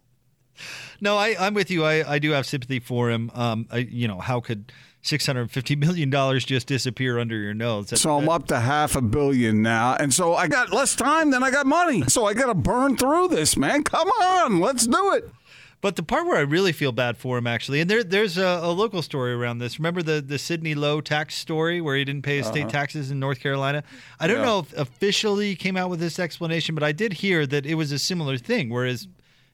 No, 0.99 1.18
I, 1.18 1.36
I'm 1.39 1.53
with 1.53 1.72
you. 1.72 1.84
I, 1.86 2.14
I 2.16 2.20
do 2.20 2.32
have 2.32 2.45
sympathy 2.45 2.80
for 2.80 3.09
him. 3.09 3.32
Um, 3.34 3.68
I, 3.72 3.78
you 3.80 4.07
know, 4.07 4.20
how 4.20 4.39
could 4.39 4.72
six 5.01 5.26
hundred 5.26 5.49
fifty 5.49 5.76
million 5.76 6.09
dollars 6.09 6.45
just 6.45 6.68
disappear 6.68 7.18
under 7.20 7.36
your 7.38 7.53
nose? 7.53 7.89
That- 7.89 7.97
So 7.97 8.18
I'm 8.18 8.30
up 8.30 8.47
to 8.47 8.59
half 8.59 8.95
a 8.95 9.01
billion 9.01 9.62
now, 9.62 9.95
and 9.99 10.14
so 10.14 10.36
I 10.36 10.47
got 10.47 10.72
less 10.72 10.95
time 10.95 11.32
than 11.32 11.41
I 11.43 11.49
got 11.51 11.66
money. 11.66 12.03
So 12.07 12.26
I 12.26 12.34
got 12.34 12.47
to 12.47 12.53
burn 12.53 12.97
through 12.97 13.30
this, 13.30 13.57
man. 13.57 13.84
Come 13.84 14.09
on, 14.09 14.59
let's 14.59 14.86
do 14.88 15.14
it. 15.14 15.30
But 15.82 15.95
the 15.95 16.03
part 16.03 16.28
where 16.28 16.38
I 16.38 16.41
really 16.41 16.74
feel 16.74 16.91
bad 16.91 17.18
for 17.18 17.39
him, 17.39 17.47
actually, 17.47 17.82
and 17.82 17.89
there, 17.89 18.03
there's 18.03 18.38
a, 18.38 18.59
a 18.62 18.70
local 18.72 19.01
story 19.01 19.34
around 19.34 19.57
this. 19.57 19.80
Remember 19.80 20.03
the 20.03 20.22
the 20.22 20.38
Sidney 20.38 20.76
Lowe 20.76 21.01
tax 21.01 21.34
story 21.34 21.82
where 21.82 21.95
he 21.97 22.05
didn't 22.05 22.22
pay 22.22 22.38
his 22.38 22.45
state 22.45 22.62
Uh-huh. 22.66 22.70
taxes 22.70 23.09
in 23.09 23.20
North 23.20 23.39
Carolina? 23.39 23.84
I 24.20 24.28
don't 24.28 24.38
Yeah. 24.38 24.45
know 24.45 24.59
if 24.59 24.78
officially 24.78 25.55
came 25.55 25.76
out 25.78 25.89
with 25.89 25.99
this 25.99 26.20
explanation, 26.20 26.76
but 26.76 26.84
I 26.84 26.91
did 26.91 27.14
hear 27.14 27.47
that 27.47 27.66
it 27.66 27.74
was 27.74 27.91
a 27.91 27.97
similar 27.97 28.38
thing, 28.38 28.70
where 28.70 28.86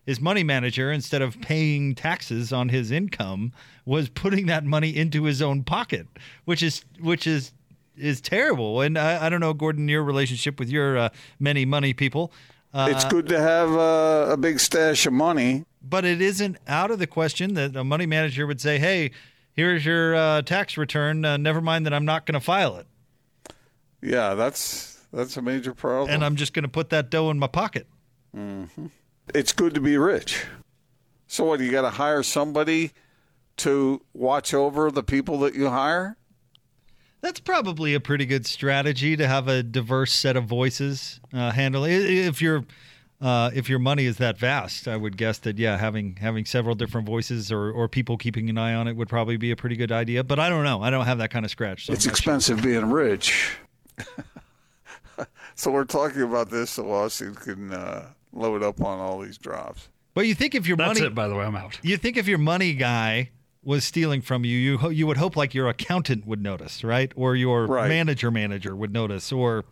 his 0.07 0.19
money 0.19 0.41
manager, 0.43 0.91
instead 0.91 1.21
of 1.21 1.39
paying 1.41 1.93
taxes 1.93 2.51
on 2.51 2.69
his 2.69 2.89
income, 2.89 3.51
was 3.85 4.09
putting 4.09 4.47
that 4.47 4.63
money 4.65 4.89
into 4.95 5.25
his 5.25 5.41
own 5.41 5.63
pocket, 5.63 6.07
which 6.45 6.63
is 6.63 6.83
which 6.99 7.27
is 7.27 7.51
is 7.95 8.19
terrible. 8.21 8.81
And 8.81 8.97
I, 8.97 9.25
I 9.25 9.29
don't 9.29 9.39
know, 9.41 9.53
Gordon, 9.53 9.87
your 9.87 10.03
relationship 10.03 10.57
with 10.59 10.69
your 10.69 10.97
uh, 10.97 11.09
many 11.39 11.65
money 11.65 11.93
people. 11.93 12.31
Uh, 12.73 12.87
it's 12.91 13.05
good 13.05 13.27
to 13.27 13.39
have 13.39 13.69
uh, 13.71 14.31
a 14.31 14.37
big 14.37 14.59
stash 14.59 15.05
of 15.05 15.13
money. 15.13 15.65
but 15.81 16.05
it 16.05 16.21
isn't 16.21 16.57
out 16.67 16.89
of 16.91 16.99
the 16.99 17.07
question 17.07 17.53
that 17.55 17.75
a 17.75 17.83
money 17.83 18.05
manager 18.05 18.47
would 18.47 18.61
say, 18.61 18.77
"Hey, 18.79 19.11
here's 19.53 19.85
your 19.85 20.15
uh, 20.15 20.41
tax 20.41 20.77
return. 20.77 21.25
Uh, 21.25 21.37
never 21.37 21.59
mind 21.61 21.85
that 21.85 21.93
I'm 21.93 22.05
not 22.05 22.25
going 22.25 22.33
to 22.39 22.39
file 22.39 22.75
it, 22.77 22.85
Yeah, 24.01 24.35
that's 24.35 25.01
that's 25.11 25.37
a 25.37 25.41
major 25.41 25.73
problem. 25.73 26.13
and 26.13 26.23
I'm 26.23 26.35
just 26.35 26.53
going 26.53 26.63
to 26.63 26.69
put 26.69 26.89
that 26.91 27.09
dough 27.09 27.29
in 27.31 27.39
my 27.39 27.47
pocket." 27.47 27.87
hmm 28.33 28.65
It's 29.33 29.53
good 29.53 29.73
to 29.73 29.81
be 29.81 29.97
rich. 29.97 30.45
So 31.27 31.43
what? 31.45 31.59
You 31.59 31.71
got 31.71 31.81
to 31.81 31.89
hire 31.91 32.23
somebody 32.23 32.91
to 33.57 34.01
watch 34.13 34.53
over 34.53 34.89
the 34.91 35.03
people 35.03 35.39
that 35.39 35.55
you 35.55 35.69
hire. 35.69 36.15
That's 37.21 37.39
probably 37.39 37.93
a 37.95 37.99
pretty 37.99 38.25
good 38.25 38.45
strategy 38.45 39.17
to 39.17 39.27
have 39.27 39.47
a 39.47 39.63
diverse 39.63 40.13
set 40.13 40.37
of 40.37 40.45
voices 40.45 41.19
uh, 41.33 41.51
handle 41.51 41.83
i- 41.83 41.89
if 41.89 42.41
your 42.41 42.63
uh, 43.19 43.49
if 43.55 43.67
your 43.67 43.79
money 43.79 44.05
is 44.05 44.17
that 44.17 44.37
vast. 44.37 44.87
I 44.87 44.95
would 44.95 45.17
guess 45.17 45.39
that 45.39 45.57
yeah, 45.57 45.77
having 45.77 46.15
having 46.17 46.45
several 46.45 46.75
different 46.75 47.07
voices 47.07 47.51
or, 47.51 47.71
or 47.71 47.87
people 47.89 48.15
keeping 48.17 48.49
an 48.49 48.57
eye 48.59 48.75
on 48.75 48.87
it 48.87 48.95
would 48.95 49.09
probably 49.09 49.35
be 49.37 49.49
a 49.51 49.55
pretty 49.55 49.75
good 49.75 49.91
idea. 49.91 50.23
But 50.23 50.39
I 50.39 50.47
don't 50.49 50.63
know. 50.63 50.81
I 50.83 50.91
don't 50.91 51.05
have 51.05 51.17
that 51.17 51.31
kind 51.31 51.43
of 51.43 51.49
scratch. 51.51 51.87
So 51.87 51.93
it's 51.93 52.05
I'm 52.05 52.09
sure. 52.09 52.11
expensive 52.13 52.61
being 52.61 52.91
rich. 52.91 53.57
so 55.55 55.71
we're 55.71 55.83
talking 55.85 56.21
about 56.21 56.51
this 56.51 56.69
so 56.71 56.91
Austin 56.91 57.33
can 57.35 57.73
uh, 57.73 58.09
load 58.37 58.63
up 58.63 58.81
on 58.81 58.99
all 58.99 59.19
these 59.19 59.37
drops. 59.37 59.89
But 60.13 60.25
you 60.27 60.33
think 60.35 60.55
if 60.55 60.67
your 60.67 60.77
That's 60.77 60.99
money 60.99 61.07
it, 61.07 61.15
by 61.15 61.27
the 61.27 61.35
way. 61.35 61.45
I'm 61.45 61.55
out. 61.55 61.79
You 61.83 61.97
think 61.97 62.17
if 62.17 62.27
your 62.27 62.37
money 62.37 62.73
guy 62.73 63.31
was 63.63 63.83
stealing 63.83 64.21
from 64.21 64.45
you, 64.45 64.57
you 64.57 64.77
ho- 64.77 64.89
you 64.89 65.05
would 65.07 65.17
hope 65.17 65.35
like 65.35 65.53
your 65.53 65.67
accountant 65.67 66.25
would 66.25 66.41
notice, 66.41 66.83
right? 66.83 67.11
Or 67.15 67.35
your 67.35 67.65
Right. 67.67 67.89
manager 67.89 68.31
manager 68.31 68.75
would 68.75 68.91
notice, 68.93 69.31
or 69.31 69.65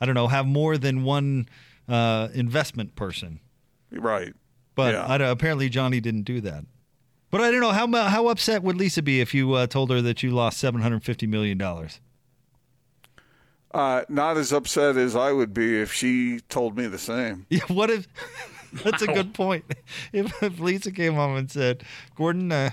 I 0.00 0.06
don't 0.06 0.14
know, 0.14 0.28
have 0.28 0.46
more 0.46 0.78
than 0.78 1.04
one 1.04 1.48
uh, 1.88 2.28
investment 2.34 2.94
person. 2.96 3.40
Right. 3.90 4.32
But 4.74 4.94
Yeah. 4.94 5.04
I 5.06 5.16
apparently 5.16 5.68
Johnny 5.68 6.00
didn't 6.00 6.22
do 6.22 6.40
that. 6.40 6.64
But 7.30 7.40
I 7.40 7.50
don't 7.50 7.60
know 7.60 7.72
how 7.72 7.86
how 8.08 8.28
upset 8.28 8.62
would 8.62 8.76
Lisa 8.76 9.02
be 9.02 9.20
if 9.20 9.34
you 9.34 9.52
uh, 9.54 9.66
told 9.66 9.90
her 9.90 10.00
that 10.02 10.22
you 10.22 10.30
lost 10.30 10.58
seven 10.58 10.80
hundred 10.82 11.02
fifty 11.04 11.26
million 11.26 11.58
dollars. 11.58 12.00
Uh, 13.74 14.04
not 14.08 14.36
as 14.36 14.52
upset 14.52 14.96
as 14.96 15.16
I 15.16 15.32
would 15.32 15.54
be 15.54 15.80
if 15.80 15.92
she 15.92 16.40
told 16.48 16.76
me 16.76 16.86
the 16.86 16.98
same. 16.98 17.46
Yeah, 17.50 17.60
what 17.68 17.90
if? 17.90 18.06
That's 18.84 19.02
a 19.02 19.06
good 19.06 19.34
point. 19.34 19.64
If, 20.12 20.42
if 20.42 20.58
Lisa 20.60 20.90
came 20.92 21.14
home 21.14 21.36
and 21.36 21.50
said, 21.50 21.84
"Gordon, 22.16 22.52
uh, 22.52 22.70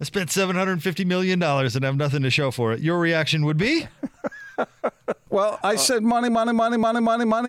I 0.00 0.04
spent 0.04 0.30
seven 0.30 0.56
hundred 0.56 0.82
fifty 0.82 1.04
million 1.04 1.38
dollars 1.38 1.76
and 1.76 1.84
have 1.84 1.96
nothing 1.96 2.22
to 2.22 2.30
show 2.30 2.50
for 2.50 2.72
it," 2.72 2.80
your 2.80 2.98
reaction 2.98 3.44
would 3.44 3.56
be, 3.56 3.86
Well, 5.30 5.58
I 5.62 5.76
said 5.76 6.02
money, 6.02 6.28
money, 6.28 6.52
money, 6.52 6.76
money, 6.76 7.00
money, 7.00 7.24
money. 7.24 7.48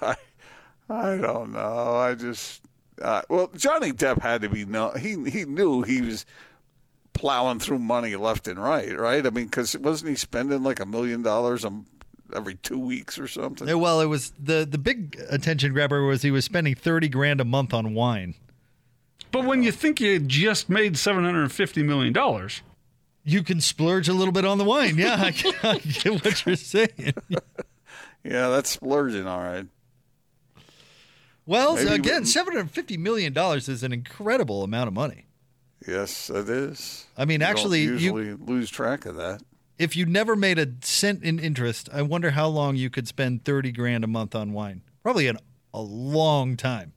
I, 0.00 0.16
I 0.88 1.16
don't 1.16 1.52
know. 1.52 1.96
I 1.96 2.14
just 2.14 2.62
uh, 3.02 3.22
well, 3.28 3.50
Johnny 3.56 3.92
Depp 3.92 4.20
had 4.20 4.42
to 4.42 4.48
be 4.48 4.64
know 4.64 4.90
he 4.90 5.28
he 5.30 5.44
knew 5.44 5.82
he 5.82 6.00
was 6.02 6.24
plowing 7.18 7.58
through 7.58 7.80
money 7.80 8.16
left 8.16 8.48
and 8.48 8.58
right, 8.62 8.96
right? 8.98 9.26
I 9.26 9.30
mean, 9.30 9.46
because 9.46 9.76
wasn't 9.76 10.10
he 10.10 10.16
spending 10.16 10.62
like 10.62 10.80
a 10.80 10.86
million 10.86 11.22
dollars 11.22 11.64
a- 11.64 11.82
every 12.34 12.54
two 12.54 12.78
weeks 12.78 13.18
or 13.18 13.26
something? 13.28 13.68
"Eh, 13.68 13.74
"Well, 13.74 14.00
it 14.00 14.06
was 14.06 14.32
the 14.38 14.66
the 14.68 14.78
big 14.78 15.20
attention 15.28 15.72
grabber 15.72 16.02
was 16.04 16.22
he 16.22 16.30
was 16.30 16.44
spending 16.44 16.74
thirty 16.74 17.08
grand 17.08 17.40
a 17.40 17.44
month 17.44 17.74
on 17.74 17.94
wine." 17.94 18.34
But 19.30 19.44
when 19.44 19.62
you 19.62 19.72
think 19.72 20.00
you 20.00 20.18
just 20.20 20.70
made 20.70 20.96
seven 20.96 21.24
hundred 21.24 21.42
and 21.42 21.52
fifty 21.52 21.82
million 21.82 22.12
dollars, 22.12 22.62
you 23.24 23.42
can 23.42 23.60
splurge 23.60 24.08
a 24.08 24.14
little 24.14 24.32
bit 24.32 24.44
on 24.44 24.56
the 24.58 24.64
wine. 24.64 24.96
Yeah, 24.96 25.16
I, 25.18 25.34
I 25.62 25.78
get 25.78 26.24
what 26.24 26.46
you're 26.46 26.56
saying. 26.56 27.14
Yeah, 28.24 28.48
that's 28.48 28.68
splurging, 28.68 29.26
all 29.26 29.38
right. 29.40 29.66
Well, 31.46 31.76
Maybe 31.76 31.94
again, 31.94 32.26
seven 32.26 32.52
hundred 32.54 32.72
fifty 32.72 32.96
million 32.98 33.32
dollars 33.32 33.68
is 33.68 33.82
an 33.82 33.92
incredible 33.92 34.64
amount 34.64 34.88
of 34.88 34.92
money. 34.94 35.27
Yes, 35.86 36.28
it 36.30 36.48
is. 36.48 37.06
I 37.16 37.24
mean, 37.24 37.40
You 37.40 37.46
actually, 37.46 37.82
you- 37.82 37.92
usually 37.92 38.34
lose 38.34 38.70
track 38.70 39.06
of 39.06 39.16
that. 39.16 39.42
If 39.78 39.94
you 39.94 40.06
never 40.06 40.34
made 40.34 40.58
a 40.58 40.66
cent 40.82 41.22
in 41.22 41.38
interest, 41.38 41.88
I 41.92 42.02
wonder 42.02 42.32
how 42.32 42.48
long 42.48 42.74
you 42.74 42.90
could 42.90 43.06
spend 43.06 43.44
thirty 43.44 43.70
grand 43.70 44.02
a 44.02 44.08
month 44.08 44.34
on 44.34 44.52
wine. 44.52 44.82
Probably 45.04 45.28
an, 45.28 45.38
a 45.72 45.80
long 45.80 46.56
time. 46.56 46.92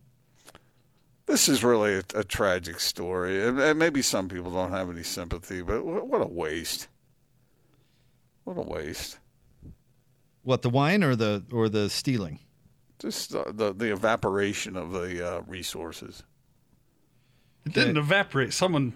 This 1.28 1.48
is 1.48 1.64
really 1.64 1.94
a, 1.94 2.04
a 2.16 2.24
tragic 2.24 2.80
story, 2.80 3.46
and, 3.48 3.60
and 3.60 3.78
maybe 3.78 4.02
some 4.02 4.28
people 4.28 4.52
don't 4.52 4.72
have 4.72 4.90
any 4.90 5.04
sympathy, 5.04 5.62
but 5.62 5.86
what, 5.86 6.08
what 6.08 6.22
a 6.22 6.28
waste! 6.28 6.88
What 8.46 8.58
a 8.58 8.62
waste! 8.62 9.20
What 10.42 10.64
the 10.64 10.70
wine 10.72 11.04
or 11.04 11.16
the 11.16 11.44
or 11.52 11.70
the 11.70 11.88
stealing? 11.90 12.40
Just 12.98 13.36
uh, 13.36 13.44
the 13.54 13.74
the 13.74 13.94
evaporation 13.94 14.76
of 14.76 14.92
the 14.92 15.26
uh, 15.38 15.42
resources. 15.42 16.24
It 17.66 17.74
didn't 17.74 17.98
evaporate. 17.98 18.54
Someone, 18.54 18.94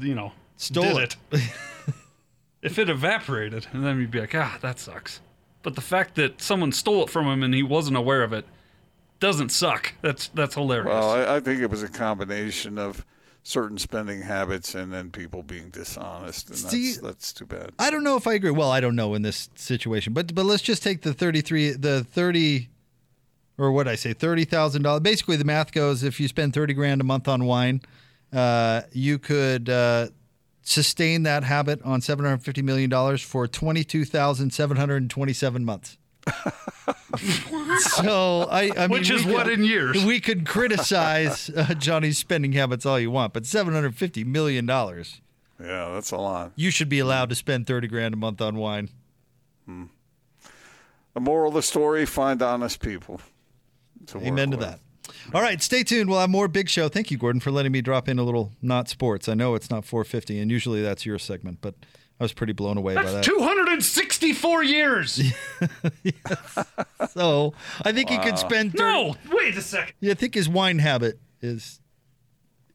you 0.00 0.14
know, 0.14 0.32
Stole 0.56 0.94
did 0.98 1.16
it. 1.32 1.40
if 2.62 2.78
it 2.78 2.88
evaporated, 2.88 3.66
and 3.72 3.84
then 3.84 4.00
you'd 4.00 4.10
be 4.10 4.20
like, 4.20 4.34
ah, 4.34 4.58
that 4.62 4.78
sucks. 4.78 5.20
But 5.62 5.74
the 5.74 5.80
fact 5.80 6.14
that 6.16 6.42
someone 6.42 6.72
stole 6.72 7.04
it 7.04 7.10
from 7.10 7.26
him 7.26 7.42
and 7.42 7.54
he 7.54 7.62
wasn't 7.62 7.96
aware 7.96 8.22
of 8.22 8.32
it 8.32 8.44
doesn't 9.20 9.50
suck. 9.50 9.94
That's 10.02 10.28
that's 10.28 10.54
hilarious. 10.54 10.86
Well, 10.86 11.10
I, 11.10 11.36
I 11.36 11.40
think 11.40 11.60
it 11.62 11.70
was 11.70 11.82
a 11.82 11.88
combination 11.88 12.78
of 12.78 13.04
certain 13.42 13.78
spending 13.78 14.22
habits 14.22 14.74
and 14.74 14.92
then 14.92 15.10
people 15.10 15.42
being 15.42 15.70
dishonest, 15.70 16.48
and 16.50 16.58
See- 16.58 16.92
that's 16.92 16.98
that's 16.98 17.32
too 17.32 17.46
bad. 17.46 17.72
I 17.78 17.90
don't 17.90 18.04
know 18.04 18.16
if 18.16 18.26
I 18.26 18.34
agree. 18.34 18.50
Well, 18.50 18.70
I 18.70 18.80
don't 18.80 18.96
know 18.96 19.14
in 19.14 19.22
this 19.22 19.48
situation, 19.54 20.12
but 20.12 20.34
but 20.34 20.44
let's 20.44 20.62
just 20.62 20.82
take 20.82 21.02
the 21.02 21.14
thirty 21.14 21.40
three, 21.40 21.70
the 21.70 22.04
thirty, 22.04 22.68
or 23.58 23.70
what 23.72 23.86
I 23.88 23.94
say, 23.94 24.12
thirty 24.12 24.44
thousand 24.44 24.82
dollars. 24.82 25.00
Basically, 25.02 25.36
the 25.36 25.44
math 25.44 25.72
goes: 25.72 26.02
if 26.02 26.18
you 26.20 26.28
spend 26.28 26.52
thirty 26.54 26.74
grand 26.74 27.00
a 27.00 27.04
month 27.04 27.28
on 27.28 27.44
wine, 27.44 27.80
uh, 28.32 28.82
you 28.92 29.18
could 29.18 29.68
uh, 29.68 30.08
sustain 30.62 31.22
that 31.24 31.44
habit 31.44 31.80
on 31.82 32.00
seven 32.00 32.24
hundred 32.24 32.42
fifty 32.42 32.62
million 32.62 32.90
dollars 32.90 33.22
for 33.22 33.46
twenty 33.46 33.84
two 33.84 34.04
thousand 34.04 34.52
seven 34.52 34.76
hundred 34.76 35.08
twenty 35.10 35.32
seven 35.32 35.64
months. 35.64 35.96
so 37.78 38.48
I, 38.50 38.70
I 38.76 38.86
mean, 38.86 38.90
Which 38.90 39.10
is 39.10 39.24
what 39.24 39.44
could- 39.44 39.58
in 39.58 39.64
years? 39.64 40.04
we 40.04 40.20
could 40.20 40.46
criticize 40.46 41.50
uh, 41.50 41.74
Johnny's 41.74 42.18
spending 42.18 42.52
habits 42.52 42.86
all 42.86 42.98
you 42.98 43.10
want, 43.10 43.32
but 43.32 43.46
seven 43.46 43.74
hundred 43.74 43.94
fifty 43.96 44.24
million 44.24 44.66
dollars 44.66 45.20
Yeah, 45.60 45.90
that's 45.92 46.10
a 46.10 46.16
lot. 46.16 46.52
you 46.56 46.70
should 46.70 46.88
be 46.88 46.98
allowed 46.98 47.28
to 47.28 47.34
spend 47.34 47.66
30 47.66 47.88
grand 47.88 48.14
a 48.14 48.16
month 48.16 48.40
on 48.40 48.56
wine. 48.56 48.88
The 49.66 51.20
moral 51.20 51.48
of 51.48 51.54
the 51.54 51.62
story: 51.62 52.06
find 52.06 52.42
honest 52.42 52.80
people. 52.80 53.20
To 54.08 54.18
work 54.18 54.26
Amen 54.26 54.50
to 54.52 54.56
with. 54.56 54.66
that. 54.66 54.80
All 55.34 55.42
right, 55.42 55.62
stay 55.62 55.82
tuned. 55.82 56.08
We'll 56.08 56.20
have 56.20 56.30
more 56.30 56.48
big 56.48 56.68
show. 56.68 56.88
Thank 56.88 57.10
you, 57.10 57.18
Gordon, 57.18 57.40
for 57.40 57.50
letting 57.50 57.72
me 57.72 57.80
drop 57.82 58.08
in 58.08 58.18
a 58.18 58.22
little 58.22 58.52
not 58.62 58.88
sports. 58.88 59.28
I 59.28 59.34
know 59.34 59.54
it's 59.54 59.70
not 59.70 59.84
450, 59.84 60.38
and 60.40 60.50
usually 60.50 60.82
that's 60.82 61.04
your 61.04 61.18
segment, 61.18 61.58
but 61.60 61.74
I 62.20 62.24
was 62.24 62.32
pretty 62.32 62.52
blown 62.52 62.78
away 62.78 62.94
by 62.94 63.02
that. 63.10 63.24
264 63.24 64.64
years. 64.64 65.20
So 67.10 67.54
I 67.84 67.92
think 67.92 68.10
he 68.10 68.18
could 68.18 68.38
spend. 68.38 68.72
30, 68.72 68.82
no, 68.82 69.14
wait 69.30 69.56
a 69.56 69.62
second. 69.62 69.94
Yeah, 70.00 70.12
I 70.12 70.14
think 70.14 70.34
his 70.34 70.48
wine 70.48 70.78
habit 70.80 71.18
is 71.40 71.80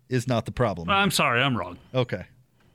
is 0.07 0.27
not 0.27 0.45
the 0.45 0.51
problem. 0.51 0.89
I'm 0.89 1.11
sorry, 1.11 1.41
I'm 1.41 1.57
wrong. 1.57 1.77
Okay. 1.93 2.25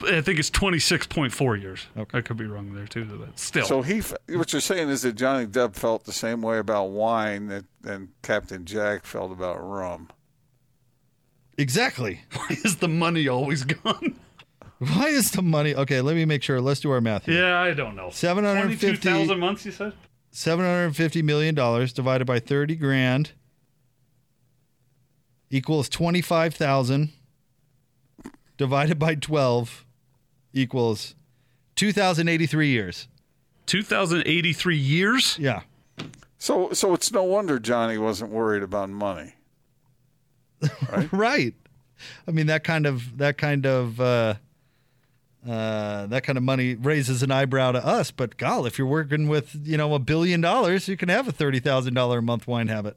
I 0.07 0.21
think 0.21 0.39
it's 0.39 0.51
26.4 0.51 1.61
years. 1.61 1.87
I 2.13 2.21
could 2.21 2.37
be 2.37 2.47
wrong 2.47 2.75
there 2.75 2.87
too, 2.87 3.05
but 3.05 3.39
still. 3.39 3.67
So 3.67 3.83
he, 3.83 4.01
what 4.37 4.53
you're 4.53 4.61
saying 4.61 4.89
is 4.89 5.03
that 5.03 5.15
Johnny 5.15 5.47
Depp 5.47 5.75
felt 5.75 6.05
the 6.05 6.13
same 6.13 6.43
way 6.43 6.59
about 6.59 6.87
wine 6.87 7.49
that 7.49 7.65
and 7.85 8.09
Captain 8.23 8.65
Jack 8.65 9.05
felt 9.05 9.33
about 9.33 9.57
rum. 9.59 10.11
Exactly. 11.59 12.23
Why 12.33 12.57
is 12.65 12.77
the 12.77 12.89
money 12.89 13.29
always 13.29 13.65
gone? 13.65 14.19
Why 14.79 15.07
is 15.07 15.31
the 15.31 15.43
money? 15.43 15.75
Okay, 15.75 16.01
let 16.01 16.17
me 16.17 16.25
make 16.25 16.43
sure. 16.43 16.61
Let's 16.61 16.81
do 16.81 16.91
our 16.91 17.01
math 17.01 17.27
here. 17.27 17.47
Yeah, 17.47 17.61
I 17.61 17.73
don't 17.75 17.95
know. 17.95 18.11
750 18.11 18.87
22,000 18.87 19.39
months, 19.39 19.65
you 19.65 19.73
said? 19.73 19.93
Seven 20.31 20.65
hundred 20.65 20.97
fifty 20.97 21.23
million 21.23 21.55
dollars 21.55 21.93
divided 21.93 22.25
by 22.25 22.41
thirty 22.41 22.75
grand 22.75 23.31
equals 25.49 25.89
twenty 25.89 26.21
five 26.21 26.55
thousand. 26.57 27.13
Divided 28.57 28.99
by 28.99 29.15
twelve 29.15 29.84
equals 30.55 31.15
two 31.77 31.93
thousand 31.93 32.29
eighty 32.29 32.47
three 32.47 32.69
years. 32.69 33.09
2,083 33.67 34.77
years? 34.77 35.39
Yeah. 35.39 35.63
So, 36.39 36.73
so 36.73 36.93
it's 36.93 37.11
no 37.13 37.23
wonder 37.23 37.59
Johnny 37.59 37.97
wasn't 37.99 38.31
worried 38.31 38.63
about 38.63 38.91
money. 38.91 39.35
right. 40.91 41.09
right. 41.13 41.55
I 42.29 42.31
mean 42.33 42.47
that 42.49 42.65
kind 42.65 42.87
of 42.87 43.17
that 43.19 43.39
kind 43.39 43.65
of 43.65 44.01
uh, 44.01 44.35
uh, 45.49 46.07
that 46.07 46.25
kind 46.25 46.37
of 46.37 46.45
money 46.45 46.75
raises 46.75 47.23
an 47.23 47.31
eyebrow 47.31 47.73
to 47.73 47.85
us. 47.85 48.11
But 48.11 48.37
golly, 48.37 48.67
if 48.67 48.79
you're 48.79 48.87
working 48.87 49.29
with 49.29 49.57
you 49.65 49.79
know 49.79 49.95
a 49.95 49.99
billion 49.99 50.41
dollars, 50.41 50.87
you 50.89 50.97
can 50.97 51.09
have 51.09 51.29
a 51.29 51.33
thirty 51.33 51.61
thousand 51.61 51.95
dollar 51.95 52.19
a 52.19 52.23
month 52.23 52.47
wine 52.47 52.69
habit. 52.69 52.97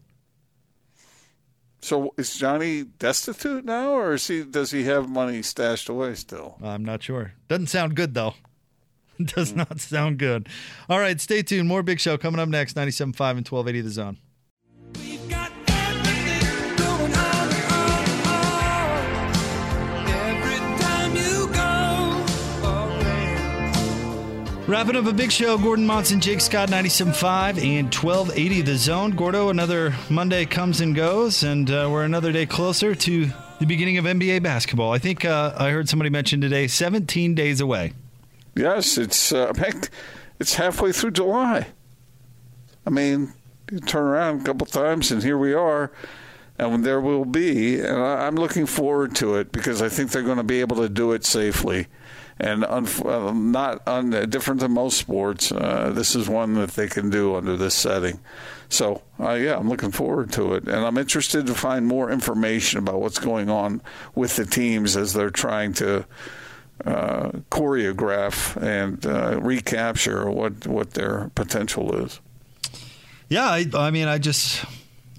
So 1.82 2.14
is 2.18 2.36
Johnny 2.36 2.84
destitute 2.84 3.64
now, 3.64 3.92
or 3.92 4.14
is 4.14 4.28
he? 4.28 4.44
Does 4.44 4.72
he 4.72 4.84
have 4.86 5.08
money 5.10 5.42
stashed 5.42 5.90
away 5.90 6.16
still? 6.16 6.58
I'm 6.64 6.84
not 6.84 7.04
sure. 7.04 7.34
Doesn't 7.48 7.68
sound 7.68 7.96
good 7.96 8.14
though. 8.14 8.34
Does 9.24 9.52
hmm. 9.52 9.58
not 9.58 9.80
sound 9.80 10.18
good. 10.20 10.50
All 10.90 11.00
right, 11.00 11.20
stay 11.20 11.42
tuned. 11.42 11.68
More 11.68 11.84
Big 11.84 12.00
Show 12.00 12.18
coming 12.18 12.40
up 12.40 12.50
next. 12.50 12.76
97.5 12.76 13.10
and 13.10 13.48
1280 13.48 13.82
The 13.82 13.90
Zone. 13.90 14.18
Wrapping 24.68 24.98
up 24.98 25.06
a 25.06 25.14
big 25.14 25.32
show, 25.32 25.58
Gordon 25.58 25.86
Monson, 25.86 26.20
Jake 26.20 26.42
Scott, 26.42 26.68
97.5 26.68 27.64
and 27.64 27.86
1280 27.86 28.62
The 28.64 28.76
Zone. 28.76 29.12
Gordo, 29.12 29.48
another 29.48 29.96
Monday 30.10 30.44
comes 30.44 30.82
and 30.82 30.94
goes, 30.94 31.42
and 31.42 31.72
uh, 31.72 31.88
we're 31.90 32.04
another 32.04 32.34
day 32.34 32.46
closer 32.46 32.94
to 32.94 33.30
the 33.60 33.66
beginning 33.66 33.98
of 33.98 34.04
NBA 34.04 34.44
basketball. 34.44 34.92
I 34.92 34.98
think 34.98 35.24
uh, 35.24 35.54
I 35.56 35.70
heard 35.70 35.88
somebody 35.88 36.10
mention 36.10 36.42
today 36.42 36.68
17 36.68 37.34
days 37.34 37.62
away. 37.62 37.94
Yes, 38.58 38.98
it's 38.98 39.32
uh, 39.32 39.54
it's 40.40 40.56
halfway 40.56 40.92
through 40.92 41.12
July. 41.12 41.68
I 42.86 42.90
mean, 42.90 43.32
you 43.72 43.80
turn 43.80 44.04
around 44.04 44.42
a 44.42 44.44
couple 44.44 44.68
times, 44.68 45.12
and 45.12 45.24
here 45.24 45.38
we 45.38 45.54
are, 45.54 45.94
and 46.58 46.84
there 46.84 47.00
will 47.00 47.24
be. 47.24 47.80
And 47.80 48.04
I, 48.04 48.28
I'm 48.28 48.36
looking 48.36 48.66
forward 48.66 49.16
to 49.16 49.36
it 49.36 49.54
because 49.54 49.82
I 49.82 49.88
think 49.88 50.12
they're 50.12 50.24
going 50.24 50.40
to 50.40 50.44
be 50.44 50.60
able 50.60 50.76
to 50.78 50.90
do 50.90 51.14
it 51.14 51.24
safely, 51.24 51.88
and 52.40 52.64
unf- 52.64 53.06
uh, 53.06 53.34
not 53.34 53.82
un- 53.88 54.30
different 54.30 54.60
than 54.60 54.72
most 54.72 54.98
sports. 54.98 55.52
Uh, 55.52 55.92
this 55.94 56.16
is 56.16 56.30
one 56.30 56.54
that 56.56 56.72
they 56.72 56.88
can 56.88 57.10
do 57.10 57.36
under 57.36 57.58
this 57.58 57.76
setting. 57.76 58.20
So, 58.70 59.02
uh, 59.20 59.34
yeah, 59.34 59.58
I'm 59.58 59.70
looking 59.70 59.92
forward 59.92 60.32
to 60.34 60.54
it, 60.54 60.68
and 60.68 60.86
I'm 60.86 60.98
interested 60.98 61.48
to 61.48 61.54
find 61.54 61.88
more 61.88 62.12
information 62.12 62.80
about 62.80 63.00
what's 63.00 63.20
going 63.20 63.50
on 63.50 63.82
with 64.14 64.36
the 64.36 64.46
teams 64.46 64.98
as 64.98 65.14
they're 65.14 65.30
trying 65.30 65.74
to 65.74 66.06
uh, 66.86 67.30
choreograph 67.50 68.62
and 68.62 69.06
uh, 69.06 69.40
recapture 69.42 70.30
what 70.30 70.68
what 70.68 70.92
their 70.92 71.32
potential 71.34 71.96
is. 72.06 72.20
Yeah, 73.30 73.46
I, 73.46 73.66
I 73.74 73.92
mean, 73.92 74.08
I 74.08 74.20
just, 74.20 74.64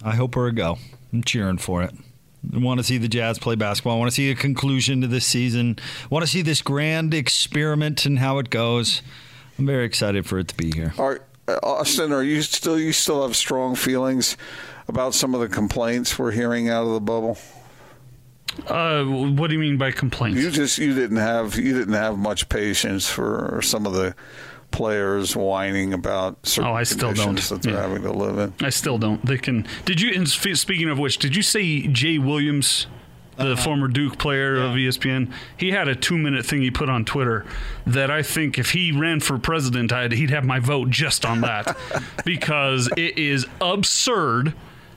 I 0.05 0.15
hope 0.15 0.37
we're 0.37 0.49
a 0.49 0.53
go. 0.53 0.79
I'm 1.13 1.23
cheering 1.25 1.59
for 1.59 1.83
it. 1.83 1.95
I 2.55 2.59
want 2.59 2.79
to 2.79 2.85
see 2.85 2.99
the 2.99 3.09
Jazz 3.09 3.39
play 3.39 3.55
basketball. 3.55 3.97
I 3.97 3.99
want 3.99 4.11
to 4.11 4.15
see 4.15 4.31
a 4.31 4.35
conclusion 4.35 5.01
to 5.03 5.07
this 5.07 5.27
season. 5.27 5.79
I 6.05 6.07
want 6.09 6.25
to 6.25 6.31
see 6.31 6.43
this 6.43 6.63
grand 6.63 7.15
experiment 7.15 8.07
and 8.07 8.19
how 8.19 8.39
it 8.39 8.51
goes. 8.51 9.03
I'm 9.59 9.67
very 9.67 9.85
excited 9.85 10.27
for 10.27 10.39
it 10.39 10.49
to 10.49 10.57
be 10.57 10.71
here. 10.71 10.95
Are, 10.99 11.21
uh, 11.47 11.59
Austin, 11.63 12.13
are 12.13 12.23
you 12.23 12.43
still 12.43 12.79
you 12.79 12.93
still 12.93 13.23
have 13.23 13.37
strong 13.37 13.75
feelings 13.75 14.37
about 14.87 15.15
some 15.15 15.35
of 15.35 15.41
the 15.41 15.49
complaints 15.49 16.19
we're 16.19 16.31
hearing 16.31 16.69
out 16.69 16.87
of 16.87 16.93
the 16.93 17.01
bubble? 17.01 17.39
Uh, 18.67 19.05
what 19.05 19.49
do 19.49 19.55
you 19.55 19.59
mean 19.59 19.77
by 19.77 19.91
complaints? 19.91 20.41
You 20.41 20.51
just 20.51 20.79
you 20.79 20.95
didn't 20.95 21.19
have 21.19 21.57
you 21.57 21.77
didn't 21.77 21.95
have 21.95 22.19
much 22.19 22.49
patience 22.49 23.09
for 23.09 23.61
some 23.63 23.87
of 23.87 23.93
the 23.93 24.15
players 24.71 25.35
whining 25.35 25.93
about 25.95 26.39
certain 26.47 26.71
Oh, 26.71 26.75
I 26.75 26.83
still 26.83 27.13
don't. 27.13 27.27
conditions 27.37 27.49
that 27.49 27.63
they're 27.63 27.75
Yeah. 27.75 27.83
having 27.83 28.03
to 28.03 28.13
live 28.13 28.39
in. 28.39 28.53
I 28.65 28.71
still 28.71 28.99
don't. 28.99 29.25
They 29.25 29.39
can. 29.39 29.67
Did 29.85 30.01
you? 30.01 30.13
And 30.15 30.29
speaking 30.29 30.89
of 30.89 30.99
which, 30.99 31.19
did 31.19 31.35
you 31.35 31.43
say 31.43 31.87
Jay 31.89 32.19
Williams, 32.19 32.87
the 33.37 33.57
former 33.57 33.89
Duke 33.89 34.19
player 34.19 34.57
of 34.57 34.77
E 34.77 34.87
ESPN? 34.87 35.31
He 35.57 35.71
had 35.71 35.89
a 35.89 35.95
two-minute 35.95 36.45
thing 36.45 36.61
he 36.63 36.71
put 36.71 36.89
on 36.91 37.05
Twitter 37.05 37.45
that 37.87 38.11
I 38.11 38.23
think 38.23 38.59
if 38.59 38.71
he 38.73 38.93
ran 38.93 39.21
for 39.21 39.39
president, 39.39 39.93
I'd, 39.93 40.13
he'd 40.13 40.31
have 40.31 40.45
my 40.45 40.59
vote 40.59 40.91
just 40.91 41.25
on 41.25 41.41
that 41.43 41.77
because 42.25 42.89
it 42.97 43.17
is 43.19 43.47
absurd 43.61 44.55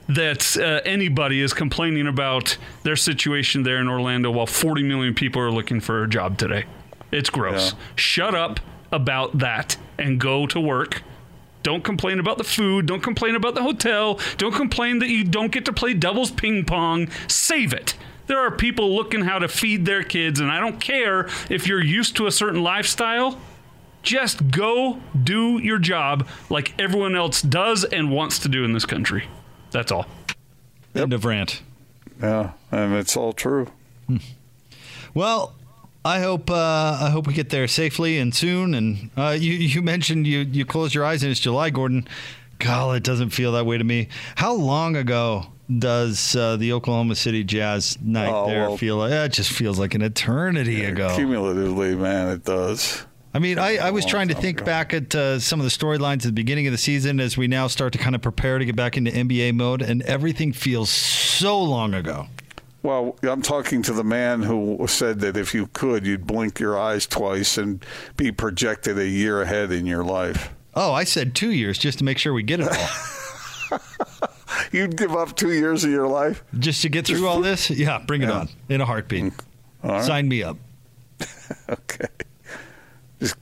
that 0.10 0.58
uh, 0.58 0.82
anybody 0.84 1.40
is 1.40 1.54
complaining 1.54 2.06
about 2.08 2.58
their 2.84 2.96
situation 2.98 3.64
there 3.64 3.78
in 3.78 3.88
Orlando 3.88 4.30
while 4.32 4.46
40 4.48 4.84
million 4.84 5.14
people 5.14 5.42
are 5.42 5.52
looking 5.52 5.80
for 5.80 6.04
a 6.04 6.10
job 6.10 6.38
today. 6.38 6.66
It's 7.12 7.30
gross. 7.30 7.76
Shut 7.96 8.36
up 8.36 8.60
about 8.92 9.40
that 9.40 9.78
and 9.98 10.20
go 10.20 10.46
to 10.48 10.60
work. 10.60 11.04
Don't 11.64 11.84
complain 11.84 12.20
about 12.20 12.38
the 12.38 12.44
food. 12.44 12.86
Don't 12.88 13.04
complain 13.04 13.36
about 13.36 13.56
the 13.56 13.62
hotel. 13.62 14.20
Don't 14.38 14.54
complain 14.56 15.00
that 15.00 15.10
you 15.10 15.24
don't 15.24 15.52
get 15.52 15.66
to 15.66 15.74
play 15.74 15.94
doubles 15.94 16.32
ping 16.32 16.66
pong. 16.66 17.10
Save 17.28 17.74
it. 17.74 17.96
There 18.28 18.40
are 18.40 18.52
people 18.52 18.96
looking 18.96 19.22
how 19.22 19.40
to 19.40 19.48
feed 19.48 19.86
their 19.86 20.04
kids, 20.04 20.40
and 20.40 20.50
I 20.50 20.60
don't 20.60 20.80
care 20.80 21.28
if 21.50 21.68
you're 21.68 21.84
used 21.84 22.16
to 22.18 22.28
a 22.28 22.32
certain 22.32 22.64
lifestyle. 22.64 23.40
Just 24.04 24.50
go 24.50 25.00
do 25.24 25.60
your 25.60 25.78
job 25.78 26.28
like 26.50 26.74
everyone 26.80 27.16
else 27.16 27.42
does 27.42 27.84
and 27.84 28.12
wants 28.12 28.40
to 28.40 28.50
do 28.50 28.64
in 28.64 28.74
this 28.74 28.86
country. 28.86 29.26
That's 29.72 29.92
all. 29.92 30.08
End 30.96 31.14
of 31.14 31.26
rant. 31.26 31.62
Yeah, 32.22 32.52
and 32.72 32.94
it's 32.96 33.16
all 33.16 33.34
true. 33.34 33.68
Hmm. 34.08 34.18
Well, 35.14 35.54
I 36.04 36.20
hope 36.20 36.50
uh, 36.50 36.98
I 37.02 37.10
hope 37.12 37.28
we 37.28 37.34
get 37.34 37.50
there 37.50 37.68
safely 37.68 38.18
and 38.18 38.34
soon. 38.34 38.74
And 38.74 39.10
uh, 39.16 39.38
you 39.40 39.54
you 39.54 39.82
mentioned 39.82 40.26
you 40.28 40.40
you 40.40 40.66
close 40.66 40.96
your 40.96 41.06
eyes 41.06 41.24
and 41.24 41.32
it's 41.32 41.40
July, 41.40 41.70
Gordon. 41.70 42.08
God, 42.60 42.96
it 42.98 43.04
doesn't 43.04 43.32
feel 43.32 43.52
that 43.54 43.66
way 43.66 43.78
to 43.78 43.84
me. 43.84 44.08
How 44.36 44.54
long 44.54 44.96
ago 44.96 45.48
does 45.80 46.36
uh, 46.36 46.58
the 46.58 46.74
Oklahoma 46.74 47.16
City 47.16 47.44
Jazz 47.44 47.98
night 48.02 48.30
Oh, 48.32 48.48
there 48.48 48.68
well- 48.70 48.78
feel? 48.78 48.98
Like? 48.98 49.12
It 49.12 49.32
just 49.32 49.52
feels 49.52 49.80
like 49.80 49.94
an 49.96 50.02
eternity 50.02 50.84
ago. 50.86 51.16
Cumulatively, 51.16 51.96
man, 51.96 52.30
it 52.30 52.44
does. 52.44 53.04
I 53.34 53.40
mean, 53.40 53.58
I, 53.58 53.78
I 53.78 53.92
was 53.92 54.06
trying 54.06 54.28
to 54.28 54.34
think 54.36 54.58
ago. 54.58 54.66
back 54.66 54.94
at 54.94 55.16
uh, 55.16 55.40
some 55.40 55.60
of 55.62 55.64
the 55.64 55.70
storylines 55.70 56.18
at 56.18 56.22
the 56.24 56.32
beginning 56.34 56.68
of 56.68 56.74
the 56.74 56.78
season 56.78 57.22
as 57.22 57.38
we 57.38 57.48
now 57.48 57.68
start 57.68 57.94
to 57.94 58.00
kind 58.00 58.14
of 58.14 58.22
prepare 58.22 58.60
to 58.60 58.66
get 58.66 58.76
back 58.76 58.98
into 58.98 59.10
NBA 59.10 59.56
mode, 59.56 59.82
and 59.82 60.02
everything 60.02 60.52
feels 60.52 60.90
so 60.90 61.58
long 61.64 61.94
ago. 61.94 62.28
Well, 62.84 63.16
I'm 63.24 63.42
talking 63.44 63.82
to 63.84 63.94
the 63.94 64.04
man 64.04 64.42
who 64.42 64.84
said 64.88 65.20
that 65.20 65.38
if 65.38 65.54
you 65.54 65.68
could, 65.68 66.06
you'd 66.06 66.26
blink 66.26 66.60
your 66.60 66.80
eyes 66.80 67.06
twice 67.06 67.58
and 67.58 67.86
be 68.18 68.32
projected 68.32 68.98
a 68.98 69.08
year 69.08 69.42
ahead 69.44 69.72
in 69.72 69.86
your 69.86 70.04
life. 70.04 70.50
Oh, 70.74 70.92
I 70.92 71.04
said 71.04 71.36
two 71.36 71.52
years 71.52 71.78
just 71.78 72.00
to 72.00 72.04
make 72.04 72.18
sure 72.18 72.34
we 72.34 72.44
get 72.44 72.60
it 72.62 72.70
all. 72.70 73.80
You'd 74.72 74.98
give 74.98 75.16
up 75.16 75.36
two 75.36 75.52
years 75.54 75.84
of 75.84 75.92
your 75.92 76.08
life? 76.08 76.44
just 76.60 76.82
to 76.82 76.90
get 76.90 77.06
through 77.08 77.28
all 77.28 77.42
this? 77.50 77.70
Yeah, 77.70 78.00
bring 78.00 78.22
it 78.22 78.30
Yeah. 78.30 78.40
on 78.40 78.50
in 78.70 78.82
a 78.82 78.86
heartbeat. 78.86 79.24
Mm. 79.26 79.34
All 79.84 79.92
right. 79.92 80.04
Sign 80.04 80.28
me 80.28 80.44
up. 80.44 80.58
Okay. 81.70 82.08
Just 83.20 83.36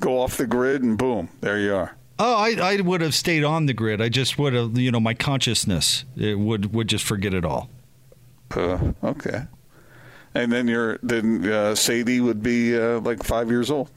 go 0.00 0.20
off 0.20 0.36
the 0.36 0.46
grid 0.46 0.82
and 0.82 0.96
boom, 0.96 1.28
there 1.40 1.58
you 1.60 1.74
are. 1.74 1.96
Oh, 2.18 2.34
I, 2.36 2.52
I 2.76 2.80
would 2.80 3.00
have 3.02 3.14
stayed 3.14 3.44
on 3.44 3.66
the 3.66 3.74
grid. 3.74 4.00
I 4.00 4.08
just 4.08 4.38
would 4.38 4.54
have, 4.54 4.78
you 4.78 4.90
know, 4.90 5.00
my 5.00 5.14
consciousness 5.14 6.04
it 6.16 6.38
would 6.38 6.72
would 6.74 6.88
just 6.88 7.04
forget 7.04 7.34
it 7.34 7.44
all. 7.44 7.68
Uh, 8.54 8.92
okay. 9.02 9.42
And 10.34 10.52
then 10.52 10.68
you're 10.68 10.98
then 11.02 11.44
uh, 11.50 11.74
Sadie 11.74 12.20
would 12.20 12.42
be 12.42 12.76
uh, 12.78 13.00
like 13.00 13.22
five 13.22 13.48
years 13.50 13.70
old. 13.70 13.90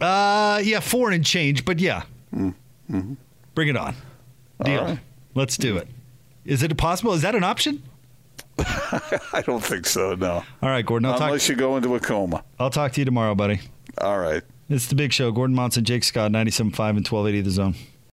Uh, 0.00 0.60
yeah, 0.64 0.80
four 0.80 1.10
and 1.10 1.24
change, 1.24 1.64
but 1.64 1.78
yeah, 1.78 2.02
bring 2.30 3.68
it 3.68 3.76
on. 3.76 3.94
Deal. 4.64 4.84
right. 4.84 4.98
Let's 5.34 5.56
do 5.56 5.76
it. 5.76 5.88
Is 6.44 6.62
it 6.62 6.76
possible? 6.76 7.12
Is 7.12 7.22
that 7.22 7.34
an 7.34 7.44
option? 7.44 7.82
I 8.58 9.42
don't 9.46 9.62
think 9.64 9.86
so. 9.86 10.14
No, 10.14 10.42
All 10.62 10.68
right, 10.68 10.84
Gordon. 10.84 11.06
I'll 11.06 11.18
talk. 11.18 11.28
unless 11.28 11.48
you 11.48 11.54
go 11.54 11.76
into 11.76 11.94
a 11.94 12.00
coma. 12.00 12.44
I'll 12.58 12.70
talk 12.70 12.92
to 12.92 13.00
you 13.00 13.04
tomorrow, 13.04 13.34
buddy. 13.34 13.60
All 13.98 14.18
right. 14.18 14.42
It's 14.68 14.86
the 14.86 14.94
big 14.94 15.12
show. 15.12 15.30
Gordon 15.32 15.54
Monson, 15.56 15.84
Jake 15.84 16.04
Scott, 16.04 16.30
97.5 16.30 16.60
and 16.60 16.74
1280 17.08 17.40
The 17.42 17.50
Zone. 17.50 17.74